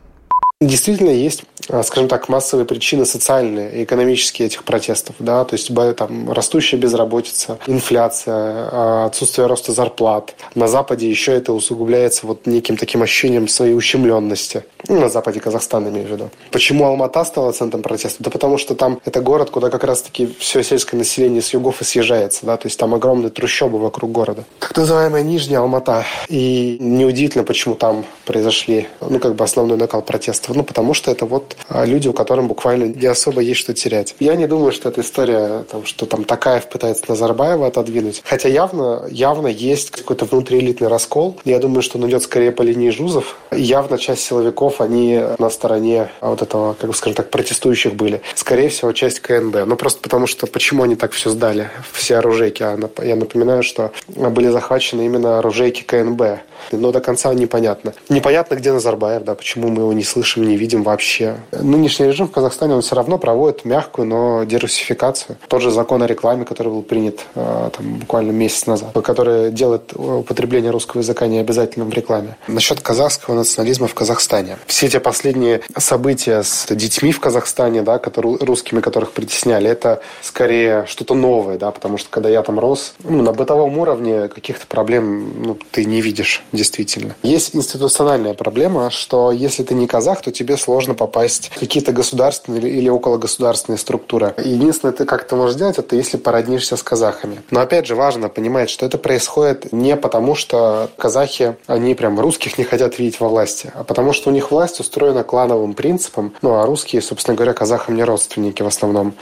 Действительно 0.60 1.10
есть, 1.10 1.44
а, 1.68 1.84
скажем 1.84 2.08
так, 2.08 2.28
массовые 2.28 2.66
причины 2.66 3.06
социальные 3.06 3.76
и 3.76 3.84
экономические 3.84 4.46
этих 4.46 4.64
протестов. 4.64 5.14
Да? 5.20 5.44
То 5.44 5.54
есть 5.54 5.72
там, 5.96 6.32
растущая 6.32 6.78
безработица, 6.78 7.60
инфляция, 7.68 8.68
а, 8.72 9.04
отсутствие 9.06 9.46
роста 9.46 9.70
зарплат. 9.70 10.34
На 10.56 10.66
Западе 10.66 11.08
еще 11.08 11.32
это 11.32 11.52
усугубляется 11.52 12.26
вот 12.26 12.46
неким 12.46 12.76
таким 12.76 13.02
ощущением 13.02 13.46
своей 13.46 13.74
ущемленности. 13.74 14.64
Ну, 14.88 14.98
на 14.98 15.08
Западе 15.08 15.38
Казахстана, 15.38 15.90
имею 15.90 16.08
в 16.08 16.10
виду. 16.10 16.30
Почему 16.50 16.86
Алмата 16.86 17.22
стала 17.22 17.52
центром 17.52 17.82
протеста? 17.82 18.24
Да 18.24 18.30
потому 18.30 18.58
что 18.58 18.74
там 18.74 19.00
это 19.04 19.20
город, 19.20 19.50
куда 19.50 19.70
как 19.70 19.84
раз-таки 19.84 20.34
все 20.40 20.64
сельское 20.64 20.96
население 20.96 21.40
с 21.40 21.54
югов 21.54 21.82
и 21.82 21.84
съезжается. 21.84 22.46
Да? 22.46 22.56
То 22.56 22.66
есть 22.66 22.80
там 22.80 22.94
огромные 22.94 23.30
трущобы 23.30 23.78
вокруг 23.78 24.10
города. 24.10 24.42
Так 24.58 24.76
называемая 24.76 25.22
Нижняя 25.22 25.60
Алмата. 25.60 26.04
И 26.28 26.78
неудивительно, 26.80 27.44
почему 27.44 27.76
там 27.76 28.04
произошли, 28.24 28.88
ну, 29.00 29.20
как 29.20 29.36
бы 29.36 29.44
основной 29.44 29.76
накал 29.76 30.02
протеста 30.48 30.58
ну, 30.58 30.64
потому 30.64 30.94
что 30.94 31.10
это 31.10 31.26
вот 31.26 31.56
а, 31.68 31.84
люди, 31.84 32.08
у 32.08 32.12
которых 32.12 32.46
буквально 32.46 32.84
не 32.84 33.06
особо 33.06 33.40
есть 33.40 33.60
что 33.60 33.74
терять. 33.74 34.14
Я 34.18 34.34
не 34.36 34.46
думаю, 34.46 34.72
что 34.72 34.88
эта 34.88 35.00
история, 35.00 35.64
там, 35.70 35.84
что 35.84 36.06
там 36.06 36.24
Такаев 36.24 36.68
пытается 36.68 37.04
Назарбаева 37.08 37.66
отодвинуть. 37.66 38.22
Хотя 38.24 38.48
явно, 38.48 39.06
явно 39.10 39.48
есть 39.48 39.90
какой-то 39.90 40.24
внутриэлитный 40.24 40.88
раскол. 40.88 41.38
Я 41.44 41.58
думаю, 41.58 41.82
что 41.82 41.98
он 41.98 42.08
идет 42.08 42.22
скорее 42.22 42.52
по 42.52 42.62
линии 42.62 42.90
Жузов. 42.90 43.36
И 43.52 43.60
явно 43.60 43.98
часть 43.98 44.22
силовиков, 44.22 44.80
они 44.80 45.20
на 45.38 45.50
стороне 45.50 46.10
вот 46.20 46.42
этого, 46.42 46.74
как 46.74 46.90
бы 46.90 46.96
скажем 46.96 47.14
так, 47.14 47.30
протестующих 47.30 47.94
были. 47.94 48.20
Скорее 48.34 48.68
всего, 48.68 48.92
часть 48.92 49.20
КНД. 49.20 49.66
Ну, 49.66 49.76
просто 49.76 50.00
потому 50.00 50.26
что 50.26 50.46
почему 50.46 50.82
они 50.82 50.96
так 50.96 51.12
все 51.12 51.30
сдали, 51.30 51.70
все 51.92 52.16
оружейки. 52.16 52.62
А 52.62 52.78
я 53.02 53.16
напоминаю, 53.16 53.62
что 53.62 53.92
были 54.08 54.48
захвачены 54.48 55.06
именно 55.06 55.38
оружейки 55.38 55.82
КНБ. 55.82 56.40
Но 56.72 56.92
до 56.92 57.00
конца 57.00 57.32
непонятно. 57.34 57.94
Непонятно, 58.08 58.54
где 58.54 58.72
Назарбаев, 58.72 59.24
да, 59.24 59.34
почему 59.34 59.68
мы 59.68 59.82
его 59.82 59.92
не 59.92 60.04
слышим, 60.04 60.46
не 60.46 60.56
видим 60.56 60.82
вообще. 60.82 61.36
Нынешний 61.52 62.06
режим 62.06 62.28
в 62.28 62.32
Казахстане, 62.32 62.74
он 62.74 62.82
все 62.82 62.94
равно 62.94 63.18
проводит 63.18 63.64
мягкую, 63.64 64.06
но 64.06 64.44
дерусификацию. 64.44 65.36
Тот 65.48 65.62
же 65.62 65.70
закон 65.70 66.02
о 66.02 66.06
рекламе, 66.06 66.44
который 66.44 66.68
был 66.68 66.82
принят 66.82 67.20
э, 67.34 67.70
там, 67.76 67.94
буквально 67.94 68.32
месяц 68.32 68.66
назад, 68.66 68.90
который 69.02 69.50
делает 69.50 69.92
употребление 69.94 70.70
русского 70.70 71.00
языка 71.00 71.26
необязательным 71.26 71.90
в 71.90 71.94
рекламе. 71.94 72.36
Насчет 72.46 72.80
казахского 72.80 73.34
национализма 73.34 73.86
в 73.86 73.94
Казахстане. 73.94 74.58
Все 74.66 74.86
эти 74.86 74.98
последние 74.98 75.62
события 75.76 76.42
с 76.42 76.66
детьми 76.74 77.12
в 77.12 77.20
Казахстане, 77.20 77.82
да, 77.82 77.98
которые, 77.98 78.36
русскими, 78.38 78.80
которых 78.80 79.12
притесняли, 79.12 79.70
это 79.70 80.00
скорее 80.22 80.86
что-то 80.86 81.14
новое, 81.14 81.58
да, 81.58 81.70
потому 81.70 81.98
что 81.98 82.08
когда 82.10 82.28
я 82.28 82.42
там 82.42 82.58
рос, 82.58 82.94
ну, 83.04 83.22
на 83.22 83.32
бытовом 83.32 83.78
уровне 83.78 84.28
каких-то 84.28 84.66
проблем 84.66 85.32
ну, 85.42 85.58
ты 85.70 85.84
не 85.84 86.00
видишь 86.00 86.42
действительно. 86.52 87.14
Есть 87.22 87.54
институциональная 87.54 88.34
проблема, 88.34 88.90
что 88.90 89.32
если 89.32 89.62
ты 89.62 89.74
не 89.74 89.86
казах, 89.86 90.22
то 90.22 90.30
тебе 90.30 90.56
сложно 90.56 90.94
попасть 90.94 91.50
в 91.54 91.60
какие-то 91.60 91.92
государственные 91.92 92.70
или 92.70 92.88
окологосударственные 92.88 93.78
структуры. 93.78 94.34
Единственное, 94.38 94.92
ты 94.92 95.04
как 95.04 95.22
это 95.22 95.36
можешь 95.36 95.56
сделать, 95.56 95.78
это 95.78 95.96
если 95.96 96.16
породнишься 96.16 96.76
с 96.76 96.82
казахами. 96.82 97.42
Но 97.50 97.60
опять 97.60 97.86
же 97.86 97.94
важно 97.94 98.28
понимать, 98.28 98.70
что 98.70 98.86
это 98.86 98.98
происходит 98.98 99.72
не 99.72 99.96
потому, 99.96 100.34
что 100.34 100.90
казахи, 100.96 101.56
они 101.66 101.94
прям 101.94 102.20
русских 102.20 102.58
не 102.58 102.64
хотят 102.64 102.98
видеть 102.98 103.20
во 103.20 103.28
власти, 103.28 103.72
а 103.74 103.84
потому 103.84 104.12
что 104.12 104.30
у 104.30 104.32
них 104.32 104.50
власть 104.50 104.80
устроена 104.80 105.24
клановым 105.24 105.74
принципом, 105.74 106.34
ну 106.42 106.54
а 106.54 106.66
русские, 106.66 107.02
собственно 107.02 107.36
говоря, 107.36 107.52
казахам 107.52 107.96
не 107.96 108.04
родственники 108.04 108.62
в 108.62 108.66
основном. 108.66 109.14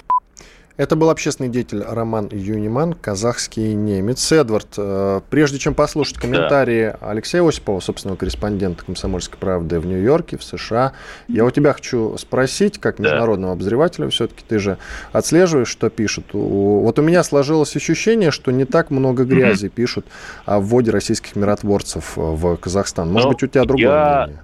Это 0.77 0.95
был 0.95 1.09
общественный 1.09 1.49
деятель 1.49 1.83
Роман 1.83 2.29
Юниман, 2.31 2.93
казахский 2.93 3.73
немец. 3.73 4.31
Эдвард, 4.31 4.75
э, 4.77 5.21
прежде 5.31 5.59
чем 5.59 5.75
послушать 5.75 6.19
комментарии 6.19 6.95
да. 7.01 7.11
Алексея 7.11 7.47
Осипова, 7.49 7.81
собственного 7.81 8.19
корреспондента 8.19 8.85
«Комсомольской 8.85 9.39
правды» 9.39 9.81
в 9.81 9.87
Нью-Йорке, 9.87 10.37
в 10.37 10.45
США, 10.45 10.93
я 11.29 11.47
у 11.47 11.51
тебя 11.51 11.73
хочу 11.73 12.19
спросить, 12.19 12.79
как 12.79 12.99
международного 12.99 13.55
да. 13.55 13.59
обозревателя, 13.59 14.11
все-таки 14.11 14.45
ты 14.47 14.59
же 14.59 14.77
отслеживаешь, 15.13 15.69
что 15.69 15.89
пишут. 15.89 16.27
Вот 16.35 16.99
у 16.99 17.03
меня 17.03 17.23
сложилось 17.23 17.75
ощущение, 17.75 18.31
что 18.31 18.51
не 18.51 18.67
так 18.67 18.91
много 18.91 19.25
грязи 19.25 19.69
пишут 19.69 20.05
о 20.45 20.61
вводе 20.61 20.91
российских 20.91 21.37
миротворцев 21.37 22.13
в 22.17 22.57
Казахстан. 22.57 23.11
Может 23.11 23.25
ну, 23.25 23.33
быть, 23.33 23.43
у 23.43 23.47
тебя 23.47 23.65
другое 23.65 23.87
я... 23.87 24.25
мнение? 24.27 24.43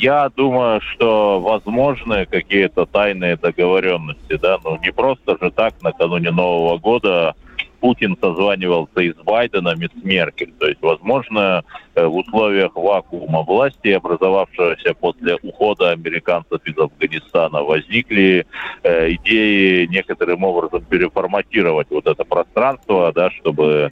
Я 0.00 0.30
думаю, 0.30 0.80
что 0.80 1.38
возможны 1.40 2.24
какие-то 2.24 2.86
тайные 2.86 3.36
договоренности, 3.36 4.38
да, 4.40 4.58
ну 4.64 4.78
не 4.78 4.90
просто 4.90 5.36
же 5.40 5.50
так 5.50 5.74
накануне 5.82 6.30
Нового 6.30 6.78
года 6.78 7.34
Путин 7.80 8.16
созванивался 8.18 9.00
и 9.00 9.12
с 9.12 9.16
Байденом, 9.16 9.82
и 9.82 9.88
с 9.88 10.04
Меркель. 10.04 10.52
То 10.58 10.68
есть, 10.68 10.80
возможно, 10.80 11.64
э, 11.94 12.06
в 12.06 12.16
условиях 12.16 12.74
вакуума 12.74 13.42
власти, 13.42 13.88
образовавшегося 13.88 14.94
после 14.94 15.36
ухода 15.42 15.90
американцев 15.90 16.60
из 16.64 16.78
Афганистана, 16.78 17.62
возникли 17.62 18.46
э, 18.84 19.12
идеи 19.14 19.86
некоторым 19.86 20.44
образом 20.44 20.84
переформатировать 20.84 21.88
вот 21.90 22.06
это 22.06 22.24
пространство, 22.24 23.12
да, 23.12 23.30
чтобы 23.30 23.90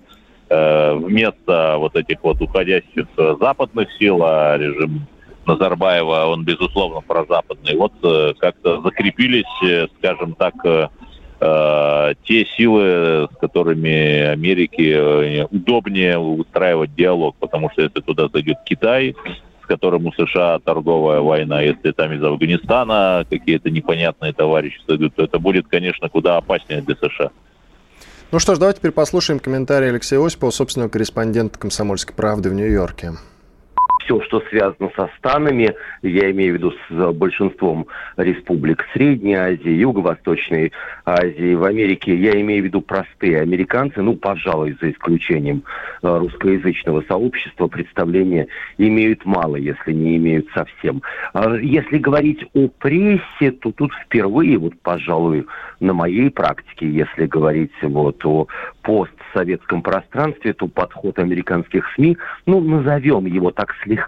э, 0.48 0.94
вместо 0.94 1.76
вот 1.78 1.96
этих 1.96 2.22
вот 2.22 2.40
уходящих 2.40 3.06
западных 3.40 3.88
сил, 3.98 4.22
а 4.22 4.56
режим 4.56 5.06
Назарбаева, 5.46 6.26
он, 6.26 6.44
безусловно, 6.44 7.00
прозападный. 7.00 7.76
Вот 7.76 7.92
э, 8.02 8.34
как-то 8.38 8.80
закрепились, 8.82 9.44
э, 9.64 9.86
скажем 9.98 10.34
так, 10.34 10.54
э, 10.64 12.14
те 12.24 12.44
силы, 12.56 13.28
с 13.32 13.36
которыми 13.40 14.26
Америке 14.26 15.48
удобнее 15.50 16.18
устраивать 16.18 16.94
диалог, 16.94 17.34
потому 17.40 17.70
что 17.70 17.80
если 17.80 18.00
туда 18.00 18.28
зайдет 18.28 18.58
Китай, 18.66 19.16
с 19.62 19.66
которым 19.66 20.04
у 20.04 20.12
США 20.12 20.58
торговая 20.58 21.20
война, 21.20 21.62
если 21.62 21.92
там 21.92 22.12
из 22.12 22.22
Афганистана 22.22 23.24
какие-то 23.30 23.70
непонятные 23.70 24.34
товарищи 24.34 24.80
зайдут, 24.86 25.14
то 25.14 25.24
это 25.24 25.38
будет, 25.38 25.66
конечно, 25.66 26.10
куда 26.10 26.36
опаснее 26.36 26.82
для 26.82 26.94
США. 26.96 27.30
Ну 28.32 28.38
что 28.38 28.54
ж, 28.54 28.58
давайте 28.58 28.80
теперь 28.80 28.92
послушаем 28.92 29.40
комментарий 29.40 29.88
Алексея 29.88 30.20
Осипова, 30.20 30.50
собственного 30.50 30.90
корреспондента 30.90 31.58
«Комсомольской 31.58 32.14
правды» 32.14 32.50
в 32.50 32.54
Нью-Йорке 32.54 33.12
все, 34.10 34.20
что 34.22 34.40
связано 34.50 34.90
со 34.96 35.08
станами, 35.18 35.74
я 36.02 36.30
имею 36.32 36.54
в 36.54 36.56
виду 36.56 36.72
с 36.88 37.12
большинством 37.12 37.86
республик 38.16 38.84
Средней 38.92 39.34
Азии, 39.34 39.70
Юго-Восточной 39.70 40.72
Азии, 41.04 41.54
в 41.54 41.62
Америке, 41.62 42.16
я 42.16 42.40
имею 42.40 42.62
в 42.62 42.64
виду 42.66 42.80
простые 42.80 43.40
американцы, 43.40 44.02
ну, 44.02 44.16
пожалуй, 44.16 44.76
за 44.80 44.90
исключением 44.90 45.62
э, 46.02 46.18
русскоязычного 46.18 47.02
сообщества, 47.06 47.68
представления 47.68 48.48
имеют 48.78 49.24
мало, 49.24 49.56
если 49.56 49.92
не 49.92 50.16
имеют 50.16 50.48
совсем. 50.54 51.02
А 51.32 51.54
если 51.54 51.98
говорить 51.98 52.44
о 52.54 52.68
прессе, 52.68 53.52
то 53.60 53.70
тут 53.70 53.92
впервые, 54.04 54.58
вот, 54.58 54.74
пожалуй, 54.82 55.46
на 55.78 55.94
моей 55.94 56.30
практике, 56.30 56.90
если 56.90 57.26
говорить 57.26 57.72
вот 57.82 58.24
о 58.24 58.48
постсоветском 58.82 59.82
пространстве, 59.82 60.52
то 60.52 60.66
подход 60.66 61.18
американских 61.18 61.84
СМИ, 61.94 62.16
ну, 62.46 62.60
назовем 62.60 63.26
его 63.26 63.50
так 63.50 63.74
слегка 63.82 63.99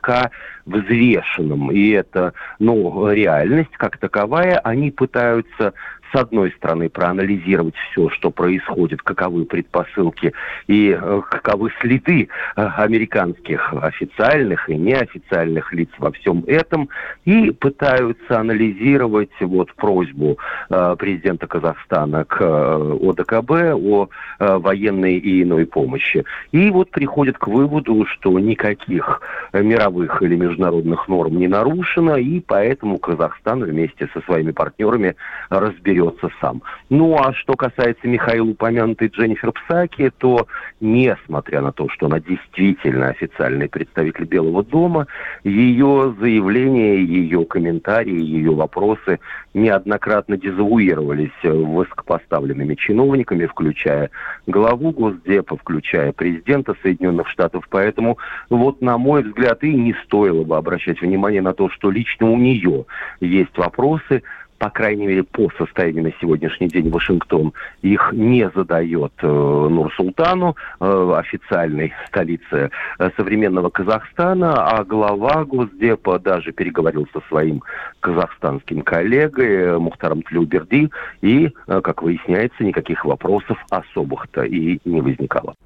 взвешенным. 0.64 1.70
И 1.70 1.90
это, 1.90 2.32
ну, 2.58 3.10
реальность 3.10 3.72
как 3.76 3.98
таковая. 3.98 4.58
Они 4.58 4.90
пытаются 4.90 5.74
с 6.12 6.16
одной 6.18 6.52
стороны, 6.52 6.88
проанализировать 6.88 7.74
все, 7.90 8.08
что 8.10 8.30
происходит, 8.30 9.02
каковы 9.02 9.44
предпосылки 9.44 10.32
и 10.66 10.96
э, 10.98 11.20
каковы 11.30 11.70
следы 11.80 12.28
э, 12.56 12.62
американских 12.76 13.72
официальных 13.72 14.68
и 14.68 14.76
неофициальных 14.76 15.72
лиц 15.72 15.88
во 15.98 16.12
всем 16.12 16.44
этом, 16.46 16.88
и 17.24 17.50
пытаются 17.50 18.40
анализировать 18.40 19.30
вот 19.40 19.72
просьбу 19.74 20.38
э, 20.68 20.96
президента 20.98 21.46
Казахстана 21.46 22.24
к 22.24 22.40
ОДКБ 22.42 23.50
о 23.74 24.08
военной 24.38 25.16
и 25.18 25.42
иной 25.42 25.66
помощи. 25.66 26.24
И 26.50 26.70
вот 26.70 26.90
приходят 26.90 27.38
к 27.38 27.46
выводу, 27.46 28.04
что 28.06 28.38
никаких 28.38 29.20
мировых 29.52 30.22
или 30.22 30.36
международных 30.36 31.08
норм 31.08 31.38
не 31.38 31.48
нарушено, 31.48 32.16
и 32.16 32.40
поэтому 32.40 32.98
Казахстан 32.98 33.62
вместе 33.64 34.08
со 34.12 34.20
своими 34.22 34.50
партнерами 34.50 35.14
разберется 35.48 36.01
разберется 36.02 36.30
сам. 36.40 36.62
Ну 36.90 37.16
а 37.16 37.32
что 37.32 37.54
касается 37.54 38.06
Михаила 38.06 38.50
упомянутой 38.50 39.08
Дженнифер 39.08 39.52
Псаки, 39.52 40.10
то 40.18 40.46
несмотря 40.80 41.60
на 41.60 41.72
то, 41.72 41.88
что 41.88 42.06
она 42.06 42.20
действительно 42.20 43.08
официальный 43.08 43.68
представитель 43.68 44.24
Белого 44.24 44.62
дома, 44.62 45.06
ее 45.44 46.14
заявления, 46.18 47.02
ее 47.02 47.44
комментарии, 47.44 48.20
ее 48.20 48.54
вопросы 48.54 49.20
неоднократно 49.54 50.36
дезавуировались 50.36 51.30
высокопоставленными 51.42 52.74
чиновниками, 52.74 53.46
включая 53.46 54.10
главу 54.46 54.92
Госдепа, 54.92 55.56
включая 55.56 56.12
президента 56.12 56.74
Соединенных 56.82 57.28
Штатов. 57.28 57.66
Поэтому 57.70 58.18
вот, 58.50 58.80
на 58.80 58.98
мой 58.98 59.22
взгляд, 59.22 59.62
и 59.62 59.74
не 59.74 59.94
стоило 60.04 60.44
бы 60.44 60.56
обращать 60.56 61.00
внимание 61.00 61.42
на 61.42 61.52
то, 61.52 61.68
что 61.70 61.90
лично 61.90 62.30
у 62.30 62.36
нее 62.36 62.86
есть 63.20 63.56
вопросы, 63.56 64.22
по 64.62 64.70
крайней 64.70 65.08
мере, 65.08 65.24
по 65.24 65.50
состоянию 65.58 66.04
на 66.04 66.12
сегодняшний 66.20 66.68
день 66.68 66.88
Вашингтон 66.88 67.52
их 67.82 68.10
не 68.12 68.48
задает 68.54 69.12
э, 69.20 69.26
Нур-Султану, 69.26 70.54
э, 70.78 71.14
официальной 71.18 71.92
столице 72.06 72.70
э, 73.00 73.10
современного 73.16 73.70
Казахстана, 73.70 74.68
а 74.68 74.84
глава 74.84 75.44
Госдепа 75.44 76.20
даже 76.20 76.52
переговорил 76.52 77.08
со 77.12 77.20
своим 77.26 77.60
казахстанским 77.98 78.82
коллегой 78.82 79.52
э, 79.52 79.78
Мухтаром 79.78 80.22
Тлюберди, 80.22 80.90
и, 81.22 81.50
э, 81.66 81.80
как 81.80 82.04
выясняется, 82.04 82.62
никаких 82.62 83.04
вопросов 83.04 83.58
особых-то 83.68 84.44
и 84.44 84.78
не 84.84 85.00
возникало. 85.00 85.56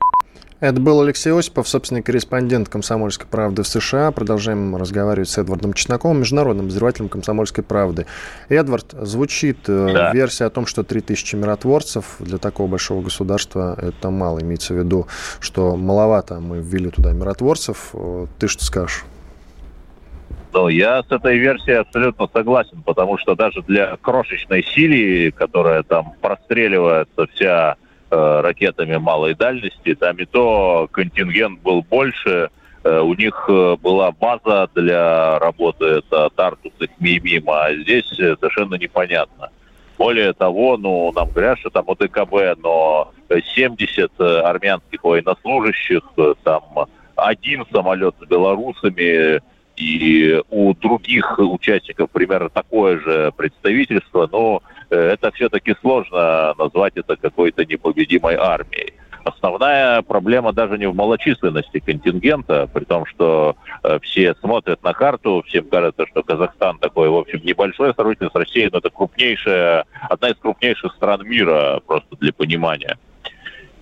Это 0.59 0.81
был 0.81 1.03
Алексей 1.03 1.39
Осипов, 1.39 1.69
собственный 1.69 2.01
корреспондент 2.01 2.71
«Комсомольской 2.71 3.27
правды» 3.27 3.63
в 3.63 3.69
США. 3.69 4.11
Продолжаем 4.11 4.75
разговаривать 4.75 5.29
с 5.29 5.37
Эдвардом 5.37 5.75
Чесноковым, 5.75 6.21
международным 6.21 6.65
обозревателем 6.65 7.11
«Комсомольской 7.11 7.63
правды». 7.63 8.07
Эдвард, 8.49 8.93
звучит 8.93 9.59
э, 9.69 9.91
да. 9.93 10.13
версия 10.15 10.47
о 10.47 10.51
том, 10.51 10.65
что 10.65 10.83
3000 10.83 11.37
миротворцев 11.37 12.17
для 12.21 12.39
такого 12.39 12.69
большого 12.69 13.03
государства– 13.03 13.77
это 13.83 14.09
мало. 14.09 14.41
Имеется 14.41 14.73
в 14.73 14.79
виду, 14.79 15.09
что 15.41 15.77
маловато 15.77 16.41
мы 16.41 16.61
ввели 16.61 16.89
туда 16.89 17.13
миротворцев. 17.13 17.91
Э, 17.93 18.27
ты 18.39 18.49
что 18.49 18.65
скажешь? 18.65 19.05
Ну, 20.55 20.69
я 20.69 21.03
с 21.03 21.13
этой 21.13 21.37
версией 21.37 21.81
абсолютно 21.81 22.29
согласен, 22.33 22.83
потому 22.83 23.19
что 23.19 23.35
даже 23.35 23.61
для 23.61 23.99
крошечной 23.99 24.63
Сирии, 24.63 25.29
которая 25.29 25.83
там 25.83 26.15
простреливается 26.23 27.27
вся 27.35 27.77
ракетами 28.11 28.97
малой 28.97 29.35
дальности. 29.35 29.95
Там 29.95 30.17
и 30.17 30.25
то 30.25 30.89
контингент 30.93 31.61
был 31.61 31.83
больше. 31.83 32.51
Э, 32.87 33.01
у 33.01 33.15
них 33.15 33.47
э, 33.49 33.77
была 33.83 34.13
база 34.13 34.69
для 34.77 35.41
работы, 35.41 35.85
это 35.87 36.31
Тартус 36.37 36.73
и 36.81 36.89
Мимим, 37.01 37.51
а 37.51 37.75
здесь 37.75 38.07
совершенно 38.07 38.77
непонятно. 38.77 39.51
Более 39.99 40.33
того, 40.35 40.77
ну, 40.77 41.11
нам 41.13 41.31
говорят, 41.31 41.59
что 41.59 41.71
там 41.71 41.87
ОДКБ, 41.89 42.63
но 42.63 43.13
70 43.29 44.21
армянских 44.21 45.03
военнослужащих, 45.03 46.03
там 46.45 46.63
один 47.17 47.65
самолет 47.73 48.15
с 48.21 48.27
белорусами, 48.27 49.41
и 49.77 50.43
у 50.51 50.75
других 50.75 51.39
участников 51.39 52.11
примерно 52.11 52.49
такое 52.49 52.99
же 52.99 53.33
представительство, 53.37 54.29
но 54.31 54.63
Э, 54.91 54.97
это 54.97 55.31
все-таки 55.33 55.75
сложно 55.81 56.55
назвать 56.59 56.97
это 56.97 57.17
какой-то 57.17 57.65
непобедимой 57.65 58.37
армией. 58.37 58.95
Основная 59.25 60.03
проблема 60.03 60.53
даже 60.53 60.79
не 60.79 60.87
в 60.87 60.95
малочисленности 60.95 61.81
контингента, 61.81 62.69
при 62.73 62.85
том, 62.85 63.07
что 63.07 63.57
э, 63.83 63.99
все 64.01 64.35
смотрят 64.37 64.83
на 64.85 64.93
карту, 64.93 65.43
всем 65.49 65.65
кажется, 65.69 66.07
что 66.07 66.23
Казахстан 66.23 66.79
такой, 66.79 67.09
в 67.09 67.17
общем, 67.17 67.41
небольшой 67.43 67.93
сравнительно 67.95 68.31
с 68.31 68.35
Россией, 68.35 68.69
но 68.71 68.79
это 68.79 68.91
крупнейшая, 68.91 69.85
одна 70.09 70.29
из 70.29 70.37
крупнейших 70.37 70.93
стран 70.95 71.27
мира, 71.27 71.81
просто 71.85 72.17
для 72.21 72.33
понимания. 72.33 72.97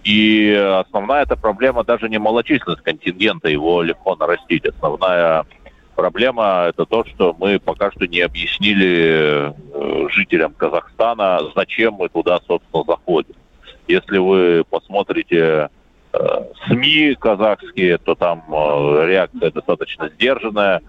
И 0.03 0.53
основная 0.53 1.23
эта 1.23 1.37
проблема 1.37 1.85
даже 1.85 2.09
не 2.09 2.19
малочисленность 2.19 2.83
контингента, 2.83 3.49
его 3.49 3.83
легко 3.83 4.17
нарастить. 4.17 4.67
Основная 4.67 5.45
Проблема 5.95 6.67
это 6.69 6.87
то, 6.87 7.05
что 7.05 7.37
мы 7.39 7.61
пока 7.61 7.91
что 7.93 8.07
не 8.07 8.21
объяснили 8.21 9.53
э, 9.53 10.09
жителям 10.11 10.53
Казахстана, 10.55 11.41
зачем 11.55 11.95
мы 11.95 12.09
туда, 12.09 12.41
собственно, 12.47 12.85
заходим. 12.85 13.35
Если 13.87 14.19
вы 14.19 14.65
посмотрите 14.69 15.69
э, 16.13 16.19
СМИ 16.67 17.15
казахские, 17.15 17.99
то 17.99 18.15
там 18.17 18.43
э, 18.49 19.07
реакция 19.07 19.53
достаточно 19.53 20.09
сдержанная. 20.09 20.83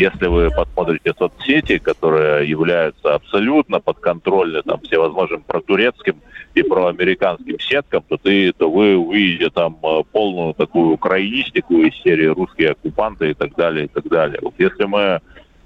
Если 0.00 0.28
вы 0.28 0.50
посмотрите 0.50 1.12
соцсети, 1.18 1.76
которые 1.76 2.48
являются 2.48 3.16
абсолютно 3.16 3.80
подконтрольны 3.80 4.62
там 4.62 4.80
всевозможным 4.80 5.42
протурецким 5.42 6.16
и 6.54 6.62
проамериканским 6.62 7.60
сеткам, 7.60 8.02
то, 8.08 8.16
ты, 8.16 8.50
то 8.54 8.70
вы 8.70 8.96
увидите 8.96 9.50
там 9.50 9.76
э, 9.82 10.02
полную 10.10 10.54
такую 10.54 10.92
украинистику 10.92 11.82
из 11.82 11.94
серии 12.02 12.28
«Русские 12.28 12.70
оккупанты» 12.70 13.32
и 13.32 13.34
так 13.34 13.54
далее, 13.56 13.84
и 13.84 13.88
так 13.88 14.08
далее. 14.08 14.38
Вот 14.40 14.54
если 14.56 14.86
мы 14.86 15.20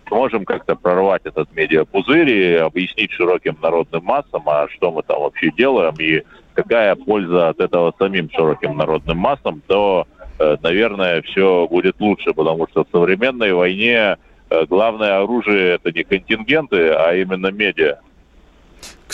сможем 0.08 0.44
как-то 0.44 0.74
прорвать 0.74 1.22
этот 1.22 1.54
медиапузырь 1.54 2.28
и 2.28 2.54
объяснить 2.54 3.12
широким 3.12 3.56
народным 3.62 4.02
массам, 4.02 4.42
а 4.46 4.66
что 4.68 4.90
мы 4.90 5.04
там 5.04 5.20
вообще 5.20 5.52
делаем 5.56 5.94
и 6.00 6.24
какая 6.54 6.96
польза 6.96 7.50
от 7.50 7.60
этого 7.60 7.94
самим 8.00 8.28
широким 8.32 8.76
народным 8.76 9.16
массам, 9.16 9.62
то, 9.68 10.08
наверное, 10.62 11.22
все 11.22 11.66
будет 11.68 12.00
лучше, 12.00 12.32
потому 12.32 12.66
что 12.68 12.84
в 12.84 12.88
современной 12.90 13.52
войне 13.52 14.16
э, 14.50 14.66
главное 14.66 15.22
оружие 15.22 15.74
это 15.74 15.92
не 15.92 16.02
контингенты, 16.02 16.90
а 16.90 17.14
именно 17.14 17.50
медиа. 17.50 17.98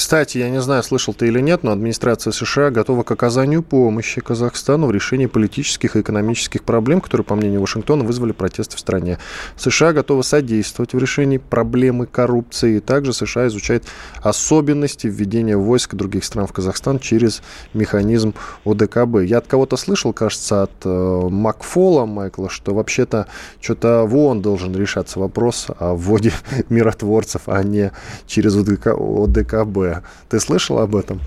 Кстати, 0.00 0.38
я 0.38 0.48
не 0.48 0.62
знаю, 0.62 0.82
слышал 0.82 1.12
ты 1.12 1.26
или 1.26 1.40
нет, 1.40 1.62
но 1.62 1.72
администрация 1.72 2.32
США 2.32 2.70
готова 2.70 3.02
к 3.02 3.10
оказанию 3.10 3.62
помощи 3.62 4.22
Казахстану 4.22 4.86
в 4.86 4.92
решении 4.92 5.26
политических 5.26 5.94
и 5.94 6.00
экономических 6.00 6.62
проблем, 6.62 7.02
которые, 7.02 7.26
по 7.26 7.34
мнению 7.34 7.60
Вашингтона, 7.60 8.02
вызвали 8.02 8.32
протесты 8.32 8.78
в 8.78 8.80
стране. 8.80 9.18
США 9.58 9.92
готова 9.92 10.22
содействовать 10.22 10.94
в 10.94 10.98
решении 10.98 11.36
проблемы 11.36 12.06
коррупции. 12.06 12.78
Также 12.78 13.12
США 13.12 13.48
изучает 13.48 13.84
особенности 14.22 15.06
введения 15.06 15.58
войск 15.58 15.94
других 15.94 16.24
стран 16.24 16.46
в 16.46 16.54
Казахстан 16.54 16.98
через 16.98 17.42
механизм 17.74 18.32
ОДКБ. 18.64 19.18
Я 19.24 19.36
от 19.36 19.48
кого-то 19.48 19.76
слышал, 19.76 20.14
кажется, 20.14 20.62
от 20.62 20.72
э, 20.86 21.28
Макфола 21.28 22.06
Майкла, 22.06 22.48
что 22.48 22.72
вообще-то 22.72 23.26
что-то 23.60 24.06
в 24.06 24.16
ООН 24.16 24.40
должен 24.40 24.74
решаться 24.74 25.20
вопрос 25.20 25.66
о 25.78 25.92
вводе 25.92 26.32
миротворцев, 26.70 27.42
а 27.44 27.62
не 27.62 27.92
через 28.26 28.56
ОДК, 28.56 28.94
ОДКБ. 28.98 29.89
Ты 30.28 30.40
слышал 30.40 30.78
об 30.78 30.96
этом? 30.96 31.20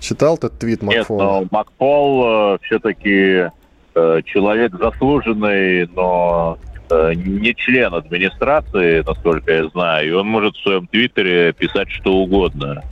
Читал 0.00 0.36
этот 0.36 0.58
твит 0.58 0.82
Макфола? 0.82 1.22
Нет, 1.22 1.50
но 1.50 1.58
Макфол 1.58 2.54
э, 2.54 2.58
все-таки 2.62 3.50
э, 3.94 4.22
человек 4.24 4.72
заслуженный, 4.78 5.86
но 5.88 6.58
э, 6.90 7.12
не 7.14 7.54
член 7.54 7.94
администрации, 7.94 9.04
насколько 9.06 9.52
я 9.52 9.68
знаю, 9.68 10.08
и 10.08 10.12
он 10.12 10.26
может 10.26 10.56
в 10.56 10.62
своем 10.62 10.86
твиттере 10.86 11.52
писать 11.52 11.90
что 11.90 12.14
угодно. 12.14 12.82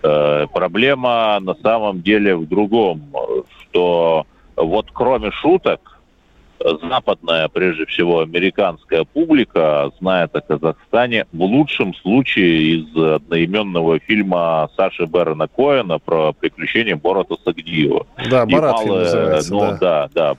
Проблема 0.00 1.38
на 1.40 1.54
самом 1.56 2.02
деле 2.02 2.36
в 2.36 2.46
другом, 2.46 3.02
что 3.62 4.26
вот 4.56 4.86
кроме 4.92 5.32
шуток, 5.32 5.97
западная, 6.60 7.48
прежде 7.48 7.86
всего, 7.86 8.20
американская 8.20 9.04
публика 9.04 9.90
знает 9.98 10.34
о 10.34 10.40
Казахстане 10.40 11.26
в 11.32 11.42
лучшем 11.42 11.94
случае 11.94 12.78
из 12.78 12.96
одноименного 12.96 13.98
фильма 14.00 14.68
Саши 14.76 15.06
Бэрона 15.06 15.48
Коэна 15.48 15.98
про 15.98 16.32
приключения 16.32 16.96
Борота 16.96 17.36
Сагдиева. 17.44 18.06
Да, 18.30 18.46
Барат 18.46 18.74
малое, 18.74 19.42
ну, 19.50 19.60
да. 19.60 19.76
да, 19.80 20.08
да. 20.14 20.36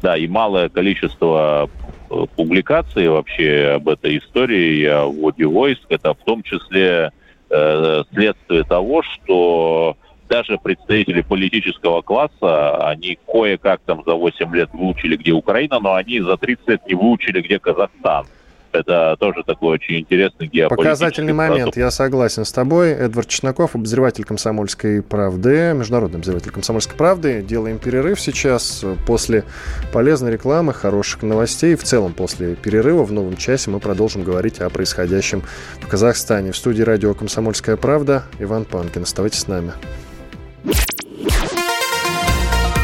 Да, 0.00 0.16
и 0.16 0.28
малое 0.28 0.68
количество 0.68 1.68
э, 2.10 2.26
публикаций 2.36 3.08
вообще 3.08 3.72
об 3.76 3.88
этой 3.88 4.18
истории 4.18 4.84
о 4.84 5.06
вводе 5.06 5.44
войск, 5.46 5.82
это 5.88 6.14
в 6.14 6.18
том 6.18 6.44
числе 6.44 7.10
э, 7.50 8.04
следствие 8.12 8.62
того, 8.62 9.02
что 9.02 9.96
даже 10.28 10.58
представители 10.58 11.22
политического 11.22 12.02
класса, 12.02 12.76
они 12.88 13.18
кое-как 13.26 13.80
там 13.86 14.02
за 14.06 14.14
8 14.14 14.54
лет 14.54 14.70
выучили, 14.72 15.16
где 15.16 15.32
Украина, 15.32 15.80
но 15.80 15.94
они 15.94 16.20
за 16.20 16.36
30 16.36 16.68
лет 16.68 16.86
не 16.86 16.94
выучили, 16.94 17.40
где 17.40 17.58
Казахстан. 17.58 18.26
Это 18.70 19.16
тоже 19.18 19.42
такой 19.46 19.76
очень 19.76 20.00
интересный 20.00 20.46
геополитический 20.46 20.76
Показательный 20.76 21.32
момент, 21.32 21.58
продукт. 21.58 21.78
я 21.78 21.90
согласен 21.90 22.44
с 22.44 22.52
тобой. 22.52 22.90
Эдвард 22.90 23.28
Чесноков, 23.28 23.74
обозреватель 23.74 24.24
«Комсомольской 24.24 25.02
правды», 25.02 25.72
международный 25.74 26.18
обозреватель 26.18 26.50
«Комсомольской 26.50 26.94
правды». 26.96 27.42
Делаем 27.42 27.78
перерыв 27.78 28.20
сейчас. 28.20 28.84
После 29.06 29.44
полезной 29.90 30.32
рекламы, 30.32 30.74
хороших 30.74 31.22
новостей, 31.22 31.76
в 31.76 31.82
целом 31.82 32.12
после 32.12 32.56
перерыва 32.56 33.04
в 33.04 33.12
новом 33.12 33.38
часе 33.38 33.70
мы 33.70 33.80
продолжим 33.80 34.22
говорить 34.22 34.60
о 34.60 34.68
происходящем 34.68 35.42
в 35.80 35.88
Казахстане. 35.88 36.52
В 36.52 36.56
студии 36.56 36.82
радио 36.82 37.14
«Комсомольская 37.14 37.76
правда» 37.76 38.24
Иван 38.38 38.66
Панкин. 38.66 39.04
Оставайтесь 39.04 39.40
с 39.40 39.48
нами. 39.48 39.72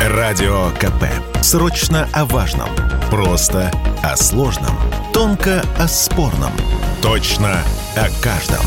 Радио 0.07 0.68
КП. 0.72 1.05
Срочно 1.42 2.07
о 2.12 2.26
важном. 2.26 2.68
Просто 3.11 3.70
о 4.02 4.14
сложном. 4.18 4.76
Тонко 5.14 5.64
о 5.78 5.88
спорном. 5.88 6.52
Точно 7.00 7.62
о 7.96 8.22
каждом. 8.22 8.66